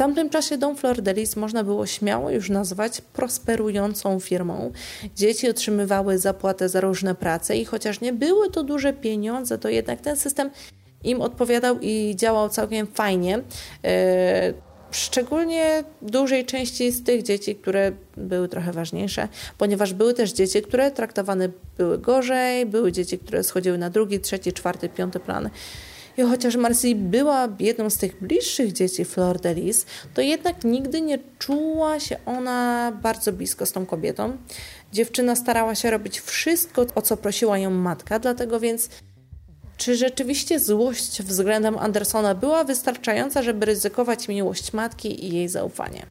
Tamtym 0.00 0.30
czasie 0.30 0.58
Dom 0.58 0.76
Flor 0.76 1.02
de 1.02 1.12
Lis 1.12 1.36
można 1.36 1.64
było 1.64 1.86
śmiało 1.86 2.30
już 2.30 2.50
nazwać 2.50 3.00
prosperującą 3.00 4.20
firmą. 4.20 4.72
Dzieci 5.16 5.48
otrzymywały 5.48 6.18
zapłatę 6.18 6.68
za 6.68 6.80
różne 6.80 7.14
prace 7.14 7.56
i 7.56 7.64
chociaż 7.64 8.00
nie 8.00 8.12
były 8.12 8.50
to 8.50 8.62
duże 8.62 8.92
pieniądze, 8.92 9.58
to 9.58 9.68
jednak 9.68 10.00
ten 10.00 10.16
system 10.16 10.50
im 11.04 11.20
odpowiadał 11.20 11.78
i 11.80 12.16
działał 12.16 12.48
całkiem 12.48 12.86
fajnie. 12.86 13.42
E, 13.84 14.70
Szczególnie 14.92 15.84
dużej 16.02 16.44
części 16.44 16.90
z 16.90 17.04
tych 17.04 17.22
dzieci, 17.22 17.54
które 17.54 17.92
były 18.16 18.48
trochę 18.48 18.72
ważniejsze, 18.72 19.28
ponieważ 19.58 19.94
były 19.94 20.14
też 20.14 20.32
dzieci, 20.32 20.62
które 20.62 20.90
traktowane 20.90 21.48
były 21.78 21.98
gorzej, 21.98 22.66
były 22.66 22.92
dzieci, 22.92 23.18
które 23.18 23.42
schodziły 23.42 23.78
na 23.78 23.90
drugi, 23.90 24.20
trzeci, 24.20 24.52
czwarty, 24.52 24.88
piąty 24.88 25.20
plan. 25.20 25.50
I 26.16 26.22
chociaż 26.22 26.56
Marcy 26.56 26.94
była 26.94 27.48
jedną 27.58 27.90
z 27.90 27.96
tych 27.96 28.22
bliższych 28.22 28.72
dzieci 28.72 29.04
Flor 29.04 29.40
de 29.40 29.54
Lis, 29.54 29.86
to 30.14 30.20
jednak 30.20 30.64
nigdy 30.64 31.00
nie 31.00 31.18
czuła 31.38 32.00
się 32.00 32.16
ona 32.26 32.92
bardzo 33.02 33.32
blisko 33.32 33.66
z 33.66 33.72
tą 33.72 33.86
kobietą. 33.86 34.36
Dziewczyna 34.92 35.36
starała 35.36 35.74
się 35.74 35.90
robić 35.90 36.20
wszystko, 36.20 36.86
o 36.94 37.02
co 37.02 37.16
prosiła 37.16 37.58
ją 37.58 37.70
matka, 37.70 38.18
dlatego 38.18 38.60
więc 38.60 38.88
czy 39.76 39.96
rzeczywiście 39.96 40.60
złość 40.60 41.22
względem 41.22 41.78
Andersona 41.78 42.34
była 42.34 42.64
wystarczająca, 42.64 43.42
żeby 43.42 43.66
ryzykować 43.66 44.28
miłość 44.28 44.72
matki 44.72 45.24
i 45.26 45.34
jej 45.34 45.48
zaufanie? 45.48 46.06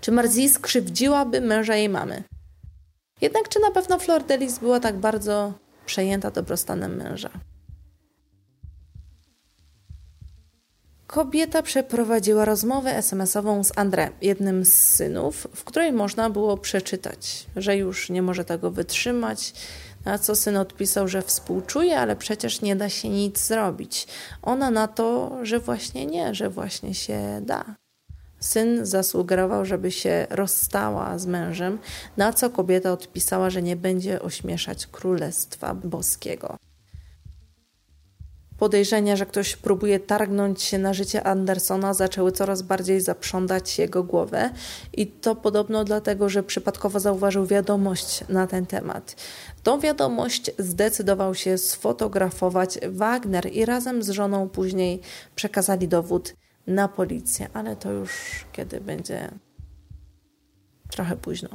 Czy 0.00 0.12
Marzi 0.12 0.48
skrzywdziłaby 0.48 1.40
męża 1.40 1.76
jej 1.76 1.88
mamy? 1.88 2.22
Jednak 3.20 3.48
czy 3.48 3.60
na 3.60 3.70
pewno 3.70 3.98
Flor 3.98 4.24
de 4.24 4.38
Lis 4.38 4.58
była 4.58 4.80
tak 4.80 4.96
bardzo 4.96 5.52
przejęta 5.86 6.30
dobrostanem 6.30 6.96
męża? 6.96 7.30
Kobieta 11.06 11.62
przeprowadziła 11.62 12.44
rozmowę 12.44 12.96
SMS-ową 12.96 13.64
z 13.64 13.72
André, 13.72 14.10
jednym 14.22 14.64
z 14.64 14.72
synów, 14.72 15.46
w 15.54 15.64
której 15.64 15.92
można 15.92 16.30
było 16.30 16.56
przeczytać, 16.56 17.46
że 17.56 17.76
już 17.76 18.10
nie 18.10 18.22
może 18.22 18.44
tego 18.44 18.70
wytrzymać, 18.70 19.52
na 20.04 20.18
co 20.18 20.36
syn 20.36 20.56
odpisał, 20.56 21.08
że 21.08 21.22
współczuje, 21.22 21.98
ale 21.98 22.16
przecież 22.16 22.60
nie 22.60 22.76
da 22.76 22.88
się 22.88 23.08
nic 23.08 23.46
zrobić. 23.46 24.06
Ona 24.42 24.70
na 24.70 24.88
to, 24.88 25.38
że 25.42 25.60
właśnie 25.60 26.06
nie, 26.06 26.34
że 26.34 26.50
właśnie 26.50 26.94
się 26.94 27.40
da. 27.42 27.64
Syn 28.40 28.86
zasugerował, 28.86 29.64
żeby 29.64 29.90
się 29.90 30.26
rozstała 30.30 31.18
z 31.18 31.26
mężem, 31.26 31.78
na 32.16 32.32
co 32.32 32.50
kobieta 32.50 32.92
odpisała, 32.92 33.50
że 33.50 33.62
nie 33.62 33.76
będzie 33.76 34.22
ośmieszać 34.22 34.86
Królestwa 34.86 35.74
Boskiego. 35.74 36.56
Podejrzenia, 38.58 39.16
że 39.16 39.26
ktoś 39.26 39.56
próbuje 39.56 40.00
targnąć 40.00 40.62
się 40.62 40.78
na 40.78 40.94
życie 40.94 41.24
Andersona, 41.24 41.94
zaczęły 41.94 42.32
coraz 42.32 42.62
bardziej 42.62 43.00
zaprzątać 43.00 43.78
jego 43.78 44.02
głowę 44.02 44.50
i 44.92 45.06
to 45.06 45.34
podobno 45.34 45.84
dlatego, 45.84 46.28
że 46.28 46.42
przypadkowo 46.42 47.00
zauważył 47.00 47.46
wiadomość 47.46 48.24
na 48.28 48.46
ten 48.46 48.66
temat. 48.66 49.16
Tą 49.62 49.80
wiadomość 49.80 50.50
zdecydował 50.58 51.34
się 51.34 51.58
sfotografować 51.58 52.78
Wagner 52.88 53.52
i 53.52 53.64
razem 53.64 54.02
z 54.02 54.10
żoną 54.10 54.48
później 54.48 55.00
przekazali 55.34 55.88
dowód 55.88 56.34
na 56.66 56.88
policję, 56.88 57.48
ale 57.52 57.76
to 57.76 57.92
już 57.92 58.10
kiedy 58.52 58.80
będzie 58.80 59.30
trochę 60.90 61.16
późno. 61.16 61.48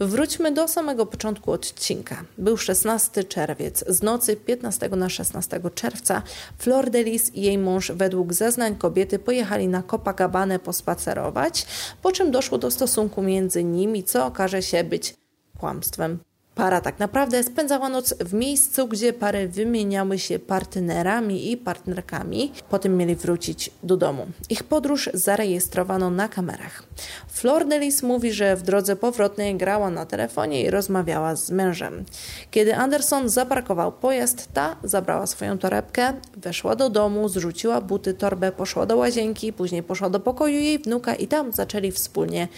Wróćmy 0.00 0.52
do 0.52 0.68
samego 0.68 1.06
początku 1.06 1.52
odcinka. 1.52 2.24
Był 2.38 2.56
16 2.56 3.24
czerwiec. 3.24 3.84
Z 3.88 4.02
nocy 4.02 4.36
15 4.36 4.88
na 4.88 5.08
16 5.08 5.60
czerwca 5.74 6.22
Flor 6.58 6.90
Delis 6.90 7.34
i 7.34 7.42
jej 7.42 7.58
mąż 7.58 7.92
według 7.92 8.32
zeznań 8.32 8.76
kobiety 8.76 9.18
pojechali 9.18 9.68
na 9.68 9.82
Copacabana 9.82 10.58
pospacerować, 10.58 11.66
po 12.02 12.12
czym 12.12 12.30
doszło 12.30 12.58
do 12.58 12.70
stosunku 12.70 13.22
między 13.22 13.64
nimi, 13.64 14.04
co 14.04 14.26
okaże 14.26 14.62
się 14.62 14.84
być 14.84 15.14
kłamstwem. 15.58 16.18
Para 16.54 16.80
tak 16.80 16.98
naprawdę 16.98 17.42
spędzała 17.42 17.88
noc 17.88 18.14
w 18.20 18.34
miejscu, 18.34 18.88
gdzie 18.88 19.12
pary 19.12 19.48
wymieniały 19.48 20.18
się 20.18 20.38
partnerami 20.38 21.52
i 21.52 21.56
partnerkami. 21.56 22.52
Potem 22.70 22.96
mieli 22.96 23.16
wrócić 23.16 23.70
do 23.82 23.96
domu. 23.96 24.26
Ich 24.50 24.64
podróż 24.64 25.10
zarejestrowano 25.14 26.10
na 26.10 26.28
kamerach. 26.28 26.82
Flor 27.28 27.68
Delis 27.68 28.02
mówi, 28.02 28.32
że 28.32 28.56
w 28.56 28.62
drodze 28.62 28.96
powrotnej 28.96 29.56
grała 29.56 29.90
na 29.90 30.06
telefonie 30.06 30.62
i 30.62 30.70
rozmawiała 30.70 31.36
z 31.36 31.50
mężem. 31.50 32.04
Kiedy 32.50 32.76
Anderson 32.76 33.28
zaparkował 33.28 33.92
pojazd, 33.92 34.52
ta 34.52 34.76
zabrała 34.84 35.26
swoją 35.26 35.58
torebkę, 35.58 36.12
weszła 36.36 36.76
do 36.76 36.90
domu, 36.90 37.28
zrzuciła 37.28 37.80
buty, 37.80 38.14
torbę, 38.14 38.52
poszła 38.52 38.86
do 38.86 38.96
łazienki, 38.96 39.52
później 39.52 39.82
poszła 39.82 40.10
do 40.10 40.20
pokoju 40.20 40.58
jej 40.58 40.78
wnuka 40.78 41.14
i 41.14 41.26
tam 41.26 41.52
zaczęli 41.52 41.92
wspólnie 41.92 42.48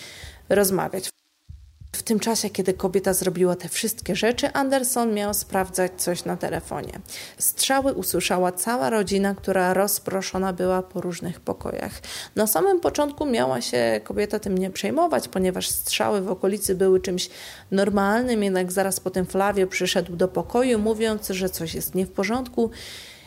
rozmawiać. 0.49 1.14
W 1.95 2.03
tym 2.03 2.21
czasie, 2.21 2.51
kiedy 2.51 2.75
kobieta 2.75 3.15
zrobiła 3.15 3.57
te 3.57 3.69
wszystkie 3.69 4.17
rzeczy, 4.17 4.53
Anderson 4.53 5.15
miał 5.15 5.35
sprawdzać 5.35 5.93
coś 5.97 6.25
na 6.25 6.37
telefonie. 6.37 7.01
Strzały 7.39 7.93
usłyszała 7.93 8.53
cała 8.53 8.91
rodzina, 8.91 9.35
która 9.35 9.75
rozproszona 9.75 10.53
była 10.53 10.83
po 10.83 11.01
różnych 11.01 11.41
pokojach. 11.41 11.93
Na 12.37 12.47
samym 12.47 12.81
początku 12.81 13.27
miała 13.27 13.61
się 13.61 14.01
kobieta 14.05 14.39
tym 14.39 14.59
nie 14.59 14.71
przejmować, 14.71 15.29
ponieważ 15.29 15.69
strzały 15.69 16.21
w 16.21 16.31
okolicy 16.31 16.75
były 16.75 17.01
czymś 17.01 17.31
normalnym, 17.71 18.43
jednak 18.43 18.73
zaraz 18.73 19.01
potem 19.01 19.27
Flavio 19.27 19.67
przyszedł 19.67 20.17
do 20.17 20.29
pokoju, 20.29 20.79
mówiąc, 20.79 21.29
że 21.29 21.51
coś 21.51 21.75
jest 21.75 21.95
nie 21.95 22.07
w 22.07 22.13
porządku. 22.13 22.71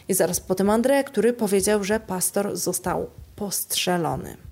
I 0.08 0.14
zaraz 0.14 0.40
potem 0.40 0.68
André, 0.68 1.04
który 1.04 1.34
powiedział, 1.34 1.84
że 1.84 2.00
pastor 2.00 2.58
został 2.58 3.10
postrzelony. 3.36 4.47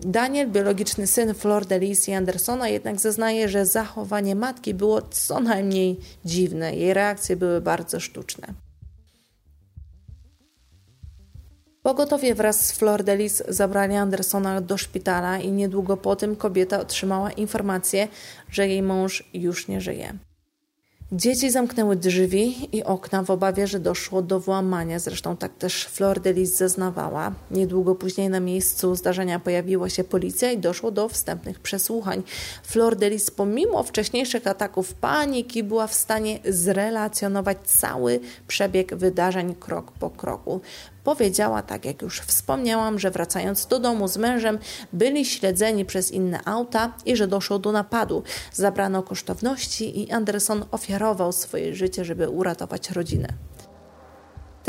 Daniel, 0.00 0.50
biologiczny 0.50 1.06
syn 1.06 1.34
Flor 1.34 1.66
de 1.66 1.78
Lis 1.78 2.08
i 2.08 2.12
Andersona, 2.12 2.68
jednak 2.68 3.00
zeznaje, 3.00 3.48
że 3.48 3.66
zachowanie 3.66 4.34
matki 4.34 4.74
było 4.74 5.02
co 5.02 5.40
najmniej 5.40 5.98
dziwne. 6.24 6.76
Jej 6.76 6.94
reakcje 6.94 7.36
były 7.36 7.60
bardzo 7.60 8.00
sztuczne. 8.00 8.48
Pogotowie 11.82 12.34
wraz 12.34 12.66
z 12.66 12.72
Flor 12.72 13.04
de 13.04 13.16
Lis 13.16 13.42
zabrali 13.48 13.94
Andersona 13.94 14.60
do 14.60 14.76
szpitala 14.76 15.38
i 15.38 15.52
niedługo 15.52 15.96
po 15.96 16.16
tym 16.16 16.36
kobieta 16.36 16.80
otrzymała 16.80 17.30
informację, 17.30 18.08
że 18.50 18.68
jej 18.68 18.82
mąż 18.82 19.30
już 19.34 19.68
nie 19.68 19.80
żyje. 19.80 20.18
Dzieci 21.12 21.50
zamknęły 21.50 21.96
drzwi 21.96 22.76
i 22.76 22.84
okna 22.84 23.22
w 23.22 23.30
obawie, 23.30 23.66
że 23.66 23.80
doszło 23.80 24.22
do 24.22 24.40
włamania. 24.40 24.98
Zresztą 24.98 25.36
tak 25.36 25.54
też 25.54 25.86
Flor 25.86 26.20
zeznawała. 26.44 27.32
Niedługo 27.50 27.94
później 27.94 28.28
na 28.28 28.40
miejscu 28.40 28.96
zdarzenia 28.96 29.40
pojawiła 29.40 29.88
się 29.88 30.04
policja 30.04 30.52
i 30.52 30.58
doszło 30.58 30.90
do 30.90 31.08
wstępnych 31.08 31.60
przesłuchań. 31.60 32.22
Flor 32.62 32.96
pomimo 33.36 33.82
wcześniejszych 33.82 34.46
ataków 34.46 34.94
paniki 34.94 35.64
była 35.64 35.86
w 35.86 35.94
stanie 35.94 36.38
zrelacjonować 36.44 37.58
cały 37.64 38.20
przebieg 38.48 38.94
wydarzeń 38.94 39.54
krok 39.54 39.92
po 39.92 40.10
kroku. 40.10 40.60
Powiedziała, 41.08 41.62
tak 41.62 41.84
jak 41.84 42.02
już 42.02 42.20
wspomniałam, 42.20 42.98
że 42.98 43.10
wracając 43.10 43.66
do 43.66 43.78
domu 43.80 44.08
z 44.08 44.16
mężem 44.16 44.58
byli 44.92 45.24
śledzeni 45.24 45.84
przez 45.84 46.10
inne 46.10 46.40
auta 46.44 46.92
i 47.06 47.16
że 47.16 47.28
doszło 47.28 47.58
do 47.58 47.72
napadu. 47.72 48.22
Zabrano 48.52 49.02
kosztowności 49.02 50.00
i 50.00 50.10
Anderson 50.10 50.64
ofiarował 50.70 51.32
swoje 51.32 51.74
życie, 51.74 52.04
żeby 52.04 52.28
uratować 52.28 52.90
rodzinę. 52.90 53.28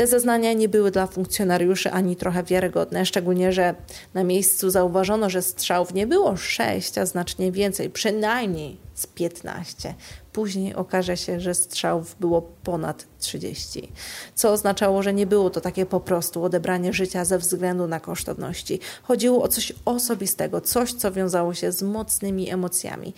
Te 0.00 0.06
zeznania 0.06 0.52
nie 0.52 0.68
były 0.68 0.90
dla 0.90 1.06
funkcjonariuszy 1.06 1.90
ani 1.90 2.16
trochę 2.16 2.42
wiarygodne, 2.42 3.06
szczególnie, 3.06 3.52
że 3.52 3.74
na 4.14 4.24
miejscu 4.24 4.70
zauważono, 4.70 5.30
że 5.30 5.42
strzałów 5.42 5.94
nie 5.94 6.06
było 6.06 6.36
sześć, 6.36 6.98
a 6.98 7.06
znacznie 7.06 7.52
więcej, 7.52 7.90
przynajmniej 7.90 8.76
z 8.94 9.06
15. 9.06 9.94
Później 10.32 10.74
okaże 10.74 11.16
się, 11.16 11.40
że 11.40 11.54
strzałów 11.54 12.16
było 12.20 12.42
ponad 12.42 13.06
30, 13.18 13.92
co 14.34 14.52
oznaczało, 14.52 15.02
że 15.02 15.14
nie 15.14 15.26
było 15.26 15.50
to 15.50 15.60
takie 15.60 15.86
po 15.86 16.00
prostu 16.00 16.44
odebranie 16.44 16.92
życia 16.92 17.24
ze 17.24 17.38
względu 17.38 17.86
na 17.86 18.00
kosztowności. 18.00 18.80
Chodziło 19.02 19.42
o 19.42 19.48
coś 19.48 19.72
osobistego, 19.84 20.60
coś, 20.60 20.92
co 20.92 21.12
wiązało 21.12 21.54
się 21.54 21.72
z 21.72 21.82
mocnymi 21.82 22.50
emocjami. 22.50 23.14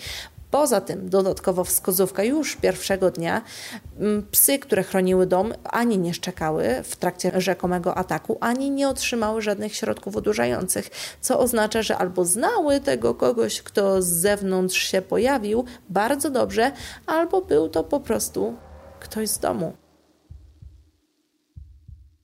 Poza 0.53 0.81
tym 0.81 1.09
dodatkowo 1.09 1.65
wskazówka 1.65 2.25
już 2.25 2.57
pierwszego 2.57 3.11
dnia 3.11 3.43
mm, 3.99 4.27
psy, 4.31 4.59
które 4.59 4.83
chroniły 4.83 5.27
dom, 5.27 5.55
ani 5.65 5.99
nie 5.99 6.15
szczekały 6.15 6.65
w 6.85 6.97
trakcie 6.97 7.41
rzekomego 7.41 7.95
ataku, 7.95 8.39
ani 8.41 8.71
nie 8.71 8.89
otrzymały 8.89 9.43
żadnych 9.43 9.75
środków 9.75 10.17
odurzających, 10.17 10.91
co 11.21 11.39
oznacza, 11.39 11.83
że 11.83 11.99
albo 11.99 12.25
znały 12.25 12.81
tego 12.81 13.15
kogoś, 13.15 13.63
kto 13.63 14.03
z 14.03 14.07
zewnątrz 14.07 14.79
się 14.79 15.03
pojawił 15.03 15.65
bardzo 15.89 16.31
dobrze, 16.31 16.73
albo 17.07 17.43
był 17.43 17.69
to 17.69 17.85
po 17.85 18.01
prostu 18.01 18.55
ktoś 19.01 19.29
z 19.29 19.39
domu. 19.39 19.82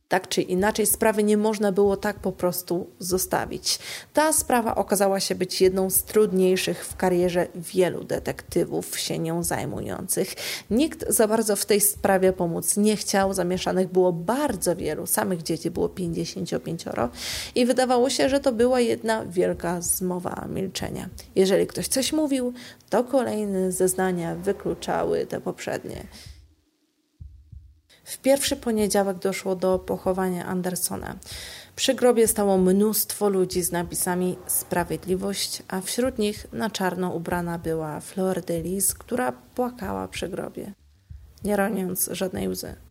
Tak 0.09 0.29
czy 0.29 0.43
inaczej, 0.43 0.87
sprawy 0.87 1.23
nie 1.23 1.37
można 1.37 1.73
było 1.73 1.97
tak 1.97 2.19
po 2.19 2.33
prostu 2.33 2.87
zostawić. 2.99 3.79
Ta 4.13 4.33
sprawa 4.33 4.75
okazała 4.75 5.21
się 5.21 5.35
być 5.35 5.61
jedną 5.61 5.91
z 5.91 6.03
trudniejszych 6.03 6.85
w 6.87 6.97
karierze 6.97 7.47
wielu 7.55 8.05
detektywów 8.05 8.99
się 8.99 9.19
nią 9.19 9.43
zajmujących. 9.43 10.35
Nikt 10.71 11.13
za 11.13 11.29
bardzo 11.29 11.57
w 11.57 11.67
tej 11.67 11.81
sprawie 11.81 12.33
pomóc 12.33 12.77
nie 12.77 12.97
chciał, 12.97 13.35
zamieszanych 13.35 13.89
było 13.89 14.13
bardzo 14.13 14.77
wielu, 14.77 15.07
samych 15.07 15.43
dzieci 15.43 15.71
było 15.71 15.89
55 15.89 16.85
i 17.55 17.67
wydawało 17.67 18.11
się, 18.11 18.29
że 18.29 18.41
to 18.41 18.53
była 18.53 18.81
jedna 18.81 19.25
wielka 19.27 19.81
zmowa 19.81 20.47
milczenia. 20.49 21.09
Jeżeli 21.35 21.67
ktoś 21.67 21.89
coś 21.89 22.13
mówił, 22.13 22.53
to 22.91 23.05
kolejne 23.05 23.73
zeznania 23.73 24.35
wykluczały 24.35 25.27
te 25.27 25.41
poprzednie. 25.41 26.07
W 28.09 28.19
pierwszy 28.19 28.57
poniedziałek 28.57 29.19
doszło 29.19 29.57
do 29.57 29.79
pochowania 29.79 30.47
Andersona. 30.47 31.17
Przy 31.77 31.95
grobie 31.95 32.29
stało 32.29 32.59
mnóstwo 32.59 33.29
ludzi 33.29 33.63
z 33.63 33.73
napisami 33.73 34.37
Sprawiedliwość, 34.47 35.63
a 35.69 35.81
wśród 35.81 36.19
nich 36.19 36.47
na 36.53 36.71
czarno 36.71 37.11
ubrana 37.11 37.59
była 37.59 38.01
Fleur 38.01 38.45
de 38.45 38.63
Lis, 38.63 38.95
która 38.95 39.33
płakała 39.33 40.09
przy 40.09 40.29
grobie, 40.29 40.73
nie 41.45 41.57
roniąc 41.57 42.09
żadnej 42.13 42.49
łzy. 42.49 42.88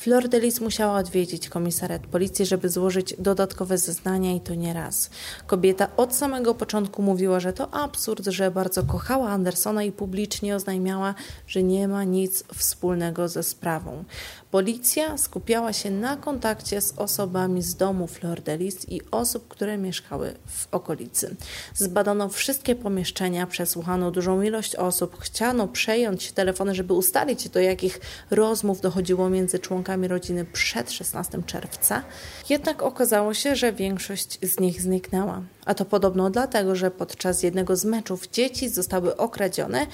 Flor 0.00 0.28
de 0.28 0.40
Lis 0.40 0.60
musiała 0.60 0.98
odwiedzić 0.98 1.48
komisariat 1.48 2.06
policji, 2.06 2.46
żeby 2.46 2.68
złożyć 2.68 3.14
dodatkowe 3.18 3.78
zeznania 3.78 4.34
i 4.34 4.40
to 4.40 4.54
nie 4.54 4.72
raz. 4.72 5.10
Kobieta 5.46 5.88
od 5.96 6.14
samego 6.14 6.54
początku 6.54 7.02
mówiła, 7.02 7.40
że 7.40 7.52
to 7.52 7.74
absurd, 7.74 8.26
że 8.26 8.50
bardzo 8.50 8.82
kochała 8.82 9.28
Andersona 9.28 9.82
i 9.82 9.92
publicznie 9.92 10.56
oznajmiała, 10.56 11.14
że 11.46 11.62
nie 11.62 11.88
ma 11.88 12.04
nic 12.04 12.44
wspólnego 12.54 13.28
ze 13.28 13.42
sprawą. 13.42 14.04
Policja 14.50 15.18
skupiała 15.18 15.72
się 15.72 15.90
na 15.90 16.16
kontakcie 16.16 16.80
z 16.80 16.92
osobami 16.96 17.62
z 17.62 17.74
domu 17.74 18.06
Flor 18.06 18.42
de 18.42 18.56
Lis 18.56 18.88
i 18.88 19.00
osób, 19.10 19.48
które 19.48 19.78
mieszkały 19.78 20.34
w 20.46 20.74
okolicy. 20.74 21.36
Zbadano 21.74 22.28
wszystkie 22.28 22.74
pomieszczenia, 22.74 23.46
przesłuchano 23.46 24.10
dużą 24.10 24.42
ilość 24.42 24.76
osób, 24.76 25.20
chciano 25.20 25.68
przejąć 25.68 26.32
telefony, 26.32 26.74
żeby 26.74 26.94
ustalić 26.94 27.48
do 27.48 27.60
jakich 27.60 28.00
rozmów 28.30 28.80
dochodziło 28.80 29.30
między 29.30 29.58
członkami 29.58 29.89
rodziny 29.96 30.44
przed 30.44 30.90
16 30.90 31.42
czerwca. 31.46 32.02
Jednak 32.48 32.82
okazało 32.82 33.34
się, 33.34 33.56
że 33.56 33.72
większość 33.72 34.38
z 34.42 34.60
nich 34.60 34.82
zniknęła. 34.82 35.42
A 35.64 35.74
to 35.74 35.84
podobno 35.84 36.30
dlatego, 36.30 36.76
że 36.76 36.90
podczas 36.90 37.42
jednego 37.42 37.76
z 37.76 37.84
meczów 37.84 38.28
dzieci 38.28 38.68
zostały 38.68 39.16
okradzione 39.16 39.86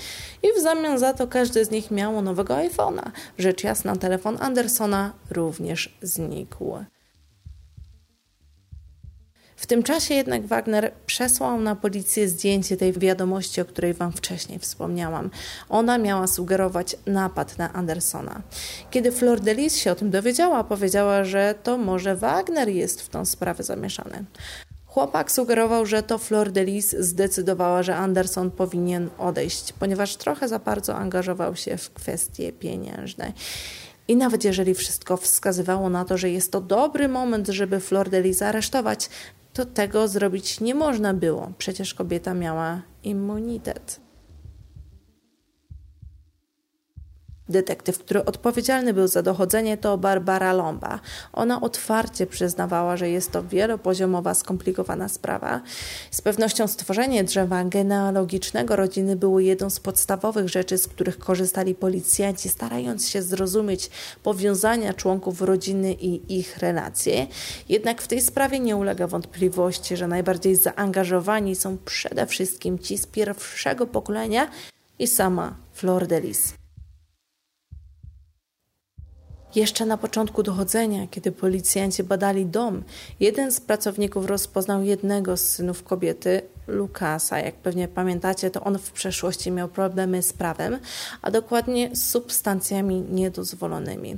i 0.43 0.47
w 0.59 0.63
zamian 0.63 0.99
za 0.99 1.15
to 1.15 1.27
każdy 1.27 1.65
z 1.65 1.71
nich 1.71 1.91
miało 1.91 2.23
nowego 2.23 2.55
iPhone'a. 2.55 3.11
Rzecz 3.39 3.65
jasna, 3.65 3.97
telefon 3.97 4.37
Andersona 4.41 5.13
również 5.31 5.99
znikł. 6.03 6.77
W 9.57 9.67
tym 9.67 9.83
czasie 9.83 10.15
jednak 10.15 10.47
Wagner 10.47 10.93
przesłał 11.07 11.61
na 11.61 11.77
policję 11.77 12.29
zdjęcie 12.29 12.77
tej 12.77 12.93
wiadomości, 12.93 13.61
o 13.61 13.65
której 13.65 13.95
Wam 13.95 14.13
wcześniej 14.13 14.59
wspomniałam. 14.59 15.31
Ona 15.69 15.99
miała 15.99 16.27
sugerować 16.27 16.97
napad 17.07 17.59
na 17.59 17.73
Andersona. 17.73 18.43
Kiedy 18.91 19.13
Flor 19.13 19.41
de 19.41 19.55
Lis 19.55 19.77
się 19.77 19.93
o 19.93 19.95
tym 19.95 20.11
dowiedziała, 20.11 20.65
powiedziała, 20.65 21.25
że 21.25 21.55
to 21.63 21.79
może 21.79 22.17
Wagner 22.17 22.69
jest 22.69 23.03
w 23.03 23.09
tą 23.09 23.25
sprawę 23.25 23.63
zamieszany. 23.63 24.25
Chłopak 24.87 25.33
sugerował, 25.33 25.87
że 25.87 26.03
to 26.03 26.19
Flor 26.19 26.53
de 26.53 26.65
Lis 26.65 26.97
zdecydowała, 26.99 27.83
że 27.83 27.97
Anderson 27.97 28.51
powinien 28.51 29.11
odejść, 29.19 29.73
ponieważ 29.73 30.17
trochę 30.17 30.49
za 30.49 30.59
bardzo 30.59 30.97
angażował 30.97 31.57
się 31.57 31.77
w 31.77 31.91
kwestie 31.91 32.53
pieniężne. 32.53 33.33
I 34.09 34.17
nawet 34.17 34.45
jeżeli 34.45 34.75
wszystko 34.75 35.17
wskazywało 35.17 35.91
na 35.91 36.05
to, 36.05 36.19
że 36.19 36.31
jest 36.31 36.53
to 36.53 36.61
dobry 36.61 37.09
moment, 37.09 37.49
żeby 37.49 37.81
Flor 37.81 38.11
de 38.11 38.23
Lis 38.23 38.43
aresztować, 38.43 39.09
to 39.57 39.67
tego 39.67 40.09
zrobić 40.09 40.61
nie 40.61 40.75
można 40.75 41.15
było. 41.15 41.53
Przecież 41.59 41.95
kobieta 41.95 42.35
miała 42.35 42.83
immunitet. 43.05 44.06
Detektyw, 47.49 47.99
który 47.99 48.25
odpowiedzialny 48.25 48.95
był 48.95 49.09
za 49.09 49.23
dochodzenie, 49.23 49.77
to 49.77 49.99
Barbara 49.99 50.53
Lomba. 50.53 51.01
Ona 51.33 51.61
otwarcie 51.61 52.27
przyznawała, 52.27 52.97
że 52.97 53.11
jest 53.11 53.33
to 53.33 53.43
wielopoziomowa, 53.43 54.35
skomplikowana 54.35 55.09
sprawa. 55.09 55.61
Z 56.11 56.21
pewnością 56.21 56.67
stworzenie 56.69 57.25
drzewa 57.25 57.65
genealogicznego 57.65 58.77
rodziny 58.77 59.17
było 59.17 59.41
jedną 59.41 59.71
z 59.71 59.81
podstawowych 59.81 60.49
rzeczy, 60.49 60.79
z 60.79 60.89
których 60.89 61.19
korzystali 61.19 61.75
policjanci, 61.75 62.49
starając 62.49 63.09
się 63.09 63.23
zrozumieć 63.23 63.91
powiązania 64.23 64.95
członków 64.95 65.43
rodziny 65.43 65.93
i 65.93 66.39
ich 66.39 66.59
relacje. 66.59 67.27
Jednak 67.69 68.03
w 68.03 68.09
tej 68.09 68.21
sprawie 68.21 68.61
nie 68.61 68.77
ulega 68.77 69.07
wątpliwości, 69.07 69.97
że 69.97 70.09
najbardziej 70.09 70.57
zaangażowani 70.57 71.57
są 71.57 71.77
przede 71.85 72.27
wszystkim 72.27 72.79
ci 72.79 72.99
z 72.99 73.07
pierwszego 73.07 73.87
pokolenia 73.87 74.51
i 74.99 75.07
sama 75.07 75.55
Flor 75.73 76.07
de 76.07 76.21
Lis. 76.21 76.66
Jeszcze 79.57 79.87
na 79.87 79.97
początku 79.97 80.43
dochodzenia, 80.43 81.07
kiedy 81.11 81.33
policjanci 81.33 82.03
badali 82.03 82.47
dom, 82.47 82.83
jeden 83.21 83.53
z 83.53 83.61
pracowników 83.61 84.27
rozpoznał 84.27 84.83
jednego 84.83 85.37
z 85.37 85.41
synów 85.41 85.83
kobiety, 85.83 86.43
Lukasa. 86.67 87.39
Jak 87.39 87.55
pewnie 87.55 87.89
pamiętacie, 87.89 88.51
to 88.51 88.65
on 88.65 88.79
w 88.79 88.93
przeszłości 88.93 89.51
miał 89.51 89.69
problemy 89.69 90.23
z 90.23 90.33
prawem, 90.33 90.79
a 91.23 91.31
dokładnie 91.31 91.97
z 91.97 92.11
substancjami 92.11 93.01
niedozwolonymi. 93.01 94.17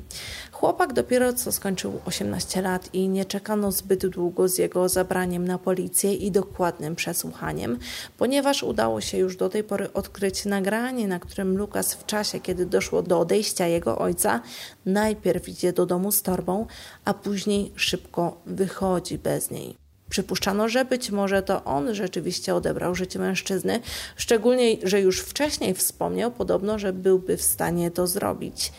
Chłopak 0.52 0.92
dopiero 0.92 1.32
co 1.32 1.52
skończył 1.52 2.00
18 2.04 2.62
lat 2.62 2.94
i 2.94 3.08
nie 3.08 3.24
czekano 3.24 3.72
zbyt 3.72 4.06
długo 4.06 4.48
z 4.48 4.58
jego 4.58 4.88
zabraniem 4.88 5.48
na 5.48 5.58
policję 5.58 6.14
i 6.14 6.30
dokładnym 6.30 6.96
przesłuchaniem, 6.96 7.78
ponieważ 8.18 8.62
udało 8.62 9.00
się 9.00 9.18
już 9.18 9.36
do 9.36 9.48
tej 9.48 9.64
pory 9.64 9.92
odkryć 9.92 10.44
nagranie, 10.44 11.08
na 11.08 11.18
którym 11.18 11.56
Lukas 11.56 11.94
w 11.94 12.06
czasie, 12.06 12.40
kiedy 12.40 12.66
doszło 12.66 13.02
do 13.02 13.20
odejścia 13.20 13.66
jego 13.66 13.98
ojca, 13.98 14.40
najpierw 14.86 15.48
idzie 15.48 15.72
do 15.72 15.86
domu 15.86 16.12
z 16.12 16.22
torbą, 16.22 16.66
a 17.04 17.14
później 17.14 17.72
szybko 17.76 18.40
wychodzi 18.46 19.18
bez 19.18 19.50
niej. 19.50 19.77
Przypuszczano, 20.08 20.68
że 20.68 20.84
być 20.84 21.10
może 21.10 21.42
to 21.42 21.64
on 21.64 21.94
rzeczywiście 21.94 22.54
odebrał 22.54 22.94
życie 22.94 23.18
mężczyzny, 23.18 23.80
szczególnie, 24.16 24.76
że 24.82 25.00
już 25.00 25.20
wcześniej 25.20 25.74
wspomniał 25.74 26.30
podobno, 26.30 26.78
że 26.78 26.92
byłby 26.92 27.36
w 27.36 27.42
stanie 27.42 27.90
to 27.90 28.06
zrobić. 28.06 28.72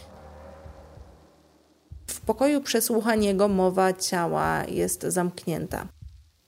W 2.07 2.21
pokoju 2.21 2.61
przesłuchaniego 2.61 3.47
mowa 3.47 3.93
ciała 3.93 4.65
jest 4.65 5.03
zamknięta. 5.03 5.87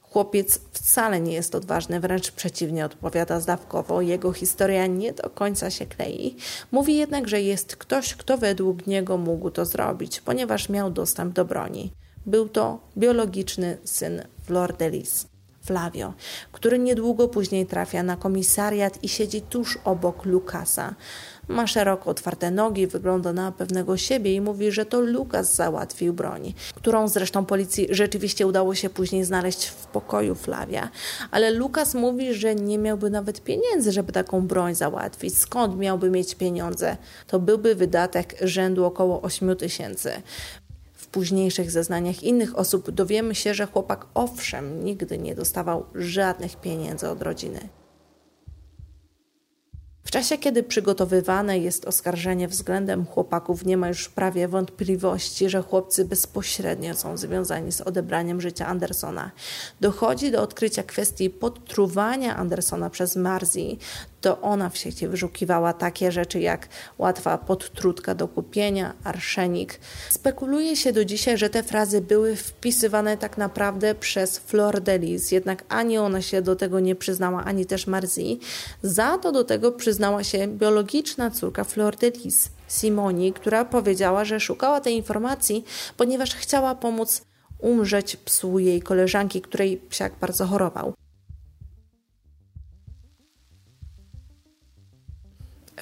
Chłopiec 0.02 0.60
wcale 0.72 1.20
nie 1.20 1.34
jest 1.34 1.56
odważny, 1.56 2.00
wręcz 2.00 2.32
przeciwnie, 2.32 2.86
odpowiada 2.86 3.40
zdawkowo. 3.40 4.02
Jego 4.02 4.34
historia 4.34 4.88
nie 4.88 5.14
do 5.14 5.30
końca 5.30 5.70
się 5.70 5.86
klei. 5.86 6.36
Mówi 6.72 6.98
jednak, 6.98 7.28
że 7.28 7.42
jest 7.42 7.76
ktoś, 7.76 8.16
kto 8.16 8.38
według 8.38 8.88
niego 8.88 9.18
mógł 9.18 9.50
to 9.50 9.66
zrobić, 9.66 10.22
ponieważ 10.22 10.70
miał 10.70 10.92
dostęp 10.92 11.34
do 11.34 11.46
broni. 11.46 11.92
Był 12.26 12.50
to 12.50 12.80
biologiczny 12.98 13.78
syn 13.84 14.22
Flor 14.46 14.78
de 14.78 14.90
Lis, 14.90 15.28
Flavio, 15.66 16.14
który 16.52 16.80
niedługo 16.80 17.28
później 17.28 17.66
trafia 17.66 18.04
na 18.04 18.18
komisariat 18.18 19.04
i 19.04 19.10
siedzi 19.10 19.42
tuż 19.42 19.80
obok 19.84 20.26
Lukasa. 20.26 20.96
Ma 21.48 21.68
szeroko 21.68 22.10
otwarte 22.10 22.52
nogi, 22.52 22.88
wygląda 22.88 23.34
na 23.34 23.52
pewnego 23.52 23.98
siebie 23.98 24.36
i 24.36 24.42
mówi, 24.42 24.72
że 24.72 24.86
to 24.86 25.00
Lukas 25.02 25.56
załatwił 25.56 26.14
broń, 26.14 26.54
którą 26.76 27.08
zresztą 27.08 27.46
policji 27.46 27.88
rzeczywiście 27.90 28.48
udało 28.48 28.76
się 28.76 28.90
później 28.90 29.24
znaleźć 29.24 29.66
w 29.66 29.86
pokoju 29.86 30.36
Flavia. 30.36 30.90
Ale 31.32 31.52
Lukas 31.52 31.94
mówi, 31.94 32.34
że 32.34 32.56
nie 32.56 32.78
miałby 32.78 33.10
nawet 33.10 33.44
pieniędzy, 33.44 33.92
żeby 33.92 34.12
taką 34.14 34.48
broń 34.48 34.76
załatwić. 34.76 35.38
Skąd 35.38 35.78
miałby 35.78 36.10
mieć 36.10 36.36
pieniądze? 36.36 36.98
To 37.28 37.40
byłby 37.40 37.76
wydatek 37.76 38.36
rzędu 38.42 38.86
około 38.86 39.22
8 39.22 39.56
tysięcy 39.56 40.12
późniejszych 41.12 41.72
zeznaniach 41.72 42.24
innych 42.24 42.58
osób 42.58 42.92
dowiemy 42.92 43.36
się, 43.36 43.54
że 43.54 43.66
chłopak 43.66 44.06
owszem 44.14 44.86
nigdy 44.86 45.18
nie 45.18 45.36
dostawał 45.36 45.86
żadnych 45.96 46.56
pieniędzy 46.56 47.10
od 47.10 47.22
rodziny. 47.22 47.70
W 50.04 50.12
czasie, 50.12 50.38
kiedy 50.38 50.64
przygotowywane 50.64 51.60
jest 51.60 51.86
oskarżenie 51.86 52.48
względem 52.48 53.06
chłopaków, 53.06 53.66
nie 53.66 53.78
ma 53.78 53.88
już 53.88 54.10
prawie 54.10 54.48
wątpliwości, 54.48 55.50
że 55.50 55.62
chłopcy 55.62 56.06
bezpośrednio 56.06 56.96
są 56.96 57.18
związani 57.18 57.72
z 57.72 57.82
odebraniem 57.82 58.42
życia 58.42 58.68
Andersona. 58.68 59.32
Dochodzi 59.82 60.32
do 60.32 60.42
odkrycia 60.42 60.84
kwestii 60.84 61.30
podtruwania 61.30 62.36
Andersona 62.36 62.90
przez 62.90 63.16
Marzi 63.16 63.80
to 64.22 64.42
ona 64.42 64.70
w 64.70 64.78
sieci 64.78 65.08
wyszukiwała 65.08 65.74
takie 65.74 66.12
rzeczy 66.12 66.40
jak 66.40 66.68
łatwa 66.98 67.38
podtrutka 67.38 68.16
do 68.16 68.28
kupienia, 68.28 68.94
arszenik. 69.04 69.80
Spekuluje 70.10 70.76
się 70.76 70.94
do 70.94 71.06
dzisiaj, 71.06 71.38
że 71.38 71.50
te 71.50 71.64
frazy 71.64 72.02
były 72.02 72.36
wpisywane 72.36 73.18
tak 73.18 73.38
naprawdę 73.38 73.96
przez 73.96 74.38
Flor 74.38 74.82
Delis, 74.82 75.32
jednak 75.32 75.64
ani 75.70 75.98
ona 75.98 76.22
się 76.22 76.42
do 76.42 76.56
tego 76.56 76.80
nie 76.80 76.96
przyznała, 76.96 77.44
ani 77.44 77.66
też 77.66 77.88
Marzi. 77.88 78.40
Za 78.84 79.18
to 79.18 79.32
do 79.32 79.44
tego 79.44 79.72
przyznała 79.72 80.24
się 80.24 80.48
biologiczna 80.48 81.32
córka 81.32 81.64
Flor 81.64 81.96
Delis, 81.96 82.50
Simoni, 82.68 83.34
która 83.34 83.66
powiedziała, 83.66 84.26
że 84.26 84.40
szukała 84.40 84.82
tej 84.82 84.96
informacji, 84.96 85.64
ponieważ 85.98 86.36
chciała 86.36 86.76
pomóc 86.76 87.22
umrzeć 87.60 88.18
psu 88.18 88.60
jej 88.60 88.82
koleżanki, 88.82 89.42
której 89.42 89.78
psiak 89.78 90.14
bardzo 90.22 90.46
chorował. 90.46 90.94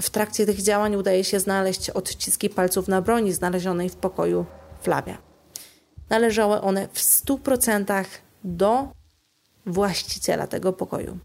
W 0.01 0.09
trakcie 0.09 0.45
tych 0.45 0.61
działań 0.61 0.95
udaje 0.95 1.23
się 1.23 1.39
znaleźć 1.39 1.89
odciski 1.89 2.49
palców 2.49 2.87
na 2.87 3.01
broni 3.01 3.33
znalezionej 3.33 3.89
w 3.89 3.95
pokoju 3.95 4.45
Flavia. 4.81 5.17
Należały 6.09 6.61
one 6.61 6.87
w 6.87 6.99
100% 6.99 8.05
do 8.43 8.87
właściciela 9.65 10.47
tego 10.47 10.73
pokoju. 10.73 11.17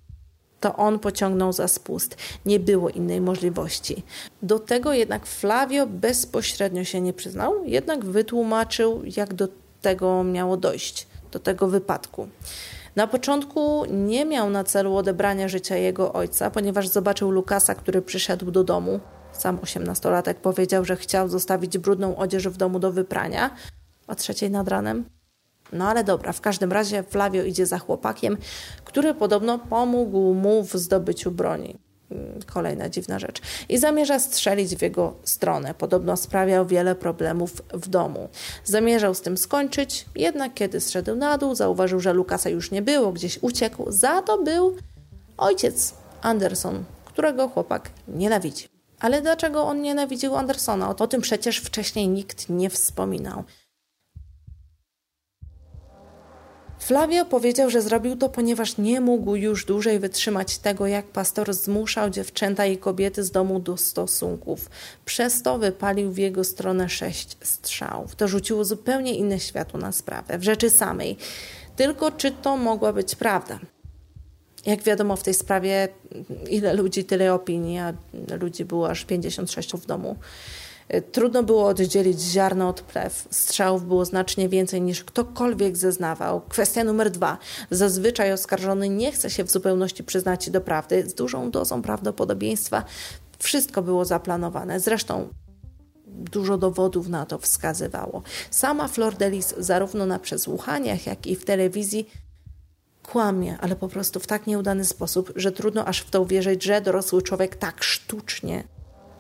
To 0.61 0.77
on 0.77 0.99
pociągnął 0.99 1.53
za 1.53 1.69
spust. 1.69 2.17
Nie 2.47 2.61
było 2.61 2.89
innej 2.89 3.21
możliwości. 3.21 4.03
Do 4.43 4.59
tego 4.59 4.93
jednak 4.93 5.27
Flavio 5.27 5.87
bezpośrednio 5.87 6.85
się 6.85 7.01
nie 7.01 7.13
przyznał, 7.13 7.65
jednak 7.65 8.05
wytłumaczył, 8.05 9.03
jak 9.17 9.35
do 9.35 9.49
tego 9.83 10.25
miało 10.25 10.57
dojść, 10.57 11.07
do 11.33 11.39
tego 11.39 11.69
wypadku. 11.69 12.29
Na 12.97 13.07
początku 13.07 13.85
nie 13.91 14.25
miał 14.25 14.51
na 14.51 14.65
celu 14.65 14.97
odebrania 14.97 15.49
życia 15.49 15.77
jego 15.77 16.13
ojca, 16.13 16.51
ponieważ 16.51 16.89
zobaczył 16.89 17.31
Lukasa, 17.31 17.75
który 17.75 18.03
przyszedł 18.03 18.51
do 18.51 18.65
domu. 18.65 19.01
Sam 19.33 19.59
osiemnastolatek 19.63 20.41
powiedział, 20.41 20.85
że 20.85 20.97
chciał 20.97 21.29
zostawić 21.29 21.79
brudną 21.79 22.17
odzież 22.17 22.49
w 22.49 22.57
domu 22.57 22.79
do 22.79 22.93
wyprania 22.93 23.51
o 24.07 24.15
trzeciej 24.15 24.51
nad 24.51 24.69
ranem. 24.69 25.05
No 25.73 25.89
ale 25.89 26.05
dobra, 26.05 26.33
w 26.33 26.41
każdym 26.41 26.73
razie 26.73 27.03
Flavio 27.03 27.43
idzie 27.43 27.67
za 27.67 27.79
chłopakiem, 27.79 28.37
który 28.85 29.15
podobno 29.15 29.59
pomógł 29.59 30.35
mu 30.35 30.65
w 30.65 30.73
zdobyciu 30.73 31.31
broni. 31.31 31.79
Mm, 32.11 32.43
kolejna 32.47 32.89
dziwna 32.89 33.19
rzecz. 33.19 33.41
I 33.69 33.79
zamierza 33.79 34.19
strzelić 34.19 34.77
w 34.77 34.83
jego 34.83 35.15
stronę. 35.25 35.75
Podobno 35.75 36.17
sprawiał 36.17 36.67
wiele 36.67 36.95
problemów 36.95 37.63
w 37.73 37.89
domu. 37.89 38.29
Zamierzał 38.65 39.15
z 39.15 39.21
tym 39.21 39.37
skończyć, 39.37 40.07
jednak 40.15 40.55
kiedy 40.55 40.81
zszedł 40.81 41.17
na 41.17 41.39
dół, 41.39 41.55
zauważył, 41.55 42.01
że 42.01 42.13
Lukasa 42.13 42.51
już 42.51 42.71
nie 42.71 42.83
było, 42.83 43.13
gdzieś 43.13 43.39
uciekł. 43.43 43.85
Za 43.89 44.23
to 44.23 44.43
był 44.43 44.77
ojciec 45.37 45.95
Anderson, 46.23 46.85
którego 47.05 47.49
chłopak 47.49 47.91
nienawidzi. 48.09 48.69
Ale 49.01 49.23
dlaczego 49.23 49.63
on 49.63 49.83
nienawidził 49.83 50.37
Andersona? 50.37 50.97
O 50.97 51.07
tym 51.07 51.21
przecież 51.21 51.59
wcześniej 51.59 52.09
nikt 52.09 52.49
nie 52.49 52.71
wspominał. 52.71 53.45
Flavio 56.85 57.25
powiedział, 57.25 57.71
że 57.71 57.83
zrobił 57.83 58.17
to, 58.17 58.29
ponieważ 58.29 58.79
nie 58.79 59.01
mógł 59.01 59.37
już 59.37 59.65
dłużej 59.65 59.99
wytrzymać 59.99 60.59
tego, 60.59 60.87
jak 60.87 61.07
pastor 61.07 61.55
zmuszał 61.55 62.11
dziewczęta 62.11 62.67
i 62.67 62.79
kobiety 62.79 63.25
z 63.25 63.31
domu 63.31 63.61
do 63.61 63.77
stosunków. 63.77 64.71
Przez 65.05 65.43
to 65.43 65.59
wypalił 65.59 66.13
w 66.13 66.19
jego 66.19 66.45
stronę 66.45 66.89
sześć 66.89 67.37
strzałów. 67.43 68.17
To 68.17 68.29
rzuciło 68.29 68.65
zupełnie 68.65 69.15
inne 69.15 69.41
światło 69.41 69.81
na 69.81 69.93
sprawę, 69.93 70.39
w 70.39 70.43
rzeczy 70.43 70.71
samej. 70.71 71.17
Tylko 71.77 72.11
czy 72.11 72.31
to 72.31 72.57
mogła 72.57 72.93
być 72.93 73.15
prawda? 73.15 73.59
Jak 74.67 74.83
wiadomo, 74.83 75.17
w 75.17 75.23
tej 75.23 75.35
sprawie 75.35 75.89
ile 76.51 76.75
ludzi, 76.75 77.05
tyle 77.05 77.35
opinii, 77.35 77.79
a 77.79 77.93
ludzi 78.41 78.65
było 78.65 78.91
aż 78.91 79.05
56 79.05 79.73
w 79.73 79.87
domu. 79.87 80.17
Y, 80.95 81.03
trudno 81.03 81.43
było 81.43 81.67
oddzielić 81.67 82.21
ziarno 82.21 82.69
od 82.69 82.81
plew. 82.81 83.29
Strzałów 83.31 83.87
było 83.87 84.05
znacznie 84.05 84.49
więcej 84.49 84.83
niż 84.83 85.05
ktokolwiek 85.05 85.77
zeznawał. 85.77 86.41
Kwestia 86.41 86.85
numer 86.85 87.11
dwa. 87.11 87.39
Zazwyczaj 87.71 88.33
oskarżony 88.33 88.89
nie 88.89 89.13
chce 89.13 89.31
się 89.31 89.45
w 89.45 89.51
zupełności 89.51 90.05
przyznać 90.05 90.51
do 90.51 90.61
prawdy. 90.61 91.09
Z 91.09 91.15
dużą 91.15 91.51
dozą 91.51 91.83
prawdopodobieństwa 91.83 92.85
wszystko 93.39 93.83
było 93.83 94.05
zaplanowane. 94.05 94.81
Zresztą 94.81 95.29
dużo 96.07 96.59
dowodów 96.59 97.09
na 97.09 97.27
to 97.27 97.39
wskazywało. 97.39 98.23
Sama 98.51 98.89
Flor 98.89 99.15
Delis 99.15 99.55
zarówno 99.59 100.07
na 100.07 100.19
przesłuchaniach, 100.19 101.07
jak 101.07 101.27
i 101.27 101.37
w 101.37 101.45
telewizji 101.45 102.11
kłamie, 103.03 103.59
ale 103.61 103.77
po 103.77 103.89
prostu 103.89 104.21
w 104.21 104.27
tak 104.27 104.47
nieudany 104.47 104.85
sposób, 104.85 105.33
że 105.37 105.53
trudno 105.53 105.85
aż 105.85 106.01
w 106.01 106.11
to 106.11 106.23
uwierzyć, 106.23 106.63
że 106.63 106.81
dorosły 106.81 107.23
człowiek 107.23 107.57
tak 107.57 107.85
sztucznie 107.85 108.65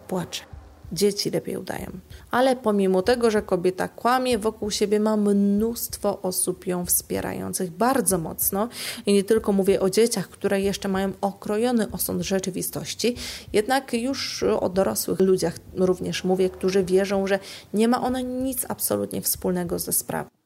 płacze 0.09 0.54
dzieci 0.95 1.31
lepiej 1.31 1.57
udają. 1.57 1.87
Ale 2.31 2.57
pomimo 2.57 3.03
tego, 3.03 3.31
że 3.31 3.43
kobieta 3.43 3.89
kłamie, 3.89 4.39
wokół 4.39 4.71
siebie 4.71 5.01
ma 5.01 5.17
mnóstwo 5.17 6.23
osób 6.23 6.67
ją 6.67 6.87
wspierających 6.87 7.71
bardzo 7.71 8.19
mocno. 8.19 8.69
I 9.07 9.13
nie 9.13 9.25
tylko 9.25 9.53
mówię 9.53 9.81
o 9.81 9.91
dzieciach, 9.91 10.29
które 10.29 10.61
jeszcze 10.61 10.89
mają 10.89 11.13
okrojony 11.21 11.91
osąd 11.91 12.23
rzeczywistości, 12.23 13.17
jednak 13.53 13.93
już 13.93 14.43
o 14.43 14.69
dorosłych 14.69 15.21
ludziach 15.21 15.59
również 15.75 16.25
mówię, 16.25 16.51
którzy 16.51 16.85
wierzą, 16.85 17.27
że 17.27 17.39
nie 17.75 17.89
ma 17.89 18.03
ona 18.03 18.21
nic 18.21 18.67
absolutnie 18.69 19.23
wspólnego 19.23 19.79
ze 19.79 19.93
sprawą. 19.93 20.44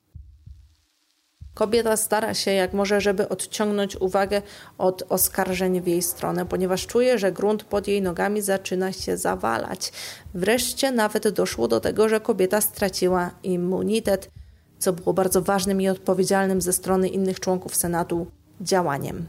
Kobieta 1.58 1.96
stara 1.96 2.34
się 2.34 2.50
jak 2.50 2.72
może, 2.72 3.00
żeby 3.00 3.28
odciągnąć 3.28 3.96
uwagę 3.96 4.42
od 4.78 5.02
oskarżeń 5.08 5.80
w 5.80 5.86
jej 5.86 6.02
stronę, 6.02 6.46
ponieważ 6.46 6.86
czuje, 6.86 7.18
że 7.18 7.32
grunt 7.32 7.64
pod 7.64 7.88
jej 7.88 8.02
nogami 8.02 8.42
zaczyna 8.42 8.92
się 8.92 9.16
zawalać. 9.16 9.92
Wreszcie 10.34 10.92
nawet 10.92 11.28
doszło 11.28 11.68
do 11.68 11.80
tego, 11.80 12.08
że 12.08 12.20
kobieta 12.20 12.60
straciła 12.60 13.30
immunitet, 13.42 14.30
co 14.78 14.92
było 14.92 15.12
bardzo 15.12 15.42
ważnym 15.42 15.80
i 15.80 15.88
odpowiedzialnym 15.88 16.60
ze 16.60 16.72
strony 16.72 17.08
innych 17.08 17.40
członków 17.40 17.76
Senatu 17.76 18.26
działaniem. 18.60 19.26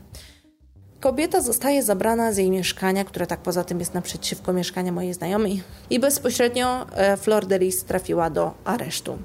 Kobieta 1.00 1.42
zostaje 1.42 1.84
zabrana 1.84 2.34
z 2.34 2.38
jej 2.38 2.52
mieszkania, 2.52 3.04
które 3.04 3.28
tak 3.28 3.40
poza 3.40 3.64
tym 3.64 3.80
jest 3.80 3.94
naprzeciwko 3.94 4.54
mieszkania 4.54 4.92
mojej 4.92 5.14
znajomej, 5.14 5.64
i 5.90 6.00
bezpośrednio 6.00 6.86
e, 6.96 7.18
Flor 7.18 7.46
trafiła 7.88 8.30
do 8.30 8.54
aresztu. 8.66 9.18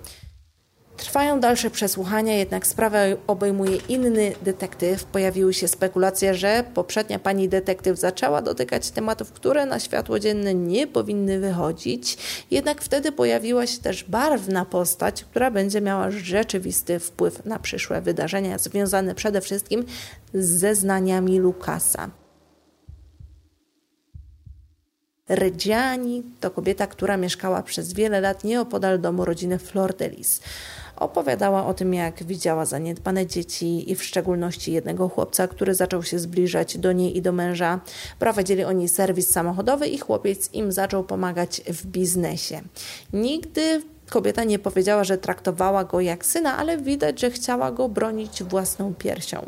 Trwają 1.04 1.40
dalsze 1.40 1.70
przesłuchania, 1.70 2.34
jednak 2.34 2.66
sprawę 2.66 3.16
obejmuje 3.26 3.76
inny 3.88 4.32
detektyw. 4.42 5.04
Pojawiły 5.04 5.54
się 5.54 5.68
spekulacje, 5.68 6.34
że 6.34 6.64
poprzednia 6.74 7.18
pani 7.18 7.48
detektyw 7.48 7.98
zaczęła 7.98 8.42
dotykać 8.42 8.90
tematów, 8.90 9.32
które 9.32 9.66
na 9.66 9.80
światło 9.80 10.18
dzienne 10.18 10.54
nie 10.54 10.86
powinny 10.86 11.40
wychodzić. 11.40 12.16
Jednak 12.50 12.82
wtedy 12.82 13.12
pojawiła 13.12 13.66
się 13.66 13.78
też 13.78 14.04
barwna 14.04 14.64
postać, 14.64 15.24
która 15.24 15.50
będzie 15.50 15.80
miała 15.80 16.10
rzeczywisty 16.10 16.98
wpływ 16.98 17.44
na 17.44 17.58
przyszłe 17.58 18.00
wydarzenia, 18.00 18.58
związane 18.58 19.14
przede 19.14 19.40
wszystkim 19.40 19.84
z 20.34 20.46
zeznaniami 20.48 21.38
Lukasa. 21.38 22.10
Reggiani 25.28 26.22
to 26.40 26.50
kobieta, 26.50 26.86
która 26.86 27.16
mieszkała 27.16 27.62
przez 27.62 27.92
wiele 27.92 28.20
lat 28.20 28.44
nieopodal 28.44 29.00
domu 29.00 29.24
rodziny 29.24 29.58
Flordelis. 29.58 30.40
Opowiadała 30.96 31.66
o 31.66 31.74
tym, 31.74 31.94
jak 31.94 32.22
widziała 32.22 32.64
zaniedbane 32.64 33.26
dzieci 33.26 33.90
i 33.90 33.94
w 33.94 34.04
szczególności 34.04 34.72
jednego 34.72 35.08
chłopca, 35.08 35.48
który 35.48 35.74
zaczął 35.74 36.02
się 36.02 36.18
zbliżać 36.18 36.78
do 36.78 36.92
niej 36.92 37.16
i 37.16 37.22
do 37.22 37.32
męża. 37.32 37.80
Prowadzili 38.18 38.64
oni 38.64 38.88
serwis 38.88 39.30
samochodowy 39.30 39.86
i 39.86 39.98
chłopiec 39.98 40.52
im 40.52 40.72
zaczął 40.72 41.04
pomagać 41.04 41.60
w 41.60 41.86
biznesie. 41.86 42.60
Nigdy 43.12 43.82
kobieta 44.10 44.44
nie 44.44 44.58
powiedziała, 44.58 45.04
że 45.04 45.18
traktowała 45.18 45.84
go 45.84 46.00
jak 46.00 46.26
syna, 46.26 46.56
ale 46.56 46.78
widać, 46.78 47.20
że 47.20 47.30
chciała 47.30 47.72
go 47.72 47.88
bronić 47.88 48.42
własną 48.42 48.94
piersią. 48.94 49.46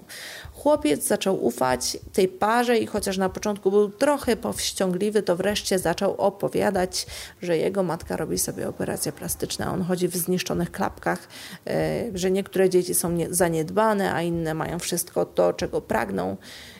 Chłopiec 0.66 1.04
zaczął 1.06 1.44
ufać 1.44 1.96
tej 2.12 2.28
parze 2.28 2.78
i 2.78 2.86
chociaż 2.86 3.18
na 3.18 3.28
początku 3.28 3.70
był 3.70 3.88
trochę 3.90 4.36
powściągliwy, 4.36 5.22
to 5.22 5.36
wreszcie 5.36 5.78
zaczął 5.78 6.14
opowiadać, 6.14 7.06
że 7.42 7.58
jego 7.58 7.82
matka 7.82 8.16
robi 8.16 8.38
sobie 8.38 8.68
operacje 8.68 9.12
plastyczne. 9.12 9.70
On 9.70 9.82
chodzi 9.82 10.08
w 10.08 10.16
zniszczonych 10.16 10.72
klapkach, 10.72 11.28
e, 11.66 12.04
że 12.14 12.30
niektóre 12.30 12.70
dzieci 12.70 12.94
są 12.94 13.18
zaniedbane, 13.30 14.14
a 14.14 14.22
inne 14.22 14.54
mają 14.54 14.78
wszystko 14.78 15.24
to, 15.24 15.52
czego 15.52 15.80
pragną. 15.80 16.36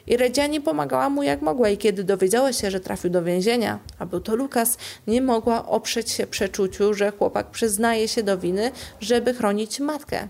I 0.07 0.17
Redziani 0.17 0.61
pomagała 0.61 1.11
mu 1.11 1.23
jak 1.23 1.43
mogła 1.43 1.69
i 1.69 1.79
kiedy 1.79 2.05
dowiedziała 2.05 2.53
się, 2.53 2.71
że 2.71 2.81
trafił 2.81 3.11
do 3.11 3.25
więzienia, 3.25 3.79
a 3.99 4.07
był 4.07 4.21
to 4.21 4.37
Lukas, 4.37 4.79
nie 5.07 5.23
mogła 5.23 5.67
oprzeć 5.67 6.11
się 6.11 6.27
przeczuciu, 6.27 6.95
że 6.95 7.11
chłopak 7.11 7.51
przyznaje 7.51 8.09
się 8.09 8.23
do 8.23 8.39
winy, 8.39 8.71
żeby 9.01 9.35
chronić 9.35 9.81
matkę 9.81 10.29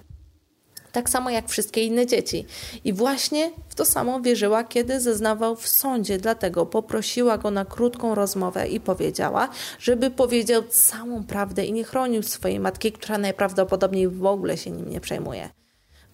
tak 0.97 1.11
samo 1.11 1.31
jak 1.31 1.49
wszystkie 1.49 1.85
inne 1.85 2.07
dzieci. 2.07 2.47
I 2.85 2.93
właśnie 2.93 3.51
w 3.69 3.75
to 3.75 3.85
samo 3.85 4.21
wierzyła, 4.21 4.65
kiedy 4.65 5.01
zeznawał 5.01 5.57
w 5.57 5.69
sądzie, 5.69 6.19
dlatego 6.19 6.67
poprosiła 6.67 7.39
go 7.39 7.51
na 7.51 7.65
krótką 7.65 8.15
rozmowę 8.15 8.69
i 8.69 8.81
powiedziała, 8.81 9.49
żeby 9.79 10.11
powiedział 10.11 10.63
całą 10.63 11.25
prawdę 11.25 11.65
i 11.65 11.73
nie 11.73 11.85
chronił 11.85 12.23
swojej 12.23 12.61
matki, 12.61 12.93
która 12.93 13.19
najprawdopodobniej 13.19 14.09
w 14.09 14.27
ogóle 14.27 14.57
się 14.57 14.71
nim 14.71 14.91
nie 14.91 15.01
przejmuje. 15.01 15.49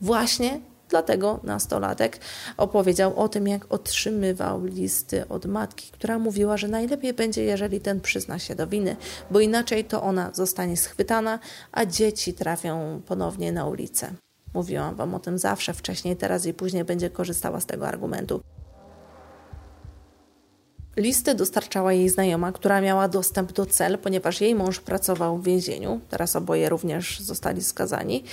Właśnie 0.00 0.60
Dlatego 0.88 1.40
nastolatek 1.42 2.20
opowiedział 2.56 3.18
o 3.20 3.28
tym, 3.28 3.48
jak 3.48 3.72
otrzymywał 3.72 4.64
listy 4.64 5.28
od 5.28 5.46
matki, 5.46 5.90
która 5.92 6.18
mówiła, 6.18 6.56
że 6.56 6.68
najlepiej 6.68 7.12
będzie, 7.12 7.44
jeżeli 7.44 7.80
ten 7.80 8.00
przyzna 8.00 8.38
się 8.38 8.54
do 8.54 8.66
winy, 8.66 8.96
bo 9.30 9.40
inaczej 9.40 9.84
to 9.84 10.02
ona 10.02 10.30
zostanie 10.34 10.76
schwytana, 10.76 11.38
a 11.72 11.86
dzieci 11.86 12.34
trafią 12.34 13.02
ponownie 13.06 13.52
na 13.52 13.66
ulicę. 13.66 14.14
Mówiłam 14.54 14.94
Wam 14.94 15.14
o 15.14 15.18
tym 15.18 15.38
zawsze 15.38 15.74
wcześniej, 15.74 16.16
teraz 16.16 16.46
i 16.46 16.54
później 16.54 16.84
będzie 16.84 17.10
korzystała 17.10 17.60
z 17.60 17.66
tego 17.66 17.88
argumentu. 17.88 18.40
Listy 20.96 21.34
dostarczała 21.34 21.92
jej 21.92 22.08
znajoma, 22.08 22.52
która 22.52 22.80
miała 22.80 23.08
dostęp 23.08 23.52
do 23.52 23.66
cel, 23.66 23.98
ponieważ 23.98 24.40
jej 24.40 24.54
mąż 24.54 24.80
pracował 24.80 25.38
w 25.38 25.44
więzieniu. 25.44 26.00
Teraz 26.10 26.36
oboje 26.36 26.68
również 26.68 27.20
zostali 27.20 27.62
skazani. 27.62 28.24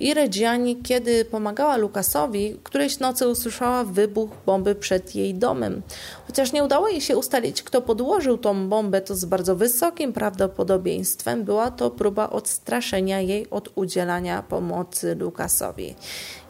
I 0.00 0.14
Reggiani, 0.14 0.76
kiedy 0.76 1.24
pomagała 1.24 1.76
Lukasowi, 1.76 2.56
którejś 2.62 2.98
nocy 2.98 3.28
usłyszała 3.28 3.84
wybuch 3.84 4.30
bomby 4.46 4.74
przed 4.74 5.14
jej 5.14 5.34
domem. 5.34 5.82
Chociaż 6.26 6.52
nie 6.52 6.64
udało 6.64 6.88
jej 6.88 7.00
się 7.00 7.16
ustalić, 7.16 7.62
kto 7.62 7.82
podłożył 7.82 8.38
tą 8.38 8.68
bombę, 8.68 9.00
to 9.00 9.16
z 9.16 9.24
bardzo 9.24 9.56
wysokim 9.56 10.12
prawdopodobieństwem 10.12 11.44
była 11.44 11.70
to 11.70 11.90
próba 11.90 12.30
odstraszenia 12.30 13.20
jej 13.20 13.50
od 13.50 13.68
udzielania 13.74 14.42
pomocy 14.42 15.14
Lukasowi. 15.14 15.94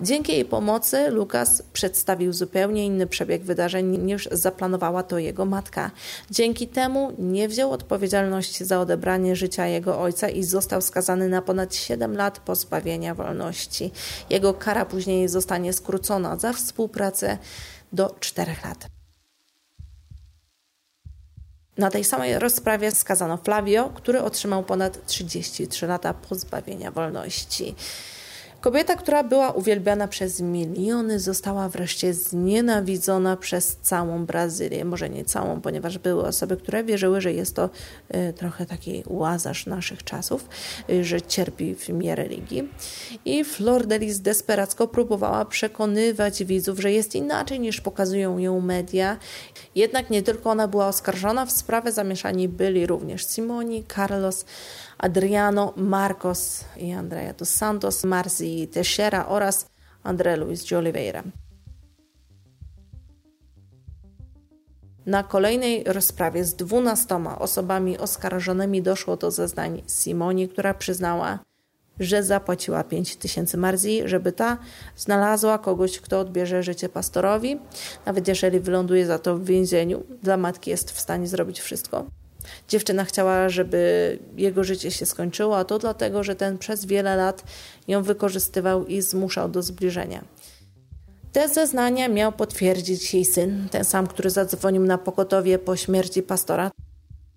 Dzięki 0.00 0.32
jej 0.32 0.44
pomocy 0.44 1.10
Lukas 1.10 1.62
przedstawił 1.72 2.32
zupełnie 2.32 2.86
inny 2.86 3.06
przebieg 3.06 3.42
wydarzeń 3.42 3.98
niż 3.98 4.28
zaplanowała 4.32 5.02
to 5.02 5.18
jego 5.18 5.49
matka. 5.50 5.90
Dzięki 6.30 6.68
temu 6.68 7.12
nie 7.18 7.48
wziął 7.48 7.72
odpowiedzialności 7.72 8.64
za 8.64 8.80
odebranie 8.80 9.36
życia 9.36 9.66
jego 9.66 10.00
ojca 10.00 10.28
i 10.28 10.44
został 10.44 10.80
skazany 10.80 11.28
na 11.28 11.42
ponad 11.42 11.74
7 11.74 12.16
lat 12.16 12.38
pozbawienia 12.38 13.14
wolności. 13.14 13.90
Jego 14.30 14.54
kara 14.54 14.84
później 14.84 15.28
zostanie 15.28 15.72
skrócona 15.72 16.36
za 16.36 16.52
współpracę 16.52 17.38
do 17.92 18.16
4 18.20 18.56
lat. 18.64 18.86
Na 21.78 21.90
tej 21.90 22.04
samej 22.04 22.38
rozprawie 22.38 22.90
skazano 22.90 23.36
Flavio, 23.36 23.90
który 23.94 24.22
otrzymał 24.22 24.62
ponad 24.64 25.06
33 25.06 25.86
lata 25.86 26.14
pozbawienia 26.14 26.90
wolności. 26.90 27.74
Kobieta, 28.60 28.96
która 28.96 29.24
była 29.24 29.50
uwielbiana 29.50 30.08
przez 30.08 30.40
miliony, 30.40 31.18
została 31.20 31.68
wreszcie 31.68 32.14
znienawidzona 32.14 33.36
przez 33.36 33.76
całą 33.82 34.26
Brazylię. 34.26 34.84
Może 34.84 35.10
nie 35.10 35.24
całą, 35.24 35.60
ponieważ 35.60 35.98
były 35.98 36.22
osoby, 36.22 36.56
które 36.56 36.84
wierzyły, 36.84 37.20
że 37.20 37.32
jest 37.32 37.56
to 37.56 37.70
y, 38.14 38.32
trochę 38.32 38.66
taki 38.66 39.02
łazarz 39.06 39.66
naszych 39.66 40.04
czasów, 40.04 40.48
y, 40.90 41.04
że 41.04 41.22
cierpi 41.22 41.74
w 41.74 41.88
imię 41.88 42.14
religii. 42.14 42.68
I 43.24 43.44
Flor 43.44 43.86
de 43.86 43.98
Lis 43.98 44.18
desperacko 44.18 44.88
próbowała 44.88 45.44
przekonywać 45.44 46.44
widzów, 46.44 46.80
że 46.80 46.92
jest 46.92 47.14
inaczej 47.14 47.60
niż 47.60 47.80
pokazują 47.80 48.38
ją 48.38 48.60
media. 48.60 49.16
Jednak 49.74 50.10
nie 50.10 50.22
tylko 50.22 50.50
ona 50.50 50.68
była 50.68 50.86
oskarżona, 50.86 51.46
w 51.46 51.52
sprawę 51.52 51.92
zamieszani 51.92 52.48
byli 52.48 52.86
również 52.86 53.26
Simoni, 53.26 53.84
Carlos, 53.94 54.44
Adriano 55.00 55.72
Marcos 55.76 56.64
i 56.76 56.92
Andrea 56.92 57.32
dos 57.32 57.48
Santos, 57.48 58.04
Marzi 58.04 58.68
Teixeira 58.68 59.26
oraz 59.28 59.66
André 60.04 60.36
Luis 60.36 60.64
de 60.64 60.78
Oliveira. 60.78 61.22
Na 65.06 65.22
kolejnej 65.22 65.84
rozprawie 65.84 66.44
z 66.44 66.54
dwunastoma 66.54 67.38
osobami 67.38 67.98
oskarżonymi 67.98 68.82
doszło 68.82 69.16
do 69.16 69.30
zeznań 69.30 69.82
Simoni, 69.88 70.48
która 70.48 70.74
przyznała, 70.74 71.38
że 72.00 72.22
zapłaciła 72.22 72.84
5 72.84 73.16
tysięcy 73.16 73.56
Marzi, 73.56 74.02
żeby 74.04 74.32
ta 74.32 74.58
znalazła 74.96 75.58
kogoś, 75.58 76.00
kto 76.00 76.20
odbierze 76.20 76.62
życie 76.62 76.88
pastorowi, 76.88 77.58
nawet 78.06 78.28
jeżeli 78.28 78.60
wyląduje 78.60 79.06
za 79.06 79.18
to 79.18 79.36
w 79.36 79.44
więzieniu. 79.44 80.02
Dla 80.22 80.36
matki 80.36 80.70
jest 80.70 80.90
w 80.90 81.00
stanie 81.00 81.26
zrobić 81.26 81.60
wszystko. 81.60 82.19
Dziewczyna 82.68 83.04
chciała, 83.04 83.48
żeby 83.48 84.18
jego 84.36 84.64
życie 84.64 84.90
się 84.90 85.06
skończyło, 85.06 85.58
a 85.58 85.64
to 85.64 85.78
dlatego, 85.78 86.24
że 86.24 86.36
ten 86.36 86.58
przez 86.58 86.84
wiele 86.84 87.16
lat 87.16 87.44
ją 87.88 88.02
wykorzystywał 88.02 88.86
i 88.86 89.00
zmuszał 89.00 89.48
do 89.48 89.62
zbliżenia. 89.62 90.24
Te 91.32 91.48
zeznania 91.48 92.08
miał 92.08 92.32
potwierdzić 92.32 93.14
jej 93.14 93.24
syn, 93.24 93.68
ten 93.70 93.84
sam, 93.84 94.06
który 94.06 94.30
zadzwonił 94.30 94.82
na 94.82 94.98
pogotowie 94.98 95.58
po 95.58 95.76
śmierci 95.76 96.22
pastora. 96.22 96.70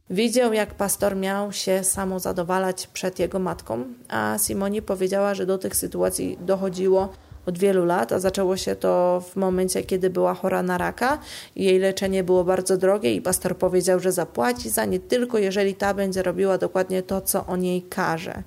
Widział, 0.10 0.54
jak 0.54 0.76
pastor 0.76 1.16
miał 1.16 1.52
się 1.52 1.84
samozadowalać 1.84 2.88
przed 2.88 3.20
jego 3.20 3.40
matką, 3.40 3.84
a 4.10 4.38
Simoni 4.40 4.82
powiedziała, 4.82 5.34
że 5.34 5.46
do 5.46 5.58
tych 5.58 5.76
sytuacji 5.76 6.38
dochodziło 6.42 7.14
od 7.46 7.58
wielu 7.58 7.86
lat, 7.86 8.12
a 8.12 8.20
zaczęło 8.20 8.58
się 8.58 8.76
to 8.76 9.24
w 9.30 9.36
momencie, 9.36 9.84
kiedy 9.84 10.10
była 10.10 10.34
chora 10.34 10.64
na 10.64 10.78
raka. 10.78 11.20
Jej 11.56 11.80
leczenie 11.80 12.24
było 12.24 12.44
bardzo 12.44 12.78
drogie 12.78 13.16
i 13.16 13.22
pastor 13.22 13.58
powiedział, 13.58 14.00
że 14.00 14.12
zapłaci 14.12 14.70
za 14.70 14.86
nie 14.86 15.00
tylko 15.00 15.38
jeżeli 15.38 15.76
ta 15.76 15.94
będzie 15.94 16.24
robiła 16.24 16.58
dokładnie 16.58 17.04
to, 17.04 17.22
co 17.22 17.46
on 17.46 17.64
jej 17.64 17.82
każe. 17.82 18.44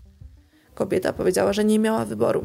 Kobieta 0.74 1.12
powiedziała, 1.12 1.52
że 1.52 1.64
nie 1.64 1.78
miała 1.78 2.04
wyboru. 2.04 2.44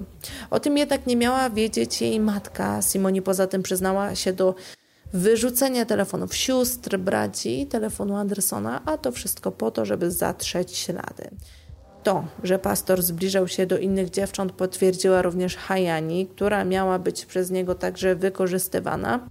O 0.49 0.59
tym 0.59 0.77
jednak 0.77 1.07
nie 1.07 1.15
miała 1.15 1.49
wiedzieć 1.49 2.01
jej 2.01 2.19
matka. 2.19 2.81
Simoni 2.81 3.21
poza 3.21 3.47
tym 3.47 3.63
przyznała 3.63 4.15
się 4.15 4.33
do 4.33 4.55
wyrzucenia 5.13 5.85
telefonów 5.85 6.35
sióstr, 6.35 6.97
braci 6.97 7.61
i 7.61 7.67
telefonu 7.67 8.15
Andersona, 8.15 8.81
a 8.85 8.97
to 8.97 9.11
wszystko 9.11 9.51
po 9.51 9.71
to, 9.71 9.85
żeby 9.85 10.11
zatrzeć 10.11 10.77
ślady. 10.77 11.29
To, 12.03 12.23
że 12.43 12.59
pastor 12.59 13.01
zbliżał 13.01 13.47
się 13.47 13.65
do 13.65 13.77
innych 13.77 14.09
dziewcząt, 14.09 14.51
potwierdziła 14.51 15.21
również 15.21 15.55
Hayani, 15.57 16.27
która 16.27 16.65
miała 16.65 16.99
być 16.99 17.25
przez 17.25 17.51
niego 17.51 17.75
także 17.75 18.15
wykorzystywana. 18.15 19.27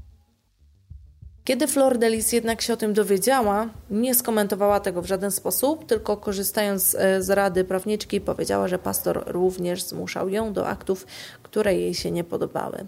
Kiedy 1.44 1.66
Flor 1.66 1.98
Delis 1.98 2.32
jednak 2.32 2.60
się 2.62 2.72
o 2.72 2.76
tym 2.76 2.94
dowiedziała, 2.94 3.68
nie 3.90 4.14
skomentowała 4.14 4.80
tego 4.80 5.02
w 5.02 5.06
żaden 5.06 5.30
sposób, 5.30 5.86
tylko 5.86 6.16
korzystając 6.16 6.94
e, 6.94 7.22
z 7.22 7.30
rady 7.30 7.64
prawniczki, 7.64 8.20
powiedziała, 8.20 8.68
że 8.68 8.78
pastor 8.78 9.24
również 9.26 9.82
zmuszał 9.82 10.28
ją 10.28 10.52
do 10.52 10.68
aktów, 10.68 11.06
które 11.42 11.74
jej 11.74 11.94
się 11.94 12.10
nie 12.10 12.24
podobały. 12.24 12.86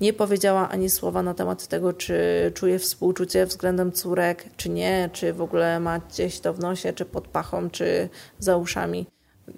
Nie 0.00 0.12
powiedziała 0.12 0.68
ani 0.68 0.90
słowa 0.90 1.22
na 1.22 1.34
temat 1.34 1.66
tego, 1.66 1.92
czy 1.92 2.16
czuje 2.54 2.78
współczucie 2.78 3.46
względem 3.46 3.92
córek, 3.92 4.44
czy 4.56 4.68
nie, 4.68 5.10
czy 5.12 5.32
w 5.32 5.42
ogóle 5.42 5.80
ma 5.80 5.98
gdzieś 5.98 6.40
to 6.40 6.54
w 6.54 6.58
nosie, 6.58 6.92
czy 6.92 7.04
pod 7.04 7.28
pachą, 7.28 7.70
czy 7.70 8.08
za 8.38 8.56
uszami 8.56 9.06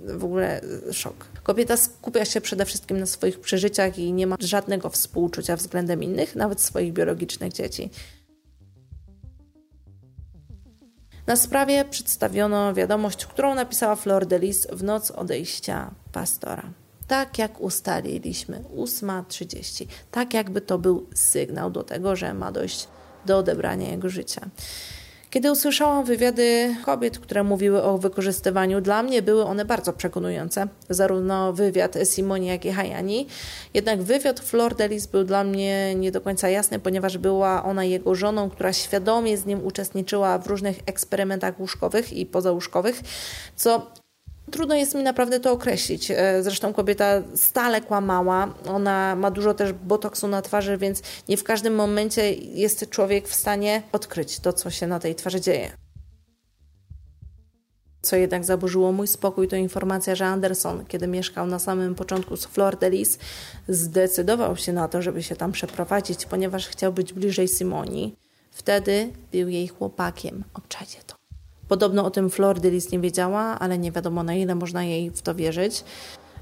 w 0.01 0.25
ogóle 0.25 0.61
szok. 0.93 1.27
Kobieta 1.43 1.77
skupia 1.77 2.25
się 2.25 2.41
przede 2.41 2.65
wszystkim 2.65 3.01
na 3.01 3.07
swoich 3.07 3.41
przeżyciach 3.41 3.99
i 3.99 4.13
nie 4.13 4.27
ma 4.27 4.37
żadnego 4.41 4.91
współczucia 4.91 5.57
względem 5.57 6.03
innych, 6.03 6.37
nawet 6.37 6.61
swoich 6.61 6.93
biologicznych 6.93 7.53
dzieci. 7.53 7.91
Na 11.27 11.37
sprawie 11.37 11.85
przedstawiono 11.85 12.75
wiadomość, 12.75 13.27
którą 13.27 13.55
napisała 13.55 13.97
Flor 13.97 14.27
de 14.27 14.39
Lis 14.39 14.67
w 14.73 14.83
noc 14.83 15.11
odejścia 15.11 15.95
pastora. 16.13 16.71
Tak 17.07 17.39
jak 17.39 17.61
ustaliliśmy, 17.61 18.65
8.30. 18.77 19.87
Tak 20.11 20.35
jakby 20.35 20.61
to 20.61 20.79
był 20.79 21.07
sygnał 21.15 21.71
do 21.71 21.83
tego, 21.83 22.17
że 22.17 22.35
ma 22.35 22.53
dojść 22.53 22.89
do 23.27 23.39
odebrania 23.39 23.91
jego 23.91 24.09
życia. 24.09 24.49
Kiedy 25.35 25.53
usłyszałam 25.53 26.05
wywiady 26.05 26.77
kobiet, 26.85 27.19
które 27.19 27.45
mówiły 27.45 27.83
o 27.83 27.99
wykorzystywaniu, 27.99 28.81
dla 28.81 29.03
mnie 29.03 29.23
były 29.23 29.45
one 29.45 29.65
bardzo 29.65 29.93
przekonujące. 29.93 30.69
Zarówno 30.91 31.53
wywiad 31.53 31.95
Simoni, 32.05 32.47
jak 32.47 32.65
i 32.65 32.71
Hayani. 32.71 33.27
Jednak 33.75 34.03
wywiad 34.03 34.41
Flor 34.41 34.75
Delis 34.75 35.07
był 35.07 35.25
dla 35.25 35.45
mnie 35.45 35.95
nie 35.95 36.13
do 36.13 36.21
końca 36.21 36.49
jasny, 36.49 36.79
ponieważ 36.79 37.19
była 37.19 37.65
ona 37.65 37.85
jego 37.85 38.15
żoną, 38.15 38.51
która 38.51 38.73
świadomie 38.73 39.37
z 39.37 39.47
nim 39.47 39.67
uczestniczyła 39.67 40.39
w 40.39 40.47
różnych 40.47 40.79
eksperymentach 40.87 41.61
łóżkowych 41.61 42.13
i 42.13 42.27
pozałóżkowych, 42.27 43.01
co 43.57 43.87
Trudno 44.51 44.75
jest 44.75 44.95
mi 44.95 45.03
naprawdę 45.03 45.41
to 45.41 45.53
określić. 45.53 46.11
E, 46.11 46.43
zresztą 46.43 46.73
kobieta 46.73 47.23
stale 47.35 47.81
kłamała. 47.81 48.55
Ona 48.67 49.17
ma 49.17 49.31
dużo 49.31 49.55
też 49.55 49.73
botoksu 49.73 50.29
na 50.29 50.43
twarzy, 50.43 50.79
więc 50.79 51.03
nie 51.29 51.37
w 51.37 51.45
każdym 51.45 51.75
momencie 51.75 52.33
jest 52.35 52.91
człowiek 52.91 53.29
w 53.29 53.35
stanie 53.35 53.83
odkryć 53.93 54.41
to, 54.41 54.53
co 54.53 54.71
się 54.71 54.87
na 54.87 54.99
tej 55.01 55.15
twarzy 55.15 55.41
dzieje. 55.41 55.73
Co 58.03 58.17
jednak 58.17 58.45
zaburzyło 58.45 58.93
mój 58.93 59.07
spokój, 59.07 59.49
to 59.49 59.57
informacja, 59.57 60.15
że 60.15 60.27
Anderson, 60.27 60.87
kiedy 60.87 61.07
mieszkał 61.07 61.47
na 61.47 61.59
samym 61.59 61.95
początku 61.95 62.37
z 62.37 62.47
Flor 62.47 62.79
de 62.79 62.91
Lis, 62.91 63.19
zdecydował 63.69 64.57
się 64.57 64.73
na 64.73 64.89
to, 64.89 65.03
żeby 65.03 65.23
się 65.23 65.37
tam 65.37 65.53
przeprowadzić, 65.53 66.27
ponieważ 66.27 66.69
chciał 66.69 66.93
być 66.93 67.13
bliżej 67.13 67.49
Simoni. 67.49 68.17
Wtedy 68.51 69.13
był 69.33 69.49
jej 69.49 69.69
chłopakiem. 69.69 70.45
Obczajcie 70.55 70.99
to. 71.07 71.14
Podobno 71.69 72.05
o 72.05 72.11
tym 72.11 72.31
Flor 72.31 72.61
de 72.61 72.71
Lis 72.71 72.93
nie 72.93 72.99
wiedziała, 72.99 73.41
ale 73.41 73.79
nie 73.79 73.93
wiadomo 73.93 74.23
na 74.23 74.35
ile 74.35 74.55
można 74.55 74.85
jej 74.85 75.11
w 75.11 75.23
to 75.23 75.35
wierzyć. 75.35 75.85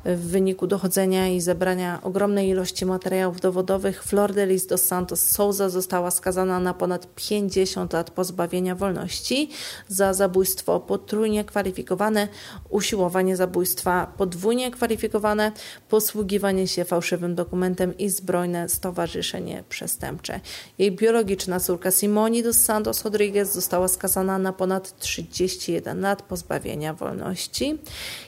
W 0.04 0.30
wyniku 0.30 0.66
dochodzenia 0.66 1.28
i 1.28 1.40
zebrania 1.40 1.98
ogromnej 2.02 2.48
ilości 2.48 2.86
materiałów 2.86 3.40
dowodowych 3.40 4.04
Flor 4.04 4.32
de 4.32 4.46
Lis 4.46 4.66
dos 4.66 4.82
Santos 4.82 5.20
Souza 5.20 5.68
została 5.68 6.10
skazana 6.10 6.60
na 6.60 6.74
ponad 6.74 7.08
50 7.14 7.92
lat 7.92 8.10
pozbawienia 8.10 8.74
wolności 8.74 9.50
za 9.88 10.14
zabójstwo 10.14 10.80
potrójnie 10.80 11.44
kwalifikowane, 11.44 12.28
usiłowanie 12.70 13.36
zabójstwa 13.36 14.12
podwójnie 14.16 14.70
kwalifikowane, 14.70 15.52
posługiwanie 15.88 16.68
się 16.68 16.84
fałszywym 16.84 17.34
dokumentem 17.34 17.98
i 17.98 18.08
zbrojne 18.08 18.68
stowarzyszenie 18.68 19.64
przestępcze. 19.68 20.40
Jej 20.78 20.92
biologiczna 20.92 21.60
córka 21.60 21.90
Simoni 21.90 22.42
dos 22.42 22.56
Santos 22.56 23.04
Rodriguez 23.04 23.52
została 23.52 23.88
skazana 23.88 24.38
na 24.38 24.52
ponad 24.52 24.98
31 24.98 26.00
lat 26.00 26.22
pozbawienia 26.22 26.94
wolności. 26.94 27.78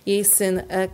Jej 0.07 0.25
syn 0.25 0.63
e, 0.69 0.89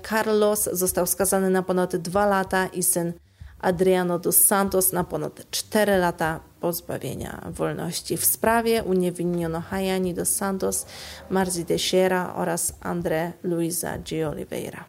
Został 0.72 1.06
skazany 1.06 1.50
na 1.50 1.62
ponad 1.62 1.96
dwa 1.96 2.26
lata 2.26 2.66
i 2.66 2.82
syn 2.82 3.12
Adriano 3.60 4.18
dos 4.18 4.36
Santos 4.36 4.92
na 4.92 5.04
ponad 5.04 5.50
4 5.50 5.98
lata 5.98 6.40
pozbawienia 6.60 7.40
wolności. 7.50 8.16
W 8.16 8.24
sprawie 8.24 8.82
uniewinniono 8.82 9.60
Hayani 9.60 10.14
dos 10.14 10.28
Santos, 10.28 10.86
Marzi 11.30 11.64
Teixeira 11.64 12.34
oraz 12.34 12.74
André 12.80 13.32
Luisa 13.42 13.98
de 13.98 14.28
Oliveira. 14.28 14.84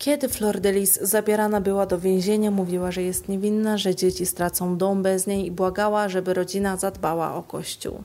Kiedy 0.00 0.28
Flor 0.28 0.60
de 0.60 0.72
Lis 0.72 1.00
zabierana 1.02 1.60
była 1.60 1.86
do 1.86 1.98
więzienia, 1.98 2.50
mówiła, 2.50 2.90
że 2.90 3.02
jest 3.02 3.28
niewinna, 3.28 3.78
że 3.78 3.94
dzieci 3.94 4.26
stracą 4.26 4.76
dom 4.76 5.02
bez 5.02 5.26
niej 5.26 5.46
i 5.46 5.50
błagała, 5.50 6.08
żeby 6.08 6.34
rodzina 6.34 6.76
zadbała 6.76 7.34
o 7.34 7.42
kościół. 7.42 8.02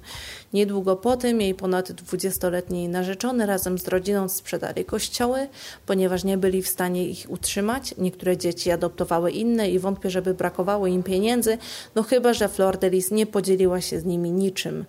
Niedługo 0.54 0.96
po 0.96 1.18
tym 1.18 1.42
jej 1.42 1.56
ponad 1.56 1.92
dwudziestoletni 1.92 2.90
narzeczony 2.90 3.46
razem 3.46 3.78
z 3.78 3.88
rodziną 3.88 4.30
sprzedali 4.30 4.86
kościoły, 4.86 5.48
ponieważ 5.86 6.24
nie 6.24 6.38
byli 6.38 6.62
w 6.62 6.68
stanie 6.68 7.08
ich 7.08 7.26
utrzymać. 7.30 7.96
Niektóre 7.98 8.38
dzieci 8.38 8.72
adoptowały 8.72 9.32
inne 9.32 9.70
i 9.70 9.80
wątpię, 9.80 10.10
żeby 10.10 10.34
brakowało 10.34 10.88
im 10.88 11.04
pieniędzy, 11.04 11.58
no 11.96 12.04
chyba, 12.04 12.34
że 12.34 12.50
Flor 12.50 12.78
de 12.78 12.90
Lis 12.90 13.12
nie 13.12 13.26
podzieliła 13.26 13.82
się 13.82 14.00
z 14.00 14.06
nimi 14.06 14.32
niczym. 14.32 14.86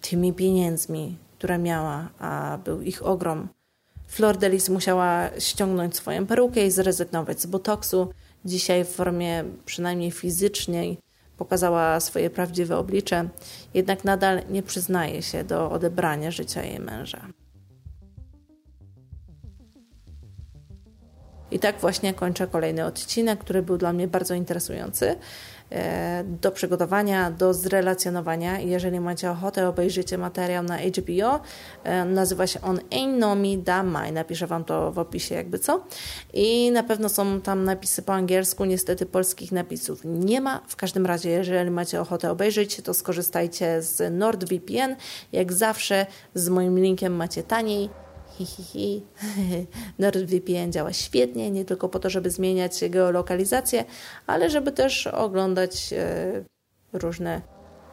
Tymi 0.00 0.32
pieniędzmi, 0.32 1.16
które 1.38 1.58
miała, 1.58 2.08
a 2.18 2.58
był 2.64 2.82
ich 2.82 3.06
ogrom. 3.06 3.55
Flor 4.06 4.36
Delis 4.36 4.68
musiała 4.68 5.30
ściągnąć 5.38 5.96
swoją 5.96 6.26
perukę 6.26 6.66
i 6.66 6.70
zrezygnować 6.70 7.40
z 7.40 7.46
botoksu. 7.46 8.10
Dzisiaj 8.44 8.84
w 8.84 8.88
formie 8.88 9.44
przynajmniej 9.64 10.10
fizycznej 10.10 10.98
pokazała 11.36 12.00
swoje 12.00 12.30
prawdziwe 12.30 12.78
oblicze, 12.78 13.28
jednak 13.74 14.04
nadal 14.04 14.42
nie 14.50 14.62
przyznaje 14.62 15.22
się 15.22 15.44
do 15.44 15.70
odebrania 15.70 16.30
życia 16.30 16.62
jej 16.62 16.80
męża. 16.80 17.26
I 21.50 21.58
tak 21.58 21.80
właśnie 21.80 22.14
kończę 22.14 22.46
kolejny 22.46 22.84
odcinek, 22.84 23.40
który 23.40 23.62
był 23.62 23.78
dla 23.78 23.92
mnie 23.92 24.08
bardzo 24.08 24.34
interesujący. 24.34 25.16
E, 25.72 26.24
do 26.42 26.50
przygotowania, 26.50 27.30
do 27.30 27.54
zrelacjonowania. 27.54 28.60
Jeżeli 28.60 29.00
macie 29.00 29.30
ochotę, 29.30 29.68
obejrzyjcie 29.68 30.18
materiał 30.18 30.62
na 30.62 30.78
HBO. 30.78 31.40
E, 31.84 32.04
nazywa 32.04 32.46
się 32.46 32.60
on 32.60 32.76
Ain't 32.76 33.18
No 33.18 33.34
Me 33.34 33.56
Da 33.56 33.82
My. 33.82 34.12
Napiszę 34.12 34.46
Wam 34.46 34.64
to 34.64 34.92
w 34.92 34.98
opisie, 34.98 35.34
jakby 35.34 35.58
co. 35.58 35.84
I 36.32 36.70
na 36.70 36.82
pewno 36.82 37.08
są 37.08 37.40
tam 37.40 37.64
napisy 37.64 38.02
po 38.02 38.14
angielsku. 38.14 38.64
Niestety 38.64 39.06
polskich 39.06 39.52
napisów 39.52 40.00
nie 40.04 40.40
ma. 40.40 40.60
W 40.68 40.76
każdym 40.76 41.06
razie, 41.06 41.30
jeżeli 41.30 41.70
macie 41.70 42.00
ochotę 42.00 42.30
obejrzeć, 42.30 42.80
to 42.82 42.94
skorzystajcie 42.94 43.82
z 43.82 44.12
NordVPN. 44.14 44.96
Jak 45.32 45.52
zawsze 45.52 46.06
z 46.34 46.48
moim 46.48 46.78
linkiem 46.78 47.16
macie 47.16 47.42
taniej 47.42 47.90
hi, 48.44 49.02
NordVPN 49.98 50.72
działa 50.72 50.92
świetnie, 50.92 51.50
nie 51.50 51.64
tylko 51.64 51.88
po 51.88 51.98
to, 51.98 52.10
żeby 52.10 52.30
zmieniać 52.30 52.80
geolokalizację, 52.90 53.84
ale 54.26 54.50
żeby 54.50 54.72
też 54.72 55.06
oglądać 55.06 55.92
e, 55.92 56.44
różne 56.92 57.42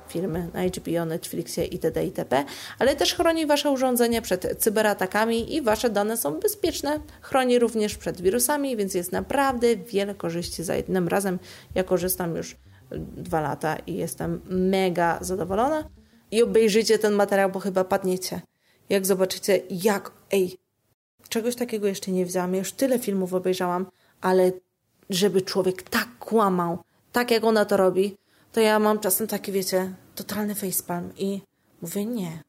filmy 0.08 0.50
na 0.54 0.64
HBO, 0.64 1.06
Netflixie 1.06 1.66
itd. 1.66 2.06
itp., 2.06 2.44
ale 2.80 2.96
też 2.96 3.16
chroni 3.16 3.46
Wasze 3.46 3.72
urządzenie 3.72 4.22
przed 4.22 4.56
cyberatakami 4.60 5.56
i 5.56 5.62
Wasze 5.62 5.90
dane 5.90 6.18
są 6.18 6.40
bezpieczne. 6.40 7.00
Chroni 7.22 7.60
również 7.60 7.98
przed 7.98 8.22
wirusami, 8.22 8.78
więc 8.78 8.94
jest 8.94 9.12
naprawdę 9.12 9.76
wiele 9.76 10.16
korzyści 10.16 10.64
za 10.64 10.76
jednym 10.76 11.08
razem. 11.08 11.40
Ja 11.76 11.84
korzystam 11.84 12.36
już 12.36 12.56
dwa 13.18 13.42
lata 13.42 13.76
i 13.88 13.94
jestem 13.94 14.42
mega 14.50 15.18
zadowolona. 15.22 15.90
I 16.32 16.44
obejrzyjcie 16.44 17.00
ten 17.00 17.14
materiał, 17.14 17.52
bo 17.52 17.60
chyba 17.60 17.84
padniecie 17.84 18.42
jak 18.90 19.06
zobaczycie, 19.06 19.62
jak, 19.70 20.12
ej, 20.34 20.58
czegoś 21.30 21.56
takiego 21.56 21.88
jeszcze 21.88 22.12
nie 22.12 22.26
widziałam. 22.26 22.54
Ja 22.54 22.60
już 22.60 22.72
tyle 22.72 23.00
filmów 23.00 23.34
obejrzałam, 23.34 23.86
ale 24.22 24.52
żeby 25.10 25.42
człowiek 25.42 25.84
tak 25.84 26.08
kłamał, 26.20 26.78
tak 27.12 27.32
jak 27.32 27.44
ona 27.44 27.66
to 27.66 27.78
robi, 27.78 28.18
to 28.52 28.60
ja 28.60 28.80
mam 28.80 29.00
czasem 29.00 29.28
taki, 29.28 29.52
wiecie, 29.52 29.94
totalny 30.16 30.56
facepalm 30.56 31.12
i 31.18 31.42
mówię 31.82 32.06
nie. 32.06 32.44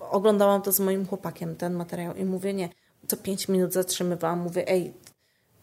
Oglądałam 0.00 0.62
to 0.62 0.72
z 0.72 0.80
moim 0.80 1.06
chłopakiem, 1.06 1.56
ten 1.56 1.74
materiał 1.74 2.16
i 2.16 2.24
mówię 2.24 2.54
nie. 2.54 2.68
Co 3.08 3.16
pięć 3.16 3.48
minut 3.48 3.72
zatrzymywałam, 3.72 4.38
mówię 4.40 4.68
ej, 4.68 4.92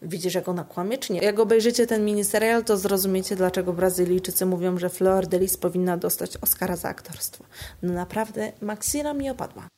Widzisz, 0.02 0.34
jak 0.34 0.48
ona 0.48 0.64
kłamie, 0.64 0.98
czy 0.98 1.12
nie? 1.12 1.20
Jak 1.20 1.38
obejrzycie 1.38 1.86
ten 1.86 2.04
miniserial, 2.04 2.64
to 2.64 2.76
zrozumiecie, 2.76 3.36
dlaczego 3.36 3.72
Brazylijczycy 3.72 4.46
mówią, 4.46 4.78
że 4.78 4.88
Flor 4.88 5.26
de 5.26 5.38
Lis 5.38 5.56
powinna 5.56 5.96
dostać 5.96 6.36
Oscara 6.36 6.76
za 6.76 6.88
aktorstwo. 6.88 7.44
No 7.82 7.92
naprawdę, 7.92 8.52
Maxina 8.60 9.14
mi 9.14 9.30
opadła. 9.30 9.68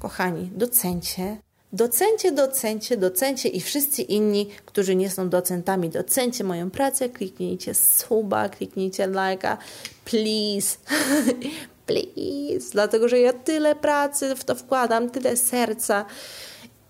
Kochani, 0.00 0.50
docencie, 0.54 1.36
docencie, 1.72 2.32
docencie, 2.32 2.96
docencie 2.96 3.48
i 3.48 3.60
wszyscy 3.60 4.02
inni, 4.02 4.46
którzy 4.66 4.96
nie 4.96 5.10
są 5.10 5.28
docentami, 5.28 5.90
docencie 5.90 6.44
moją 6.44 6.70
pracę, 6.70 7.08
kliknijcie 7.08 7.74
suba, 7.74 8.48
kliknijcie 8.48 9.06
lajka, 9.06 9.58
please, 10.04 10.78
please, 11.86 12.70
dlatego, 12.72 13.08
że 13.08 13.18
ja 13.18 13.32
tyle 13.32 13.74
pracy 13.74 14.34
w 14.34 14.44
to 14.44 14.54
wkładam, 14.54 15.10
tyle 15.10 15.36
serca 15.36 16.04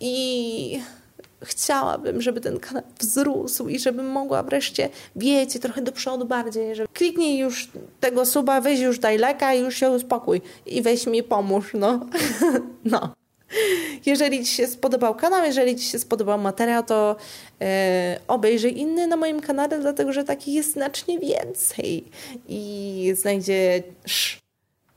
i 0.01 0.81
chciałabym, 1.43 2.23
żeby 2.23 2.41
ten 2.41 2.61
kanał 2.61 2.83
wzrósł 2.99 3.69
i 3.69 3.79
żebym 3.79 4.07
mogła 4.07 4.43
wreszcie, 4.43 4.89
wiecie, 5.17 5.59
trochę 5.59 5.83
do 5.83 5.93
przodu 5.93 6.27
bardziej, 6.27 6.75
że 6.75 6.87
kliknij 6.87 7.39
już 7.39 7.69
tego 8.01 8.27
suba, 8.27 8.61
weź 8.61 8.81
już 8.81 8.99
daj 8.99 9.19
leka 9.19 9.55
i 9.55 9.61
już 9.61 9.77
się 9.77 9.91
uspokój 9.91 10.41
i 10.67 10.83
weź 10.83 11.07
mi 11.07 11.23
pomóż, 11.23 11.71
no. 11.75 12.07
no. 12.85 13.15
Jeżeli 14.07 14.45
Ci 14.45 14.55
się 14.55 14.67
spodobał 14.67 15.15
kanał, 15.15 15.45
jeżeli 15.45 15.77
Ci 15.77 15.85
się 15.85 15.99
spodobał 15.99 16.39
materiał, 16.39 16.83
to 16.83 17.17
e, 17.61 18.21
obejrzyj 18.29 18.79
inny 18.79 19.07
na 19.07 19.17
moim 19.17 19.41
kanale, 19.41 19.79
dlatego 19.79 20.13
że 20.13 20.25
takich 20.25 20.55
jest 20.55 20.73
znacznie 20.73 21.19
więcej 21.19 22.05
i 22.49 23.13
znajdziesz 23.17 24.41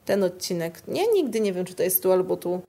ten 0.05 0.23
odcinek. 0.23 0.87
Nie, 0.87 1.07
nigdy 1.07 1.39
nie 1.39 1.53
wiem, 1.53 1.65
czy 1.65 1.75
to 1.75 1.83
jest 1.83 2.03
tu 2.03 2.11
albo 2.11 2.37
tu 2.37 2.61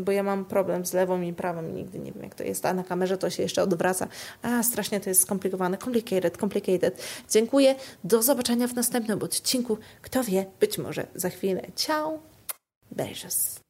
bo 0.00 0.12
ja 0.12 0.22
mam 0.22 0.44
problem 0.44 0.86
z 0.86 0.92
lewą 0.92 1.20
i 1.20 1.32
prawą 1.32 1.68
i 1.68 1.72
nigdy 1.72 1.98
nie 1.98 2.12
wiem, 2.12 2.22
jak 2.22 2.34
to 2.34 2.44
jest, 2.44 2.66
a 2.66 2.74
na 2.74 2.84
kamerze 2.84 3.18
to 3.18 3.30
się 3.30 3.42
jeszcze 3.42 3.62
odwraca. 3.62 4.08
A, 4.42 4.62
strasznie 4.62 5.00
to 5.00 5.10
jest 5.10 5.22
skomplikowane. 5.22 5.78
Complicated, 5.78 6.36
complicated. 6.36 7.02
Dziękuję. 7.30 7.74
Do 8.04 8.22
zobaczenia 8.22 8.68
w 8.68 8.74
następnym 8.74 9.22
odcinku. 9.22 9.78
Kto 10.02 10.24
wie, 10.24 10.46
być 10.60 10.78
może 10.78 11.06
za 11.14 11.30
chwilę. 11.30 11.62
Ciao. 11.76 12.18
Beijos. 12.90 13.67